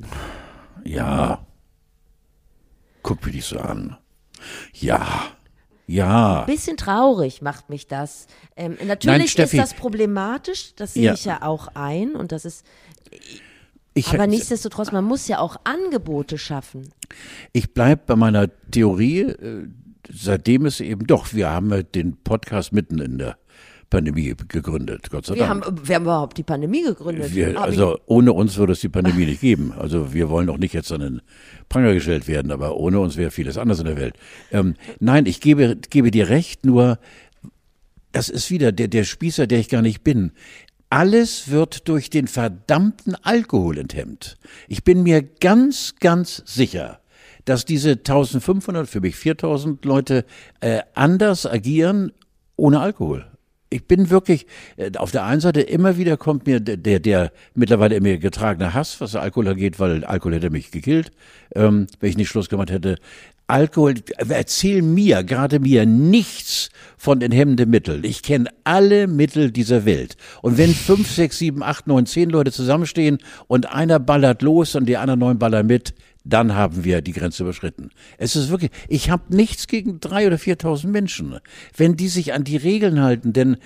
Ja. 0.84 1.46
Guck 3.02 3.26
mich 3.26 3.36
nicht 3.36 3.46
so 3.48 3.60
an. 3.60 3.98
Ja. 4.74 5.24
Ja. 5.88 6.44
Bisschen 6.44 6.78
traurig 6.78 7.42
macht 7.42 7.70
mich 7.70 7.88
das. 7.88 8.28
Ähm, 8.56 8.78
natürlich 8.86 9.32
Steffi. 9.32 9.58
ist 9.58 9.64
das 9.72 9.74
problematisch, 9.74 10.76
das 10.76 10.94
sehe 10.94 11.04
Ja. 11.04 11.14
ich 11.14 11.26
ja 11.26 11.42
auch 11.42 11.70
ein 11.76 12.16
und 12.16 12.32
das 12.32 12.46
ist, 12.46 12.66
Ich, 13.94 14.10
aber 14.14 14.28
nichtsdestotrotz, 14.28 14.92
man 14.92 15.06
muss 15.06 15.28
ja 15.28 15.40
auch 15.40 15.58
Angebote 15.64 16.38
schaffen. 16.38 16.90
ich 17.52 17.74
bleib 17.74 18.08
bei 18.08 18.16
meiner 18.16 18.50
Theorie, 18.72 19.22
äh, 19.22 19.68
seitdem 20.12 20.66
ist 20.66 20.82
eben 20.82 21.06
doch, 21.06 21.34
wir 21.34 21.50
haben 21.50 21.84
den 21.94 22.18
Podcast 22.24 22.74
mitten 22.74 23.00
in 23.00 23.20
der 23.20 23.38
Pandemie 23.92 24.34
gegründet, 24.48 25.12
Gott 25.12 25.28
sei 25.28 25.36
Wir 25.36 25.46
Dank. 25.46 25.66
haben, 25.66 25.88
wir 25.88 25.96
haben 25.96 26.04
überhaupt 26.04 26.38
die 26.40 26.44
Pandemie 26.44 26.82
gegründet. 26.82 27.36
Wir, 27.36 27.62
also 27.62 28.00
ohne 28.08 28.34
uns 28.34 28.58
würde 28.58 28.74
es 28.74 28.82
die 28.82 28.90
Pandemie 28.90 29.28
nicht 29.28 29.42
geben. 29.42 29.72
Also 29.78 30.14
wir 30.14 30.30
wollen 30.30 30.50
auch 30.50 30.58
nicht 30.58 30.74
jetzt 30.74 30.92
an 30.92 31.02
den 31.02 31.22
Pranger 31.70 31.94
gestellt 31.94 32.28
werden, 32.28 32.52
aber 32.52 32.76
ohne 32.78 33.00
uns 33.00 33.18
wäre 33.18 33.30
vieles 33.30 33.60
anders 33.60 33.78
in 33.78 33.86
der 33.86 33.98
Welt. 33.98 34.16
Ähm, 34.52 34.74
nein, 35.00 35.28
ich 35.28 35.42
gebe, 35.42 35.78
gebe 35.92 36.10
dir 36.10 36.30
recht, 36.30 36.66
nur 36.66 36.98
das 38.14 38.30
ist 38.30 38.50
wieder 38.50 38.72
der, 38.72 38.88
der 38.88 39.04
Spießer, 39.04 39.46
der 39.48 39.60
ich 39.60 39.70
gar 39.70 39.82
nicht 39.82 40.04
bin. 40.04 40.32
Alles 40.94 41.50
wird 41.50 41.88
durch 41.90 42.12
den 42.12 42.28
verdammten 42.28 43.16
Alkohol 43.24 43.80
enthemmt. 43.80 44.38
Ich 44.68 44.84
bin 44.84 45.02
mir 45.02 45.24
ganz, 45.24 45.96
ganz 46.00 46.44
sicher, 46.46 47.00
dass 47.46 47.66
diese 47.66 47.94
1500, 47.94 48.88
für 48.88 49.02
mich 49.02 49.16
4000 49.16 49.84
Leute 49.86 50.24
äh, 50.60 50.82
anders 50.94 51.48
agieren 51.48 52.12
ohne 52.58 52.80
Alkohol. 52.80 53.26
Ich 53.72 53.88
bin 53.88 54.12
wirklich, 54.12 54.46
äh, 54.78 54.92
auf 54.96 55.10
der 55.10 55.26
einen 55.26 55.42
Seite 55.42 55.62
immer 55.62 55.98
wieder 55.98 56.16
kommt 56.16 56.46
mir 56.46 56.60
der, 56.60 56.78
der, 56.78 57.00
der 57.00 57.32
mittlerweile 57.56 57.96
in 57.96 58.04
mir 58.04 58.20
getragene 58.20 58.76
Hass, 58.76 59.02
was 59.02 59.16
Alkohol 59.16 59.48
angeht, 59.48 59.80
weil 59.80 60.06
Alkohol 60.06 60.36
hätte 60.36 60.52
mich 60.52 60.70
gekillt, 60.70 61.12
ähm, 61.56 61.88
wenn 62.02 62.10
ich 62.12 62.18
nicht 62.18 62.30
Schluss 62.30 62.50
gemacht 62.50 62.70
hätte. 62.70 63.00
Alkohol, 63.54 63.94
erzähl 64.18 64.82
mir, 64.82 65.24
gerade 65.24 65.60
mir, 65.60 65.86
nichts 65.86 66.72
von 66.98 67.20
den 67.20 67.32
hemmenden 67.32 67.70
Mitteln. 67.70 68.04
Ich 68.04 68.24
kenne 68.24 68.50
alle 68.64 69.06
Mittel 69.06 69.52
dieser 69.52 69.86
Welt. 69.86 70.18
Und 70.42 70.58
wenn 70.58 70.74
fünf, 70.74 71.12
sechs, 71.12 71.38
sieben, 71.38 71.62
acht, 71.62 71.86
neun, 71.86 72.08
zehn 72.08 72.32
Leute 72.32 72.52
zusammenstehen 72.52 73.20
und 73.46 73.72
einer 73.72 74.00
ballert 74.00 74.42
los 74.42 74.74
und 74.74 74.88
die 74.88 74.98
anderen 74.98 75.20
neun 75.20 75.38
ballern 75.38 75.68
mit, 75.68 75.94
dann 76.26 76.56
haben 76.56 76.84
wir 76.84 77.02
die 77.02 77.12
Grenze 77.12 77.44
überschritten. 77.44 77.90
Es 78.18 78.36
ist 78.36 78.50
wirklich, 78.50 78.72
ich 78.88 79.10
habe 79.10 79.36
nichts 79.36 79.68
gegen 79.68 80.00
drei 80.00 80.26
oder 80.26 80.38
viertausend 80.38 80.92
Menschen. 80.94 81.38
Wenn 81.76 81.98
die 81.98 82.08
sich 82.08 82.34
an 82.34 82.44
die 82.46 82.56
Regeln 82.58 83.02
halten, 83.02 83.34
denn 83.34 83.58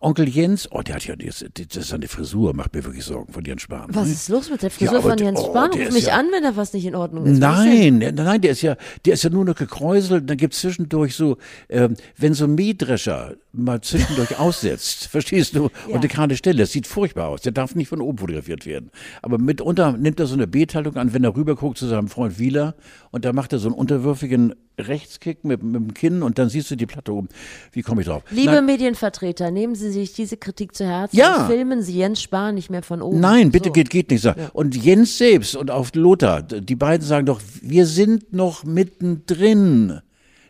Onkel 0.00 0.28
Jens, 0.28 0.68
oh, 0.70 0.82
der 0.82 0.96
hat 0.96 1.06
ja, 1.06 1.16
das, 1.16 1.44
das 1.54 1.76
ist 1.84 1.94
eine 1.94 2.08
Frisur, 2.08 2.54
macht 2.54 2.74
mir 2.74 2.84
wirklich 2.84 3.04
Sorgen 3.04 3.32
von 3.32 3.44
Jens 3.44 3.62
Spahn. 3.62 3.86
Was 3.94 4.06
ne? 4.08 4.12
ist 4.12 4.28
los 4.28 4.50
mit 4.50 4.62
der 4.62 4.70
Frisur 4.70 4.96
Ja, 4.96 5.00
von 5.00 5.16
Jens 5.18 5.40
oh, 5.40 5.46
Spahn? 5.50 5.70
Ruf 5.70 5.92
mich 5.92 6.06
ja- 6.06 6.18
an, 6.18 6.26
wenn 6.32 6.42
da 6.42 6.56
was 6.56 6.72
nicht 6.74 6.84
in 6.84 6.94
Ordnung 6.94 7.24
ist. 7.26 7.38
Nein, 7.38 8.00
der- 8.00 8.12
nein, 8.12 8.40
der 8.42 8.50
ist 8.50 8.62
ja, 8.62 8.76
der 9.06 9.14
ist 9.14 9.24
ja 9.24 9.30
nur 9.30 9.44
noch 9.44 9.56
gekräuselt. 9.56 10.28
Dann 10.28 10.36
gibt's 10.36 10.60
zwischendurch 10.60 11.14
so, 11.14 11.38
ähm, 11.70 11.94
wenn 12.18 12.34
so 12.34 12.44
ein 12.44 12.54
Mähdrescher 12.54 13.34
mal 13.52 13.80
zwischendurch 13.80 14.36
aussetzt, 14.38 15.06
verstehst 15.06 15.56
du, 15.56 15.70
Ja. 15.88 15.94
und 15.94 15.96
eine 16.00 16.08
gerade 16.08 16.36
Stelle, 16.36 16.58
das 16.58 16.72
sieht 16.72 16.86
furchtbar 16.86 17.28
aus. 17.28 17.40
Der 17.42 17.52
darf 17.52 17.74
nicht 17.74 17.88
von 17.88 18.00
oben 18.00 18.18
fotografiert 18.18 18.66
werden. 18.66 18.90
Aber 19.22 19.38
mitunter 19.38 19.92
nimmt 19.92 20.20
er 20.20 20.26
so 20.26 20.34
eine 20.34 20.46
Bethaltung 20.46 20.96
an, 20.96 21.14
wenn 21.14 21.24
er 21.24 21.34
rüberguckt 21.34 21.78
zu 21.78 21.86
seinem 21.94 22.08
Freund 22.08 22.38
Wieler 22.38 22.74
und 23.10 23.24
da 23.24 23.32
macht 23.32 23.52
er 23.52 23.58
so 23.58 23.68
einen 23.68 23.76
unterwürfigen 23.76 24.54
Rechtskick 24.78 25.44
mit, 25.44 25.62
mit 25.62 25.74
dem 25.76 25.94
Kinn 25.94 26.22
und 26.22 26.38
dann 26.38 26.48
siehst 26.48 26.70
du 26.70 26.76
die 26.76 26.86
Platte 26.86 27.12
oben. 27.12 27.28
Wie 27.72 27.82
komme 27.82 28.00
ich 28.02 28.08
drauf? 28.08 28.22
Liebe 28.30 28.52
Nein, 28.52 28.66
Medienvertreter, 28.66 29.50
nehmen 29.52 29.74
Sie 29.76 29.90
sich 29.92 30.12
diese 30.14 30.36
Kritik 30.36 30.74
zu 30.74 30.84
Herzen 30.84 31.16
Ja. 31.16 31.42
und 31.42 31.46
filmen 31.52 31.82
Sie 31.82 31.96
Jens 31.96 32.20
Spahn 32.20 32.56
nicht 32.56 32.70
mehr 32.70 32.82
von 32.82 33.00
oben. 33.00 33.20
Nein, 33.20 33.50
bitte 33.52 33.68
So. 33.68 33.72
geht, 33.72 33.90
geht 33.90 34.10
nicht. 34.10 34.22
Sag. 34.22 34.36
Und 34.52 34.76
Jens 34.76 35.16
selbst 35.16 35.54
und 35.54 35.70
auch 35.70 35.88
Lothar, 35.94 36.42
die 36.42 36.74
beiden 36.76 37.06
sagen 37.06 37.26
doch, 37.26 37.40
wir 37.62 37.86
sind 37.86 38.32
noch 38.32 38.64
mittendrin. 38.64 40.00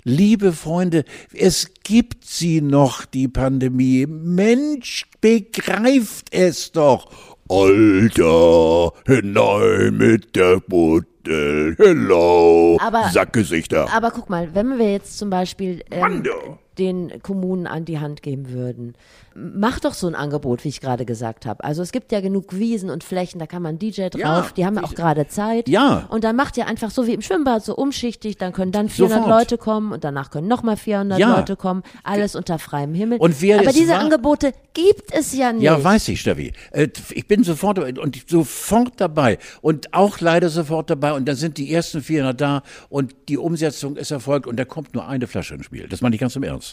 Liebe 0.06 0.52
Freunde, 0.52 1.04
es 1.32 1.70
gibt 1.82 2.24
sie 2.26 2.60
noch, 2.60 3.04
die 3.06 3.28
Pandemie. 3.28 4.06
Mensch, 4.06 5.06
begreift 5.20 6.28
es 6.30 6.72
doch. 6.72 7.10
Alter, 7.48 8.92
hinein 9.06 9.96
mit 9.96 10.34
der 10.36 10.60
Buddel, 10.60 11.06
hello, 11.26 12.78
Aber- 12.80 13.08
Sackgesichter. 13.10 13.92
Aber 13.94 14.10
guck 14.10 14.30
mal, 14.30 14.54
wenn 14.54 14.78
wir 14.78 14.92
jetzt 14.92 15.18
zum 15.18 15.30
Beispiel 15.30 15.82
ähm, 15.90 16.00
Mann, 16.00 16.22
du. 16.22 16.58
Den 16.78 17.22
Kommunen 17.22 17.66
an 17.66 17.84
die 17.84 17.98
Hand 18.00 18.22
geben 18.22 18.50
würden, 18.50 18.94
mach 19.34 19.80
doch 19.80 19.94
so 19.94 20.06
ein 20.06 20.14
Angebot, 20.14 20.64
wie 20.64 20.68
ich 20.68 20.80
gerade 20.80 21.04
gesagt 21.04 21.46
habe. 21.46 21.62
Also 21.64 21.82
es 21.82 21.92
gibt 21.92 22.12
ja 22.12 22.20
genug 22.20 22.56
Wiesen 22.56 22.90
und 22.90 23.02
Flächen, 23.04 23.38
da 23.38 23.46
kann 23.46 23.62
man 23.62 23.78
DJ 23.78 24.08
drauf, 24.08 24.20
Ja, 24.20 24.46
die 24.56 24.64
haben 24.66 24.76
ja 24.76 24.84
auch 24.84 24.94
gerade 24.94 25.26
Zeit. 25.28 25.68
Ja. 25.68 26.06
Und 26.08 26.24
dann 26.24 26.36
macht 26.36 26.56
ihr 26.56 26.66
einfach 26.66 26.90
so 26.90 27.06
wie 27.06 27.14
im 27.14 27.22
Schwimmbad, 27.22 27.64
so 27.64 27.74
umschichtig, 27.76 28.36
dann 28.38 28.52
können 28.52 28.72
dann 28.72 28.88
400 28.88 29.18
Sofort. 29.24 29.40
Leute 29.40 29.58
kommen 29.58 29.92
und 29.92 30.04
danach 30.04 30.30
können 30.30 30.48
nochmal 30.48 30.76
400 30.76 31.18
Ja. 31.18 31.36
Leute 31.36 31.56
kommen, 31.56 31.82
alles 32.02 32.34
unter 32.36 32.58
freiem 32.58 32.94
Himmel. 32.94 33.18
Und 33.18 33.40
wer 33.42 33.58
Aber 33.60 33.68
es 33.68 33.74
diese 33.76 33.92
war- 33.92 34.00
Angebote 34.00 34.52
gibt 34.72 35.12
es 35.12 35.32
ja 35.36 35.52
nicht. 35.52 35.62
Ja, 35.62 35.82
weiß 35.82 36.08
ich, 36.08 36.20
Steffi. 36.20 36.52
Äh, 36.72 36.88
Ich 37.10 37.26
bin 37.26 37.44
sofort 37.44 37.78
und 37.78 38.22
sofort 38.28 38.92
dabei 38.98 39.38
und 39.62 39.92
auch 39.94 40.20
leider 40.20 40.48
sofort 40.48 40.90
dabei 40.90 41.12
und 41.12 41.26
dann 41.26 41.36
sind 41.36 41.58
die 41.58 41.72
ersten 41.72 42.02
400 42.02 42.40
da 42.40 42.62
und 42.88 43.14
die 43.28 43.38
Umsetzung 43.38 43.96
ist 43.96 44.10
erfolgt 44.10 44.46
und 44.46 44.56
da 44.56 44.64
kommt 44.64 44.94
nur 44.94 45.06
eine 45.06 45.26
Flasche 45.26 45.54
ins 45.54 45.66
Spiel. 45.66 45.86
Das 45.88 46.00
meine 46.00 46.14
ich 46.14 46.20
ganz 46.20 46.36
im 46.36 46.42
Ernst. 46.42 46.63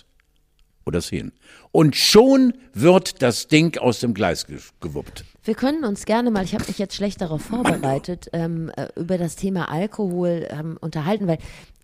Oder 0.86 1.02
zehn. 1.02 1.32
Und 1.72 1.96
schon 1.96 2.54
wird 2.74 3.22
das 3.22 3.48
Ding 3.48 3.78
aus 3.78 4.00
dem 4.00 4.14
Gleis 4.14 4.48
ge 4.48 4.58
gewuppt. 4.80 5.24
Wir 5.44 5.56
können 5.56 5.84
uns 5.84 6.06
gerne 6.06 6.32
mal, 6.32 6.44
ich 6.44 6.54
habe 6.54 6.66
mich 6.68 6.78
jetzt 6.78 6.96
schlecht 6.96 7.22
darauf 7.22 7.42
vorbereitet, 7.42 8.30
ähm, 8.34 8.72
äh, 8.76 8.88
über 8.96 9.18
das 9.18 9.36
Thema 9.36 9.70
Alkohol 9.70 10.48
ähm, 10.50 10.78
unterhalten, 10.82 11.28
weil 11.28 11.38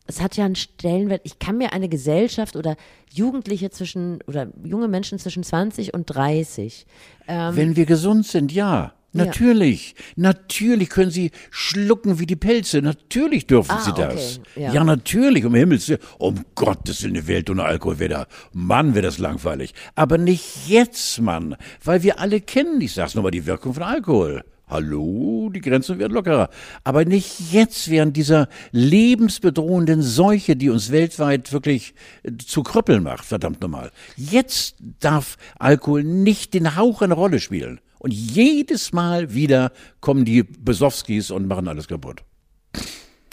es 0.07 0.21
hat 0.21 0.37
ja 0.37 0.45
einen 0.45 0.55
Stellenwert. 0.55 1.21
Ich 1.25 1.37
kann 1.37 1.57
mir 1.57 1.73
eine 1.73 1.89
Gesellschaft 1.89 2.55
oder 2.55 2.75
Jugendliche 3.11 3.69
zwischen 3.69 4.19
oder 4.25 4.47
junge 4.63 4.87
Menschen 4.87 5.19
zwischen 5.19 5.43
20 5.43 5.93
und 5.93 6.05
30 6.05 6.85
Wenn 7.27 7.75
wir 7.75 7.85
gesund 7.85 8.25
sind, 8.25 8.53
ja. 8.53 8.93
Natürlich, 9.17 9.95
natürlich 10.15 10.89
können 10.89 11.11
sie 11.11 11.31
schlucken 11.51 12.19
wie 12.19 12.25
die 12.25 12.35
Pelze. 12.35 12.81
Natürlich 12.81 13.47
dürfen 13.47 13.71
Ah, 13.71 13.81
sie 13.81 13.91
okay, 13.91 14.07
das. 14.13 14.39
ja. 14.55 14.73
Ja. 14.73 14.83
natürlich, 14.83 15.45
um 15.45 15.53
Himmels 15.55 15.89
Willen. 15.89 15.99
Um 16.17 16.45
Gottes 16.55 17.03
Willen, 17.03 17.15
eine 17.17 17.27
Welt 17.27 17.49
ohne 17.49 17.63
Alkohol 17.63 17.99
wäre 17.99 18.09
da. 18.09 18.27
Mann, 18.53 18.93
wäre 18.95 19.05
das 19.05 19.17
langweilig. 19.17 19.73
Aber 19.95 20.17
nicht 20.17 20.67
jetzt, 20.67 21.19
Mann. 21.21 21.55
Weil 21.83 22.03
wir 22.03 22.19
alle 22.19 22.41
kennen, 22.41 22.79
ich 22.81 22.93
sag's 22.93 23.15
nochmal, 23.15 23.31
die 23.31 23.45
Wirkung 23.45 23.73
von 23.73 23.83
Alkohol. 23.83 24.43
Hallo, 24.69 25.49
die 25.55 25.61
Grenzen 25.61 25.97
werden 25.97 26.11
lockerer. 26.11 26.49
Aber 26.83 27.05
nicht 27.05 27.53
jetzt 27.53 27.89
während 27.89 28.17
dieser 28.17 28.49
lebensbedrohenden 28.73 30.01
Seuche, 30.01 30.57
die 30.57 30.69
uns 30.69 30.91
weltweit 30.91 31.53
wirklich 31.53 31.93
äh, 32.23 32.31
zu 32.37 32.63
Krüppeln 32.63 33.01
macht, 33.01 33.23
verdammt 33.25 33.61
nochmal. 33.61 33.91
Jetzt 34.17 34.75
darf 34.99 35.37
Alkohol 35.57 36.03
nicht 36.03 36.53
den 36.53 36.75
Hauch 36.75 37.01
eine 37.01 37.13
Rolle 37.13 37.39
spielen. 37.39 37.79
Und 37.99 38.13
jedes 38.13 38.93
Mal 38.93 39.33
wieder 39.33 39.71
kommen 40.01 40.25
die 40.25 40.43
Besowskis 40.43 41.31
und 41.31 41.47
machen 41.47 41.67
alles 41.67 41.87
kaputt. 41.87 42.23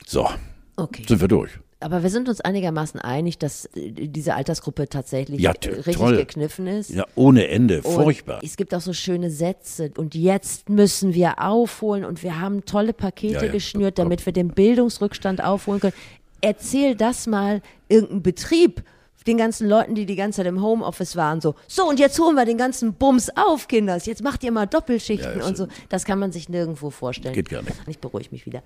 So, 0.07 0.29
Okay. 0.77 1.05
sind 1.07 1.21
wir 1.21 1.29
durch. 1.29 1.51
Aber 1.81 2.03
wir 2.03 2.09
sind 2.09 2.31
uns 2.31 2.41
einigermaßen 2.41 2.99
einig, 3.01 3.37
dass 3.39 3.67
äh, 3.77 3.91
diese 3.93 4.35
Altersgruppe 4.35 4.89
tatsächlich 4.89 5.41
Ja, 5.41 5.53
äh, 5.53 5.69
richtig 5.69 5.97
toll. 5.97 6.17
gekniffen 6.17 6.67
ist. 6.67 6.89
Ja, 6.91 7.05
ohne 7.15 7.47
Ende, 7.49 7.83
Und 7.83 7.93
furchtbar. 7.93 8.41
Es 8.43 8.57
gibt 8.57 8.75
auch 8.75 8.81
so 8.81 8.93
schöne 8.95 9.31
Sätze. 9.31 9.91
Und 9.99 10.15
jetzt 10.15 10.71
müssen 10.71 11.12
wir 11.12 11.43
aufholen 11.43 12.05
und 12.07 12.23
wir 12.23 12.41
haben 12.41 12.65
tolle 12.65 12.95
Pakete 12.95 13.35
Ja, 13.35 13.45
ja. 13.45 13.53
geschnürt, 13.53 13.99
damit 13.99 14.25
wir 14.25 14.33
den 14.33 14.49
Bildungsrückstand 14.49 15.45
aufholen 15.45 15.81
können. 15.81 15.95
Erzähl 16.41 16.95
das 16.97 17.27
mal 17.27 17.61
irgendeinem 17.89 18.23
Betrieb, 18.23 18.83
den 19.27 19.37
ganzen 19.37 19.68
Leuten, 19.68 19.95
die 19.95 20.07
die 20.07 20.16
ganze 20.16 20.39
Zeit 20.39 20.47
im 20.47 20.62
Homeoffice 20.62 21.16
waren, 21.16 21.41
so, 21.41 21.55
so 21.66 21.89
und 21.89 21.99
jetzt 21.99 22.18
holen 22.18 22.37
wir 22.37 22.45
den 22.45 22.59
ganzen 22.59 22.95
Bums 22.95 23.31
auf, 23.35 23.68
Kinders. 23.68 24.07
Jetzt 24.07 24.22
macht 24.22 24.45
ihr 24.45 24.53
mal 24.53 24.66
Doppelschichten 24.66 25.41
Ja, 25.41 25.47
und 25.47 25.57
so. 25.57 25.68
Das 25.89 26.05
kann 26.05 26.18
man 26.18 26.33
sich 26.33 26.49
nirgendwo 26.49 26.91
vorstellen. 26.91 27.35
Geht 27.35 27.51
gar 27.51 27.62
nicht. 27.62 27.77
Ich 27.87 27.99
beruhige 27.99 28.29
mich 28.31 28.47
wieder. 28.47 28.62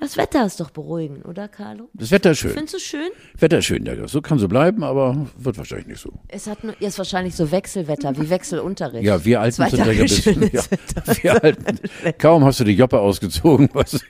Das 0.00 0.16
Wetter 0.16 0.46
ist 0.46 0.58
doch 0.58 0.70
beruhigend, 0.70 1.26
oder, 1.26 1.46
Carlo? 1.46 1.90
Das 1.92 2.10
Wetter 2.10 2.30
ist 2.30 2.38
schön. 2.38 2.52
Findest 2.52 2.74
du 2.74 2.78
schön? 2.78 3.10
Wetter 3.36 3.58
ist 3.58 3.66
schön, 3.66 3.84
ja. 3.84 4.08
So 4.08 4.22
kann 4.22 4.38
so 4.38 4.48
bleiben, 4.48 4.82
aber 4.82 5.26
wird 5.36 5.58
wahrscheinlich 5.58 5.88
nicht 5.88 6.00
so. 6.00 6.10
Es 6.28 6.46
hat 6.46 6.64
nur, 6.64 6.74
ist 6.80 6.96
wahrscheinlich 6.96 7.36
so 7.36 7.50
Wechselwetter, 7.50 8.16
wie 8.16 8.30
Wechselunterricht. 8.30 9.04
Ja, 9.04 9.22
wir 9.22 9.42
Alten 9.42 9.68
sind 9.68 9.86
ja 9.86 10.08
schönes 10.08 10.52
Ja, 10.52 10.62
wir 11.22 11.44
Alten. 11.44 11.80
Kaum 12.16 12.46
hast 12.46 12.60
du 12.60 12.64
die 12.64 12.72
Joppe 12.72 12.98
ausgezogen, 12.98 13.68
was 13.74 14.00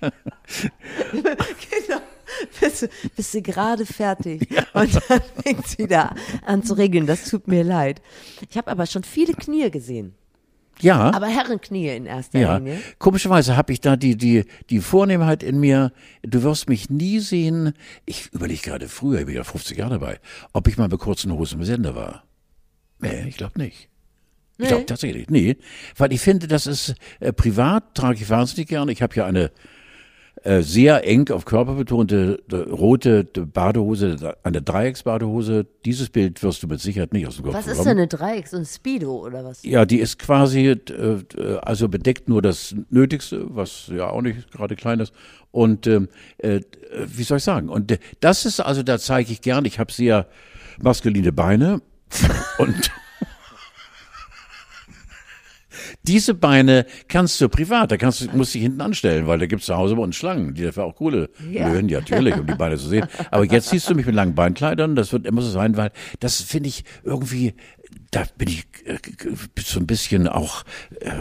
Genau. 0.00 1.97
Bist 2.60 2.82
du, 2.82 2.88
bist 3.16 3.34
du 3.34 3.42
gerade 3.42 3.86
fertig 3.86 4.48
und 4.74 4.94
dann 5.08 5.20
fängt 5.44 5.64
es 5.66 5.78
wieder 5.78 6.14
an 6.46 6.62
zu 6.62 6.74
regeln. 6.74 7.06
Das 7.06 7.24
tut 7.28 7.48
mir 7.48 7.64
leid. 7.64 8.00
Ich 8.50 8.56
habe 8.56 8.70
aber 8.70 8.86
schon 8.86 9.04
viele 9.04 9.32
Knie 9.34 9.70
gesehen. 9.70 10.14
Ja. 10.80 11.10
Aber 11.12 11.26
Herrenknie 11.26 11.88
in 11.88 12.06
erster 12.06 12.38
Ja, 12.38 12.56
Linie. 12.58 12.80
komischerweise 12.98 13.56
habe 13.56 13.72
ich 13.72 13.80
da 13.80 13.96
die, 13.96 14.16
die, 14.16 14.44
die 14.70 14.80
Vornehmheit 14.80 15.42
in 15.42 15.58
mir, 15.58 15.92
du 16.22 16.42
wirst 16.44 16.68
mich 16.68 16.88
nie 16.88 17.18
sehen, 17.18 17.72
ich 18.06 18.32
überlege 18.32 18.60
gerade 18.62 18.88
früher, 18.88 19.20
ich 19.20 19.26
bin 19.26 19.34
ja 19.34 19.42
50 19.42 19.76
Jahre 19.76 19.98
dabei, 19.98 20.20
ob 20.52 20.68
ich 20.68 20.76
mal 20.78 20.86
mit 20.88 21.00
kurzen 21.00 21.32
Hosen 21.32 21.58
im 21.58 21.64
Sender 21.64 21.96
war. 21.96 22.22
Nee, 23.00 23.24
ich 23.28 23.36
glaube 23.36 23.58
nicht. 23.58 23.88
Ich 24.52 24.58
Nee. 24.64 24.66
glaube 24.68 24.86
tatsächlich, 24.86 25.28
nee. 25.30 25.56
Weil 25.96 26.12
ich 26.12 26.20
finde, 26.20 26.46
das 26.48 26.66
ist, 26.68 26.94
äh, 27.20 27.32
privat 27.32 27.94
trage 27.94 28.20
ich 28.22 28.28
wahnsinnig 28.30 28.68
gerne. 28.68 28.90
Ich 28.92 29.02
habe 29.02 29.14
ja 29.16 29.24
eine, 29.26 29.50
äh, 30.42 30.62
sehr 30.62 31.06
eng 31.06 31.30
auf 31.30 31.44
Körper 31.44 31.74
betonte 31.74 32.42
äh, 32.50 32.56
rote 32.56 33.24
Badehose, 33.24 34.36
eine 34.42 34.62
Dreiecksbadehose. 34.62 35.66
Dieses 35.84 36.10
Bild 36.10 36.42
wirst 36.42 36.62
du 36.62 36.66
mit 36.66 36.80
Sicherheit 36.80 37.12
nicht 37.12 37.26
aus 37.26 37.36
dem 37.36 37.44
Kopf 37.46 37.54
Was 37.54 37.66
ist 37.66 37.78
bekommen. 37.78 37.88
denn 37.88 37.98
eine 37.98 38.06
Dreieck? 38.08 38.48
So 38.48 38.56
ein 38.56 38.64
Speedo 38.64 39.24
oder 39.24 39.44
was? 39.44 39.62
Ja, 39.62 39.84
die 39.84 39.98
ist 39.98 40.18
quasi, 40.18 40.66
äh, 40.68 41.18
also 41.62 41.88
bedeckt 41.88 42.28
nur 42.28 42.42
das 42.42 42.74
Nötigste, 42.90 43.46
was 43.48 43.90
ja 43.94 44.10
auch 44.10 44.22
nicht 44.22 44.50
gerade 44.52 44.76
klein 44.76 45.00
ist. 45.00 45.12
Und 45.50 45.86
ähm, 45.86 46.08
äh, 46.38 46.60
wie 47.06 47.22
soll 47.22 47.38
ich 47.38 47.44
sagen? 47.44 47.68
Und 47.68 47.92
äh, 47.92 47.98
das 48.20 48.44
ist 48.44 48.60
also, 48.60 48.82
da 48.82 48.98
zeige 48.98 49.32
ich 49.32 49.40
gern, 49.40 49.64
ich 49.64 49.78
habe 49.78 49.92
sehr 49.92 50.26
maskuline 50.80 51.32
Beine 51.32 51.80
und 52.58 52.90
diese 56.08 56.34
Beine 56.34 56.86
kannst 57.06 57.40
du 57.40 57.48
privat, 57.48 57.92
da 57.92 57.96
kannst 57.96 58.20
du, 58.22 58.36
musst 58.36 58.54
du 58.54 58.58
dich 58.58 58.62
hinten 58.64 58.80
anstellen, 58.80 59.26
weil 59.26 59.38
da 59.38 59.46
gibt's 59.46 59.66
zu 59.66 59.76
Hause 59.76 59.94
bei 59.94 60.02
uns 60.02 60.16
Schlangen, 60.16 60.54
die 60.54 60.62
dafür 60.64 60.84
auch 60.84 60.96
Kohle 60.96 61.28
Ja. 61.52 61.68
löhnen, 61.68 61.88
ja, 61.88 62.00
natürlich, 62.00 62.34
um 62.36 62.46
die 62.46 62.54
Beine 62.54 62.76
zu 62.76 62.88
sehen. 62.88 63.06
Aber 63.30 63.44
jetzt 63.44 63.68
siehst 63.70 63.88
du 63.88 63.94
mich 63.94 64.06
mit 64.06 64.14
langen 64.14 64.34
Beinkleidern, 64.34 64.96
das 64.96 65.12
wird 65.12 65.26
immer 65.26 65.42
so 65.42 65.50
sein, 65.50 65.76
weil 65.76 65.92
das 66.20 66.40
finde 66.40 66.68
ich 66.70 66.84
irgendwie, 67.04 67.54
da 68.10 68.24
bin 68.36 68.48
ich 68.48 68.66
äh, 68.86 68.98
so 69.62 69.78
ein 69.78 69.86
bisschen 69.86 70.26
auch 70.26 70.64
äh, 71.00 71.12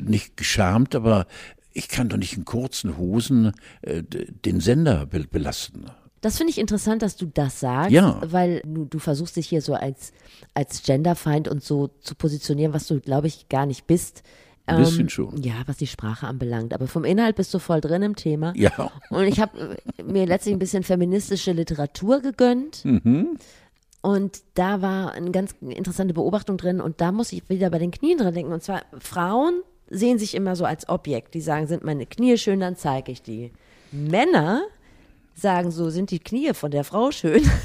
nicht 0.00 0.36
geschämt, 0.36 0.94
aber 0.94 1.26
ich 1.72 1.88
kann 1.88 2.08
doch 2.08 2.16
nicht 2.16 2.36
in 2.36 2.44
kurzen 2.46 2.96
Hosen 2.96 3.52
äh, 3.82 4.02
den 4.02 4.60
Sender 4.60 5.04
be 5.06 5.20
belasten. 5.30 5.86
Das 6.20 6.38
finde 6.38 6.50
ich 6.50 6.58
interessant, 6.58 7.02
dass 7.02 7.16
du 7.16 7.26
das 7.26 7.60
sagst, 7.60 7.90
Ja. 7.90 8.20
weil 8.26 8.62
du, 8.64 8.84
du 8.86 8.98
versuchst 8.98 9.36
dich 9.36 9.48
hier 9.48 9.60
so 9.62 9.74
als, 9.74 10.12
als 10.54 10.82
Genderfeind 10.82 11.46
und 11.48 11.62
so 11.62 11.88
zu 12.00 12.14
positionieren, 12.14 12.72
was 12.72 12.86
du, 12.86 13.00
glaube 13.00 13.26
ich, 13.26 13.48
gar 13.48 13.66
nicht 13.66 13.86
bist. 13.86 14.22
Ein 14.68 14.78
bisschen 14.78 15.08
schon. 15.08 15.40
Ja, 15.42 15.54
was 15.66 15.76
die 15.76 15.86
Sprache 15.86 16.26
anbelangt. 16.26 16.74
Aber 16.74 16.88
vom 16.88 17.04
Inhalt 17.04 17.36
bist 17.36 17.54
du 17.54 17.60
voll 17.60 17.80
drin 17.80 18.02
im 18.02 18.16
Thema. 18.16 18.52
Ja. 18.56 18.90
Und 19.10 19.24
ich 19.24 19.38
habe 19.38 19.76
mir 20.04 20.26
letztlich 20.26 20.54
ein 20.54 20.58
bisschen 20.58 20.82
feministische 20.82 21.52
Literatur 21.52 22.20
gegönnt. 22.20 22.84
Mhm. 22.84 23.38
Und 24.02 24.40
da 24.54 24.82
war 24.82 25.12
eine 25.12 25.30
ganz 25.30 25.54
interessante 25.60 26.14
Beobachtung 26.14 26.56
drin. 26.56 26.80
Und 26.80 27.00
da 27.00 27.12
muss 27.12 27.30
ich 27.32 27.48
wieder 27.48 27.70
bei 27.70 27.78
den 27.78 27.92
Knien 27.92 28.18
dran 28.18 28.34
denken. 28.34 28.52
Und 28.52 28.62
zwar, 28.64 28.82
Frauen 28.98 29.62
sehen 29.88 30.18
sich 30.18 30.34
immer 30.34 30.56
so 30.56 30.64
als 30.64 30.88
Objekt. 30.88 31.34
Die 31.34 31.40
sagen, 31.40 31.68
sind 31.68 31.84
meine 31.84 32.06
Knie 32.06 32.36
schön, 32.36 32.58
dann 32.58 32.74
zeige 32.74 33.12
ich 33.12 33.22
die. 33.22 33.52
Männer 33.92 34.62
sagen 35.36 35.70
so, 35.70 35.90
sind 35.90 36.10
die 36.10 36.18
Knie 36.18 36.54
von 36.54 36.70
der 36.70 36.82
Frau 36.84 37.10
schön? 37.10 37.48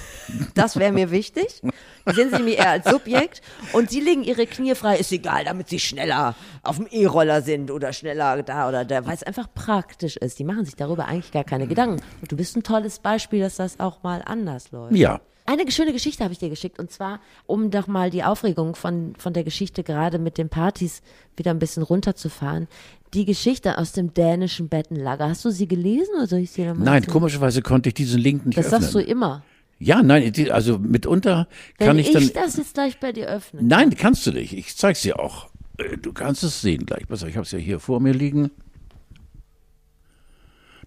Das 0.54 0.78
wäre 0.78 0.94
mir 0.94 1.12
wichtig. 1.12 1.62
Sehen 2.06 2.30
sich 2.30 2.40
mir 2.40 2.58
eher 2.58 2.70
als 2.70 2.90
Subjekt 2.90 3.42
und 3.74 3.90
sie 3.90 4.00
legen 4.00 4.24
ihre 4.24 4.46
Knie 4.46 4.76
frei, 4.76 4.98
ist 4.98 5.12
egal, 5.12 5.44
damit 5.44 5.68
sie 5.68 5.80
schneller 5.80 6.36
auf 6.64 6.78
dem 6.78 6.88
E-Roller 6.90 7.42
sind 7.42 7.70
oder 7.70 7.92
schneller 7.92 8.42
da 8.44 8.70
oder 8.70 8.86
da, 8.86 9.06
weil 9.06 9.16
es 9.16 9.24
einfach 9.24 9.48
praktisch 9.54 10.16
ist. 10.16 10.40
Die 10.40 10.46
machen 10.46 10.64
sich 10.64 10.78
darüber 10.78 11.06
eigentlich 11.06 11.32
gar 11.32 11.44
keine 11.44 11.68
Gedanken. 11.68 12.02
Und 12.22 12.32
du 12.32 12.38
bist 12.38 12.56
ein 12.56 12.64
tolles 12.64 13.00
Beispiel, 13.00 13.42
dass 13.42 13.58
das 13.58 13.80
auch 13.82 14.04
mal 14.04 14.22
anders 14.26 14.72
läuft. 14.72 14.96
Ja. 14.96 15.20
Eine 15.46 15.70
schöne 15.70 15.92
Geschichte 15.92 16.24
habe 16.24 16.32
ich 16.34 16.40
dir 16.40 16.50
geschickt 16.50 16.80
und 16.80 16.92
zwar, 16.92 17.20
um 17.46 17.72
doch 17.72 17.88
mal 17.88 18.10
die 18.10 18.24
Aufregung 18.24 18.76
von, 18.76 19.16
von 19.18 19.34
der 19.34 19.44
Geschichte 19.44 19.84
gerade 19.84 20.18
mit 20.20 20.38
den 20.38 20.50
Partys 20.50 21.02
wieder 21.36 21.52
ein 21.52 21.60
bisschen 21.60 21.84
runterzufahren. 21.84 22.68
Die 23.14 23.26
Geschichte 23.26 23.78
aus 23.78 23.92
dem 23.92 24.14
dänischen 24.14 24.70
Bettenlager. 24.70 25.28
Hast 25.30 25.44
du 25.44 25.50
sie 25.50 25.68
gelesen 25.68 26.14
oder 26.16 26.28
soll 26.28 26.40
ich 26.40 26.52
sie 26.52 26.64
nochmal? 26.66 26.86
Nein, 26.86 27.08
komischerweise 27.08 27.62
konnte 27.62 27.90
ich 27.90 27.96
diesen 27.96 28.20
Link 28.22 28.46
nicht 28.46 28.58
Das 28.58 28.68
öffnen. 28.68 28.82
sagst 28.82 28.96
du 28.96 29.00
immer. 29.00 29.44
Ja, 29.80 30.02
nein, 30.04 30.32
also 30.52 30.78
mitunter 30.80 31.48
Wenn 31.78 31.88
kann 31.88 32.00
ich 32.00 32.08
ich, 32.16 32.32
dann. 32.34 32.44
das 32.46 32.56
jetzt 32.58 32.76
gleich 32.76 33.00
bei 33.00 33.12
dir 33.12 33.28
öffne. 33.28 33.62
Nein, 33.64 33.96
kannst 33.96 34.26
du 34.28 34.32
nicht. 34.32 34.54
Ich 34.54 34.78
zeig's 34.78 35.02
dir 35.02 35.20
auch. 35.20 35.50
Äh, 35.78 35.98
Du 35.98 36.14
kannst 36.14 36.44
es 36.44 36.62
sehen 36.62 36.86
gleich. 36.86 37.08
Pass 37.08 37.24
auf, 37.24 37.30
ich 37.30 37.36
habe 37.36 37.46
es 37.46 37.52
ja 37.52 37.58
hier 37.60 37.80
vor 37.80 38.00
mir 38.00 38.14
liegen. 38.14 38.52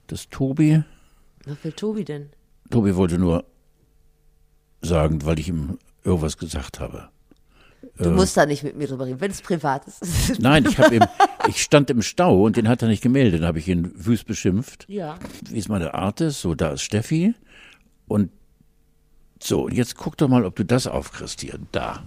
Das 0.07 0.29
Tobi. 0.29 0.83
Was 1.45 1.57
will 1.62 1.72
Tobi 1.72 2.05
denn? 2.05 2.31
Tobi 2.70 2.95
wollte 2.97 3.18
nur 3.18 3.45
sagen, 4.83 5.25
weil 5.25 5.39
ich 5.39 5.49
ihm 5.49 5.79
irgendwas 6.05 6.39
gesagt 6.39 6.81
habe. 6.81 7.09
Du 7.99 8.11
musst 8.11 8.37
da 8.37 8.47
nicht 8.47 8.62
mit 8.62 8.77
mir 8.77 8.87
drüber 8.89 9.07
reden, 9.07 9.20
wenn 9.20 9.31
es 9.31 9.43
privat 9.43 9.87
ist. 9.87 10.39
Nein, 10.41 10.64
ich 10.68 10.79
habe 10.79 10.95
ihm, 10.97 11.05
ich 11.49 11.62
stand 11.62 11.90
im 11.90 12.03
Stau 12.03 12.42
und 12.45 12.57
den 12.57 12.68
hat 12.68 12.82
er 12.82 12.88
nicht 12.88 13.03
gemeldet. 13.03 13.40
Dann 13.40 13.49
habe 13.49 13.59
ich 13.59 13.68
ihn 13.68 13.90
wüst 13.95 14.26
beschimpft. 14.26 14.86
ja. 14.88 15.18
Wie 15.49 15.59
es 15.59 15.68
meine 15.68 15.95
Art 15.95 16.20
ist. 16.20 16.40
So, 16.40 16.55
da 16.55 16.72
ist 16.72 16.82
Steffi. 16.82 17.34
Und 18.07 18.30
so, 19.42 19.64
und 19.64 19.74
jetzt 19.74 19.97
guck 19.97 20.16
doch 20.16 20.28
mal, 20.28 20.45
ob 20.45 20.57
du 20.57 20.64
das 20.64 20.86
aufkriegst 20.86 21.40
hier. 21.40 21.59
Da. 21.72 22.03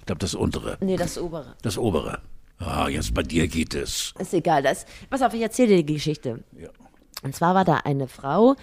Ich 0.00 0.06
glaube, 0.06 0.18
das 0.18 0.34
untere. 0.34 0.76
Nee, 0.80 0.96
das 0.96 1.18
obere. 1.18 1.54
Das 1.62 1.78
obere. 1.78 2.20
Ah, 2.58 2.88
jetzt 2.88 3.14
bei 3.14 3.22
dir 3.22 3.48
geht 3.48 3.74
es. 3.74 4.12
Ist 4.18 4.34
egal. 4.34 4.62
Das, 4.62 4.86
pass 5.10 5.22
auf, 5.22 5.34
ich 5.34 5.40
erzähle 5.42 5.68
dir 5.76 5.84
die 5.84 5.94
Geschichte. 5.94 6.42
Ja. 6.58 6.68
Und 7.22 7.34
zwar 7.34 7.54
war 7.54 7.64
da 7.64 7.76
eine 7.84 8.06
Frau 8.06 8.54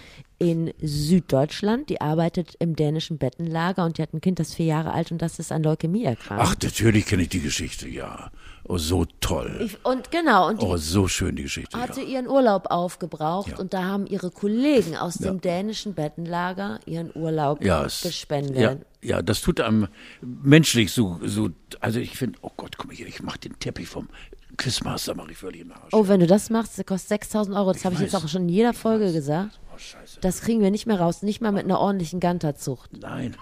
in 0.41 0.73
Süddeutschland, 0.81 1.87
die 1.89 2.01
arbeitet 2.01 2.55
im 2.57 2.75
dänischen 2.75 3.19
Bettenlager 3.19 3.85
und 3.85 3.99
die 3.99 4.01
hat 4.01 4.11
ein 4.13 4.21
Kind, 4.21 4.39
das 4.39 4.49
ist 4.49 4.55
vier 4.55 4.65
Jahre 4.65 4.91
alt 4.91 5.11
und 5.11 5.21
das 5.21 5.37
ist 5.37 5.51
an 5.51 5.61
Leukämie 5.61 6.03
erkrankt. 6.03 6.43
Ach, 6.43 6.55
natürlich 6.63 7.05
kenne 7.05 7.21
ich 7.23 7.29
die 7.29 7.41
Geschichte, 7.41 7.87
ja. 7.87 8.31
Oh, 8.63 8.77
so 8.79 9.05
toll. 9.19 9.59
Ich, 9.63 9.83
und 9.85 10.09
genau, 10.09 10.47
und 10.49 10.61
Oh, 10.63 10.77
so 10.77 11.07
schön 11.07 11.35
die 11.35 11.43
Geschichte. 11.43 11.77
hatte 11.79 12.01
Ja. 12.01 12.07
ihren 12.07 12.27
Urlaub 12.27 12.71
aufgebraucht 12.71 13.49
Ja. 13.51 13.57
und 13.59 13.73
da 13.75 13.83
haben 13.83 14.07
ihre 14.07 14.31
Kollegen 14.31 14.95
aus 14.97 15.19
Ja. 15.19 15.29
dem 15.31 15.41
dänischen 15.41 15.93
Bettenlager 15.93 16.79
ihren 16.87 17.11
Urlaub 17.15 17.59
gespendet. 17.59 18.83
ja, 19.03 19.21
das 19.21 19.41
tut 19.41 19.59
einem 19.61 19.87
menschlich 20.21 20.91
so, 20.91 21.19
so 21.23 21.49
also 21.79 21.99
ich 21.99 22.17
finde, 22.17 22.39
oh 22.41 22.51
Gott, 22.57 22.77
guck 22.79 22.87
mal 22.87 22.95
hier, 22.95 23.07
ich 23.07 23.21
mache 23.21 23.37
den 23.39 23.59
Teppich 23.59 23.87
vom 23.87 24.09
Quizmaster, 24.57 25.15
mache 25.15 25.31
ich 25.31 25.37
völlig 25.37 25.61
im 25.61 25.71
Arsch. 25.71 25.91
Oh, 25.93 26.07
wenn 26.07 26.19
du 26.19 26.27
das 26.27 26.49
machst, 26.49 26.77
das 26.77 26.85
kostet 26.85 27.09
6000 27.09 27.55
Euro. 27.55 27.73
Das 27.73 27.85
habe 27.85 27.95
ich 27.95 28.01
jetzt 28.01 28.15
auch 28.15 28.27
schon 28.27 28.43
in 28.43 28.49
jeder 28.49 28.73
Folge 28.73 29.11
gesagt. 29.13 29.59
Scheiße. 29.81 30.19
Das 30.21 30.41
kriegen 30.41 30.61
wir 30.61 30.71
nicht 30.71 30.85
mehr 30.85 30.99
raus, 30.99 31.23
nicht 31.23 31.41
mal 31.41 31.51
mit 31.51 31.65
einer 31.65 31.79
ordentlichen 31.79 32.19
Ganterzucht. 32.19 32.91
Nein. 33.01 33.35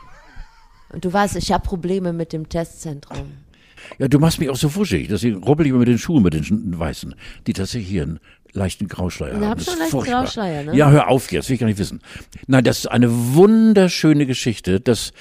Und 0.91 1.05
du 1.05 1.13
weißt, 1.13 1.35
ich 1.35 1.51
habe 1.51 1.67
Probleme 1.67 2.13
mit 2.13 2.33
dem 2.33 2.49
Testzentrum. 2.49 3.31
Ja, 3.97 4.07
du 4.07 4.19
machst 4.19 4.39
mich 4.39 4.49
auch 4.49 4.55
so 4.55 4.73
wuschig, 4.75 5.07
deswegen 5.07 5.43
rubbel 5.43 5.67
ich 5.67 5.73
mit 5.73 5.87
den 5.87 5.97
Schuhen, 5.97 6.23
mit 6.23 6.33
den 6.33 6.77
weißen, 6.77 7.15
die 7.47 7.53
tatsächlich 7.53 7.89
hier 7.89 8.03
einen 8.03 8.19
leichten 8.51 8.87
Grauschleier 8.87 9.35
haben. 9.35 9.45
hab 9.45 9.57
Das 9.57 9.65
schon 9.65 9.73
ist 9.73 9.79
einen 9.79 9.79
leichten 9.79 9.97
furchtbar. 9.97 10.23
Grauschleier, 10.23 10.63
ne? 10.63 10.75
Ja, 10.75 10.89
hör 10.89 11.07
auf 11.07 11.31
jetzt, 11.31 11.49
will 11.49 11.53
ich 11.53 11.59
gar 11.59 11.67
nicht 11.67 11.79
wissen. 11.79 12.01
Nein, 12.47 12.63
das 12.63 12.79
ist 12.79 12.87
eine 12.87 13.09
wunderschöne 13.09 14.25
Geschichte, 14.25 14.79
dass 14.79 15.13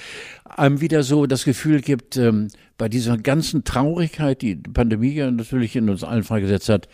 einem 0.43 0.81
wieder 0.81 1.03
so 1.03 1.25
das 1.25 1.45
Gefühl 1.45 1.81
gibt, 1.81 2.17
ähm, 2.17 2.49
bei 2.77 2.89
dieser 2.89 3.17
ganzen 3.17 3.63
Traurigkeit, 3.63 4.41
die 4.41 4.55
die 4.55 4.71
Pandemie 4.71 5.13
ja 5.13 5.29
natürlich 5.29 5.75
in 5.75 5.89
uns 5.89 6.03
allen 6.03 6.23
freigesetzt 6.23 6.69
hat, 6.69 6.87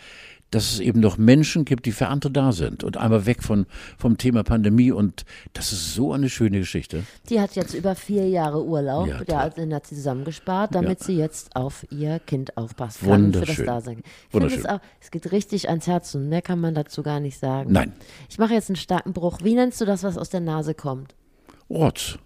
dass 0.52 0.72
es 0.72 0.80
eben 0.80 1.00
noch 1.00 1.18
Menschen 1.18 1.64
gibt, 1.64 1.86
die 1.86 1.92
für 1.92 2.06
andere 2.06 2.30
da 2.32 2.52
sind 2.52 2.84
und 2.84 2.96
einmal 2.96 3.26
weg 3.26 3.42
von, 3.42 3.66
vom 3.98 4.16
Thema 4.16 4.44
Pandemie 4.44 4.92
und 4.92 5.24
das 5.52 5.72
ist 5.72 5.94
so 5.94 6.12
eine 6.12 6.28
schöne 6.30 6.60
Geschichte. 6.60 7.02
Die 7.28 7.40
hat 7.40 7.56
jetzt 7.56 7.74
über 7.74 7.94
vier 7.96 8.28
Jahre 8.28 8.64
Urlaub. 8.64 9.08
Ja, 9.08 9.24
toll. 9.24 9.50
den 9.56 9.74
hat 9.74 9.86
sie 9.88 9.96
zusammengespart, 9.96 10.74
damit 10.74 11.00
Ja. 11.00 11.06
sie 11.06 11.16
jetzt 11.16 11.54
auf 11.56 11.84
ihr 11.90 12.20
Kind 12.20 12.56
aufpassen 12.56 13.08
kann 13.08 13.32
für 13.32 13.40
das 13.40 13.40
Wunderschön. 13.48 13.66
Dasein. 13.66 13.98
Ich 13.98 14.04
finde 14.30 14.46
es 14.46 14.52
Wunderschön. 14.54 14.66
auch, 14.76 14.80
es 15.00 15.10
geht 15.10 15.32
richtig 15.32 15.68
ans 15.68 15.86
Herz 15.88 16.14
und 16.14 16.28
mehr 16.28 16.42
kann 16.42 16.60
man 16.60 16.74
dazu 16.74 17.02
gar 17.02 17.18
nicht 17.20 17.38
sagen. 17.38 17.72
Nein, 17.72 17.92
Ich 18.28 18.38
mache 18.38 18.54
jetzt 18.54 18.70
einen 18.70 18.76
starken 18.76 19.12
Bruch. 19.12 19.38
Wie 19.42 19.54
nennst 19.54 19.80
du 19.80 19.84
das, 19.84 20.04
was 20.04 20.16
aus 20.16 20.30
der 20.30 20.40
Nase 20.40 20.74
kommt? 20.74 21.14
Rotz, 21.68 22.18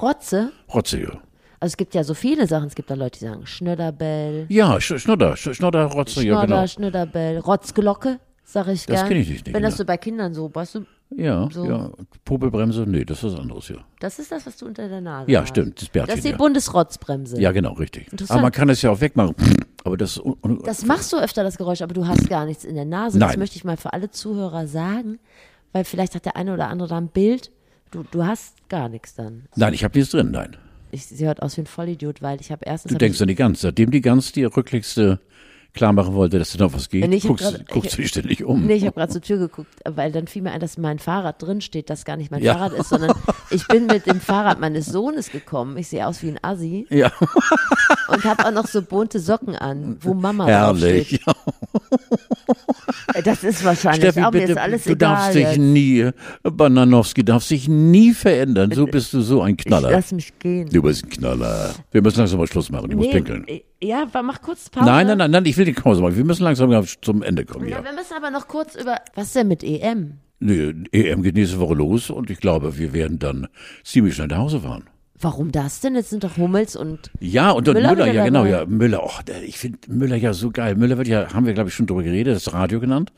Rotze? 0.00 0.52
Rotze, 0.72 1.00
ja. 1.02 1.20
Also 1.64 1.72
es 1.72 1.76
gibt 1.78 1.94
ja 1.94 2.04
so 2.04 2.12
viele 2.12 2.46
Sachen. 2.46 2.66
Es 2.66 2.74
gibt 2.74 2.90
da 2.90 2.94
Leute, 2.94 3.18
die 3.18 3.24
sagen 3.24 3.46
Schnöderbell, 3.46 4.44
Ja, 4.50 4.78
Sch 4.82 4.98
Schnodder, 4.98 5.34
Sch 5.34 5.54
Schnodder, 5.54 5.84
Rotze, 5.86 6.22
ja, 6.22 6.34
Schnodder, 6.34 6.46
genau. 6.46 6.66
Schnöderbell, 6.66 7.38
Rotzglocke, 7.38 8.20
sag 8.44 8.68
ich 8.68 8.84
Das 8.84 8.96
gern. 8.96 9.08
kenn 9.08 9.16
ich 9.16 9.30
nicht, 9.30 9.46
Wenn 9.46 9.54
genau. 9.54 9.68
das 9.68 9.78
so 9.78 9.86
bei 9.86 9.96
Kindern 9.96 10.34
so, 10.34 10.54
weißt 10.54 10.74
du, 10.74 10.84
Ja, 11.16 11.48
So. 11.50 11.64
ja. 11.64 11.90
Popelbremse, 12.26 12.82
nee, 12.86 13.06
das 13.06 13.24
ist 13.24 13.32
was 13.32 13.40
anderes, 13.40 13.66
ja. 13.70 13.76
das 13.98 14.18
ist 14.18 14.30
das, 14.30 14.44
was 14.44 14.58
du 14.58 14.66
unter 14.66 14.86
der 14.90 15.00
Nase 15.00 15.30
Ja, 15.30 15.40
hast. 15.40 15.48
stimmt, 15.48 15.80
das 15.80 15.88
Bärtchen, 15.88 16.08
Das 16.08 16.16
ist 16.18 16.24
die 16.26 16.32
ja. 16.32 16.36
Bundesrotzbremse. 16.36 17.40
Ja, 17.40 17.50
genau, 17.52 17.72
richtig. 17.72 18.08
Aber 18.28 18.42
man 18.42 18.52
kann 18.52 18.68
es 18.68 18.82
ja 18.82 18.90
auch 18.90 19.00
wegmachen. 19.00 19.34
Aber 19.84 19.96
das, 19.96 20.20
Das 20.64 20.84
machst 20.84 21.14
du 21.14 21.16
öfter, 21.18 21.44
das 21.44 21.56
Geräusch, 21.56 21.80
aber 21.82 21.92
du 21.94 22.06
hast 22.06 22.28
gar 22.28 22.44
nichts 22.46 22.64
in 22.64 22.74
der 22.74 22.84
Nase. 22.86 23.18
Das 23.18 23.30
Nein. 23.30 23.38
möchte 23.38 23.56
ich 23.56 23.64
mal 23.64 23.76
für 23.78 23.92
alle 23.94 24.10
Zuhörer 24.10 24.66
sagen, 24.66 25.18
weil 25.72 25.84
vielleicht 25.84 26.14
hat 26.14 26.24
der 26.26 26.36
eine 26.36 26.52
oder 26.54 26.68
andere 26.68 26.88
da 26.88 26.96
ein 26.98 27.08
Bild. 27.08 27.50
Du, 27.90 28.02
du 28.10 28.24
hast 28.24 28.66
gar 28.70 28.88
nichts 28.90 29.14
dann. 29.14 29.44
Nein, 29.56 29.72
ich 29.74 29.84
habe 29.84 29.96
nichts 29.98 30.12
drin, 30.12 30.30
nein. 30.30 30.56
Ich, 30.94 31.06
sie 31.06 31.26
hört 31.26 31.42
aus 31.42 31.56
wie 31.56 31.62
ein 31.62 31.66
Vollidiot, 31.66 32.22
weil 32.22 32.40
ich 32.40 32.52
habe 32.52 32.62
erstens. 32.64 32.90
Du 32.90 32.94
hab 32.94 33.00
denkst 33.00 33.16
ich, 33.16 33.22
an 33.22 33.28
die 33.28 33.34
Gans. 33.34 33.60
Seitdem 33.60 33.90
die 33.90 34.00
Gans 34.00 34.30
dir 34.30 34.56
rücklichste 34.56 35.18
klar 35.74 35.92
machen 35.92 36.14
wollte, 36.14 36.38
dass 36.38 36.52
da 36.52 36.64
noch 36.64 36.72
was 36.72 36.88
geht, 36.88 37.08
Nee, 37.08 37.16
ich 37.16 37.24
guckst, 37.26 37.44
grad- 37.44 37.68
guckst 37.68 37.90
ich- 37.90 37.96
du 37.96 38.02
dich 38.02 38.10
ständig 38.10 38.44
um. 38.44 38.64
Nee, 38.66 38.74
ich 38.74 38.84
habe 38.84 38.94
gerade 38.94 39.12
zur 39.12 39.20
Tür 39.20 39.38
geguckt, 39.38 39.74
weil 39.84 40.12
dann 40.12 40.26
fiel 40.28 40.42
mir 40.42 40.52
ein, 40.52 40.60
dass 40.60 40.78
mein 40.78 40.98
Fahrrad 40.98 41.42
drin 41.42 41.60
steht, 41.60 41.90
das 41.90 42.04
gar 42.04 42.16
nicht 42.16 42.30
mein 42.30 42.42
Ja. 42.42 42.54
Fahrrad 42.54 42.72
ist, 42.74 42.88
sondern 42.90 43.12
ich 43.50 43.66
bin 43.68 43.86
mit 43.86 44.06
dem 44.06 44.20
Fahrrad 44.20 44.60
meines 44.60 44.86
Sohnes 44.86 45.30
gekommen. 45.30 45.76
Ich 45.76 45.88
sehe 45.88 46.06
aus 46.06 46.22
wie 46.22 46.28
ein 46.28 46.38
Assi 46.42 46.86
Ja, 46.90 47.10
und 48.08 48.24
habe 48.24 48.46
auch 48.46 48.52
noch 48.52 48.66
so 48.66 48.82
bunte 48.82 49.18
Socken 49.20 49.56
an, 49.56 49.98
wo 50.00 50.14
Mama 50.14 50.46
herrlich. 50.46 51.20
draufsteht. 51.24 51.44
Das 53.24 53.44
ist 53.44 53.64
wahrscheinlich 53.64 54.02
Steffi, 54.02 54.20
auch, 54.24 54.32
mir 54.32 54.40
bitte, 54.40 54.52
ist 54.52 54.58
alles 54.58 54.84
du 54.84 54.90
egal 54.90 55.14
darfst 55.16 55.34
dich 55.34 55.42
jetzt. 55.44 55.58
nie, 55.58 56.10
Bananowski 56.42 57.24
darfst 57.24 57.50
dich 57.50 57.68
nie 57.68 58.12
verändern. 58.12 58.70
So 58.72 58.86
bist 58.86 59.12
du 59.12 59.20
so 59.20 59.42
ein 59.42 59.54
Ich 59.58 59.64
Knaller. 59.66 59.90
lass 59.90 60.12
mich 60.12 60.36
gehen. 60.38 60.68
Du 60.70 60.82
bist 60.82 61.04
ein 61.04 61.10
Knaller. 61.10 61.74
Wir 61.92 62.02
müssen 62.02 62.18
langsam 62.18 62.38
mal 62.40 62.46
Schluss 62.46 62.70
machen. 62.70 62.90
Ich 62.90 62.96
muss 62.96 63.10
pinkeln. 63.10 63.46
äh, 63.46 63.62
ja, 63.82 64.06
mach 64.22 64.40
kurz 64.42 64.68
Pause. 64.70 64.86
Nein, 64.86 65.06
nein, 65.06 65.18
nein, 65.18 65.30
nein, 65.30 65.44
ich 65.46 65.56
will 65.56 65.63
die 65.64 65.72
Pause 65.72 66.02
machen. 66.02 66.16
Wir 66.16 66.24
müssen 66.24 66.44
langsam 66.44 66.70
zum 67.02 67.22
Ende 67.22 67.44
kommen. 67.44 67.68
Ja, 67.68 67.78
Ja. 67.78 67.84
wir 67.84 67.92
müssen 67.92 68.14
aber 68.16 68.30
noch 68.30 68.48
kurz 68.48 68.74
über. 68.74 68.96
Was 69.14 69.32
denn 69.32 69.48
mit 69.48 69.62
EM? 69.64 70.14
Nee, 70.40 70.74
EM 70.92 71.22
geht 71.22 71.34
nächste 71.36 71.58
Woche 71.60 71.74
los 71.74 72.10
und 72.10 72.28
ich 72.30 72.38
glaube, 72.40 72.76
wir 72.78 72.92
werden 72.92 73.18
dann 73.18 73.46
ziemlich 73.82 74.14
schnell 74.14 74.26
nach 74.28 74.38
Hause 74.38 74.60
fahren. 74.60 74.84
Warum 75.20 75.52
das 75.52 75.80
denn? 75.80 75.94
Jetzt 75.94 76.10
sind 76.10 76.24
doch 76.24 76.36
Hummels 76.36 76.74
und 76.76 77.10
Ja, 77.20 77.52
und 77.52 77.66
dann 77.68 77.74
Müller 77.74 77.90
Müller, 77.92 78.12
ja 78.12 78.24
genau, 78.24 78.44
ja, 78.44 78.66
Müller, 78.66 79.04
oh, 79.04 79.12
ich 79.46 79.58
finde 79.58 79.78
Müller 79.88 80.16
ja 80.16 80.34
so 80.34 80.50
geil. 80.50 80.74
Müller 80.74 80.98
wird 80.98 81.08
ja, 81.08 81.32
haben 81.32 81.46
wir 81.46 81.54
glaube 81.54 81.68
ich 81.70 81.74
schon 81.74 81.86
drüber 81.86 82.02
geredet, 82.02 82.34
das 82.34 82.52
Radio 82.52 82.80
genannt, 82.80 83.12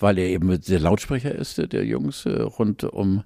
weil 0.00 0.18
er 0.18 0.28
eben 0.28 0.58
der 0.60 0.80
Lautsprecher 0.80 1.32
ist, 1.34 1.58
der- 1.58 1.66
der 1.68 1.84
Jungs 1.84 2.24
äh, 2.26 2.40
rund 2.40 2.82
um 2.84 3.22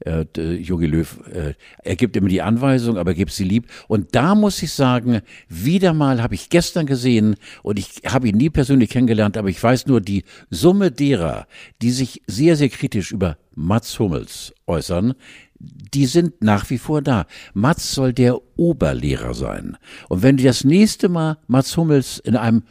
äh, 0.00 0.24
Jogi 0.54 0.86
Löw. 0.86 1.18
Äh, 1.32 1.54
er 1.82 1.96
gibt 1.96 2.16
immer 2.16 2.28
die 2.28 2.42
Anweisung, 2.42 2.96
aber 2.96 3.10
er 3.12 3.16
gibt 3.16 3.32
sie 3.32 3.44
lieb. 3.44 3.68
Und 3.88 4.14
da 4.14 4.34
muss 4.34 4.62
ich 4.62 4.72
sagen, 4.72 5.20
wieder 5.48 5.92
mal 5.94 6.22
habe 6.22 6.34
ich 6.34 6.48
gestern 6.48 6.86
gesehen 6.86 7.36
und 7.62 7.78
ich 7.78 8.02
habe 8.06 8.28
ihn 8.28 8.36
nie 8.36 8.50
persönlich 8.50 8.90
kennengelernt, 8.90 9.36
aber 9.36 9.48
ich 9.48 9.62
weiß 9.62 9.86
nur, 9.86 10.00
die 10.00 10.24
Summe 10.50 10.90
derer, 10.90 11.46
die 11.82 11.90
sich 11.90 12.22
sehr, 12.26 12.56
sehr 12.56 12.68
kritisch 12.68 13.12
über 13.12 13.36
Mats 13.54 13.98
Hummels 13.98 14.54
äußern, 14.66 15.14
die 15.60 16.06
sind 16.06 16.42
nach 16.42 16.70
wie 16.70 16.78
vor 16.78 17.02
da. 17.02 17.26
Mats 17.52 17.92
soll 17.92 18.12
der 18.12 18.38
Oberlehrer 18.56 19.34
sein. 19.34 19.76
Und 20.08 20.22
wenn 20.22 20.38
du 20.38 20.44
das 20.44 20.64
nächste 20.64 21.08
Mal 21.08 21.36
Mats 21.46 21.76
Hummels 21.76 22.18
in 22.18 22.36
einem 22.36 22.62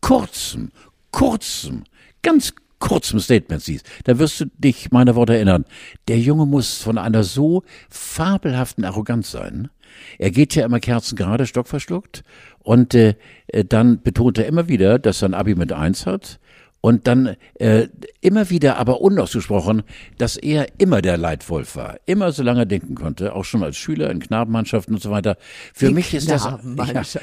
kurzen, 0.00 0.70
kurzen, 1.10 1.84
ganz 2.22 2.52
kurzem 2.78 3.20
Statement 3.20 3.62
siehst, 3.62 3.86
dann 4.04 4.18
wirst 4.18 4.40
du 4.40 4.46
dich 4.58 4.90
meiner 4.90 5.14
Worte 5.14 5.34
erinnern. 5.34 5.64
Der 6.08 6.18
Junge 6.18 6.46
muss 6.46 6.82
von 6.82 6.98
einer 6.98 7.24
so 7.24 7.62
fabelhaften 7.88 8.84
Arroganz 8.84 9.30
sein. 9.30 9.70
Er 10.18 10.30
geht 10.30 10.54
ja 10.54 10.64
immer 10.64 10.80
kerzengerade, 10.80 11.46
stockverschluckt. 11.46 12.22
Und 12.60 12.94
äh, 12.94 13.14
äh, 13.48 13.64
dann 13.64 14.02
betont 14.02 14.38
er 14.38 14.46
immer 14.46 14.68
wieder, 14.68 14.98
dass 14.98 15.22
er 15.22 15.28
ein 15.28 15.34
Abi 15.34 15.54
mit 15.54 15.72
eins 15.72 16.06
hat. 16.06 16.40
Und 16.84 17.06
dann 17.06 17.36
äh, 17.54 17.88
immer 18.20 18.50
wieder, 18.50 18.76
aber 18.76 19.00
unausgesprochen, 19.00 19.84
dass 20.18 20.36
er 20.36 20.66
immer 20.76 21.00
der 21.00 21.16
Leitwolf 21.16 21.76
war. 21.76 21.96
Immer 22.04 22.30
so 22.30 22.42
lange 22.42 22.66
denken 22.66 22.94
konnte, 22.94 23.34
auch 23.34 23.46
schon 23.46 23.62
als 23.62 23.78
Schüler 23.78 24.10
in 24.10 24.20
Knabenmannschaften 24.20 24.94
und 24.94 25.00
so 25.00 25.10
weiter. 25.10 25.38
Für 25.72 25.86
In 25.86 25.94
mich 25.94 26.12
ist 26.12 26.30
das 26.30 26.44
ja, 26.44 26.60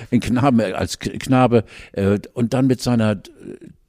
in 0.10 0.20
Knaben 0.20 0.62
als 0.62 0.98
K- 0.98 1.16
Knabe 1.16 1.64
äh, 1.92 2.18
und 2.34 2.56
dann 2.56 2.66
mit 2.66 2.82
seiner, 2.82 3.22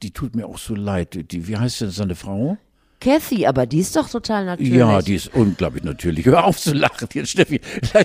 die 0.03 0.11
tut 0.11 0.35
mir 0.35 0.45
auch 0.45 0.59
so 0.59 0.75
leid. 0.75 1.31
Die, 1.31 1.47
wie 1.47 1.57
heißt 1.57 1.81
denn 1.81 1.89
seine 1.89 2.13
Frau? 2.13 2.59
Kathy, 3.03 3.45
aber 3.45 3.65
die 3.65 3.79
ist 3.79 3.95
doch 3.95 4.09
total 4.09 4.45
natürlich. 4.45 4.73
Ja, 4.73 5.01
die 5.01 5.15
ist 5.15 5.33
unglaublich 5.33 5.83
natürlich. 5.83 6.25
Hör 6.25 6.45
auf 6.45 6.57
zu 6.57 6.73
lachen 6.73 7.07
jetzt, 7.13 7.31
Steffi. 7.31 7.59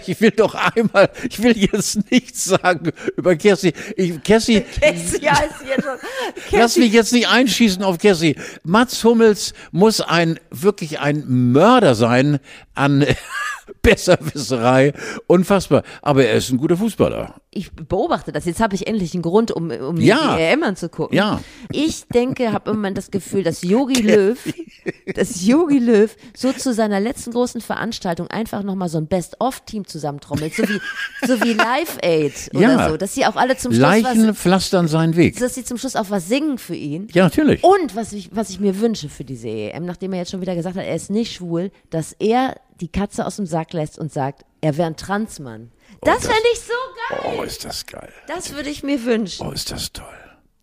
Ich 0.07 0.21
will 0.21 0.33
doch 0.33 0.55
einmal, 0.55 1.11
ich 1.29 1.41
will 1.43 1.57
jetzt 1.57 2.11
nichts 2.11 2.45
sagen 2.45 2.91
über 3.17 3.37
Kerstin. 3.37 3.73
Ich, 3.97 4.23
Kerstin, 4.23 4.65
Cassie 4.81 5.31
heißt 5.31 5.63
hier 5.65 5.83
schon. 5.83 5.99
Lass 6.59 6.77
mich 6.77 6.93
jetzt 6.93 7.13
nicht 7.13 7.29
einschießen 7.29 7.83
auf 7.83 7.99
Cassie. 7.99 8.37
Mats 8.65 9.05
Hummels 9.05 9.55
muss 9.71 10.01
ein 10.01 10.41
wirklich 10.51 10.99
ein 10.99 11.25
Mörder 11.27 11.95
sein 11.95 12.41
an 12.75 13.03
Besserwisserei. 13.83 14.93
Unfassbar. 15.27 15.83
Aber 16.03 16.25
er 16.25 16.35
ist 16.35 16.51
ein 16.51 16.59
guter 16.59 16.77
Fußballer. 16.77 17.35
Ich 17.51 17.73
beobachte 17.73 18.31
das. 18.33 18.45
Jetzt 18.45 18.61
habe 18.61 18.75
ich 18.75 18.87
endlich 18.87 19.15
einen 19.15 19.23
Grund, 19.23 19.51
um, 19.51 19.71
um 19.71 19.97
Ja. 19.97 20.37
die 20.37 20.43
EM 20.43 20.63
anzugucken. 20.63 21.17
Ja. 21.17 21.41
Ich 21.73 22.07
denke, 22.09 22.53
habe 22.53 22.71
immer 22.73 22.91
das 22.93 23.11
Gefühl, 23.11 23.43
dass 23.43 23.63
Yogi 23.69 24.03
Löw, 24.03 24.39
dass 25.15 25.45
Yogi 25.45 25.79
Löw 25.79 26.15
so 26.37 26.53
zu 26.53 26.73
seiner 26.75 27.01
letzten 27.01 27.33
großen 27.33 27.61
Veranstaltung 27.61 28.29
einfach 28.29 28.63
nochmal 28.63 28.89
so 28.89 28.99
ein 28.99 29.07
Best-of-Team 29.07 29.87
zusammentrommelt, 29.87 30.55
so 30.55 30.63
wie, 30.69 30.81
so 31.27 31.43
wie 31.43 31.55
Live 31.55 31.99
Aid 32.03 32.51
oder 32.55 32.61
Ja. 32.63 32.89
so, 32.91 32.97
dass 32.97 33.15
sie 33.15 33.27
auch 33.27 33.37
alle 33.37 33.57
zum 33.57 33.73
Schluss 33.73 33.81
Leichen 33.83 34.29
was, 34.29 34.37
pflastern 34.37 34.87
seinen 34.89 35.17
Weg. 35.17 35.39
dass 35.41 35.55
sie 35.55 35.65
zum 35.65 35.79
Schluss 35.79 35.97
auch 35.97 36.11
was 36.11 36.29
singen 36.29 36.59
für 36.59 36.75
ihn. 36.77 37.09
Ja, 37.13 37.25
natürlich. 37.25 37.65
Und 37.65 37.97
was 37.97 38.13
ich, 38.13 38.31
was 38.33 38.51
ich 38.51 38.61
mir 38.61 38.79
wünsche 38.81 39.09
für 39.09 39.25
diese 39.25 39.49
EM, 39.49 39.85
nachdem 39.87 40.13
er 40.13 40.21
jetzt 40.21 40.31
schon 40.31 40.41
wieder 40.43 40.55
gesagt 40.55 40.77
hat, 40.77 40.85
er 40.85 40.95
ist 40.95 41.11
nicht 41.11 41.33
schwul, 41.33 41.71
dass 41.91 42.13
er 42.13 42.57
die 42.81 42.89
Katze 42.89 43.27
aus 43.27 43.37
dem 43.37 43.47
Sack 43.47 43.73
lässt 43.73 43.99
und 43.99 44.13
sagt, 44.13 44.45
er 44.61 44.77
wäre 44.77 44.89
ein 44.89 44.97
Transmann. 44.97 45.71
Das, 46.03 46.17
das- 46.19 46.27
fände 46.27 46.49
ich 46.53 46.61
so 46.61 46.73
geil. 47.23 47.35
Oh, 47.39 47.43
ist 47.43 47.65
das 47.65 47.87
geil. 47.87 48.13
Das 48.27 48.55
würde 48.55 48.71
ich 48.71 48.83
mir 48.83 49.05
wünschen. 49.05 49.47
Oh, 49.47 49.51
ist 49.53 49.71
das 49.71 49.93
toll. 49.93 50.05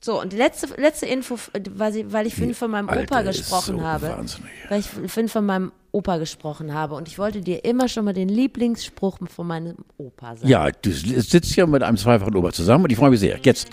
So, 0.02 0.22
und 0.22 0.34
die 0.34 0.38
letzte, 0.38 0.68
letzte 0.80 1.08
Info, 1.08 1.38
weil, 1.72 1.96
ich- 1.96 2.12
weil 2.14 2.28
ich 2.28 2.36
vorhin 2.36 2.54
von 2.54 2.70
meinem 2.72 2.90
Alter, 2.90 3.04
Opa 3.16 3.22
gesprochen 3.24 3.78
so 3.78 3.82
habe. 3.84 4.10
wahnsinnig. 4.10 4.52
Weil 4.70 4.80
ich 4.82 4.88
vorhin 4.88 5.30
von 5.30 5.46
meinem 5.46 5.72
Opa 5.92 6.18
gesprochen 6.18 6.74
habe. 6.74 6.94
Und 6.96 7.08
ich 7.08 7.18
wollte 7.18 7.42
dir 7.42 7.66
immer 7.66 7.88
schon 7.90 8.06
mal 8.06 8.14
den 8.14 8.30
Lieblingsspruch 8.30 9.18
von 9.28 9.48
meinem 9.48 9.78
Opa 9.98 10.36
sagen. 10.36 10.48
Ja, 10.48 10.70
du 10.70 10.92
sitzt 10.92 11.54
hier 11.54 11.66
mit 11.66 11.82
einem 11.82 11.98
zweifachen 11.98 12.36
Ober 12.36 12.52
zusammen 12.54 12.84
und 12.84 12.92
ich 12.92 12.98
freue 12.98 13.10
mich 13.10 13.20
sehr. 13.20 13.40
Jetzt. 13.42 13.70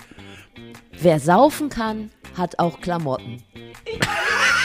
Wer 0.99 1.19
saufen 1.19 1.69
kann, 1.69 2.09
hat 2.35 2.57
auch 2.59 2.81
Klamotten. 2.81 3.43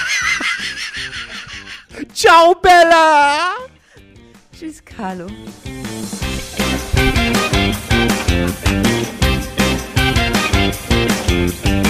Ciao, 2.13 2.55
Bella! 2.55 3.55
Tschüss, 4.53 4.85
Carlo. 4.85 5.27
Thank 11.39 11.88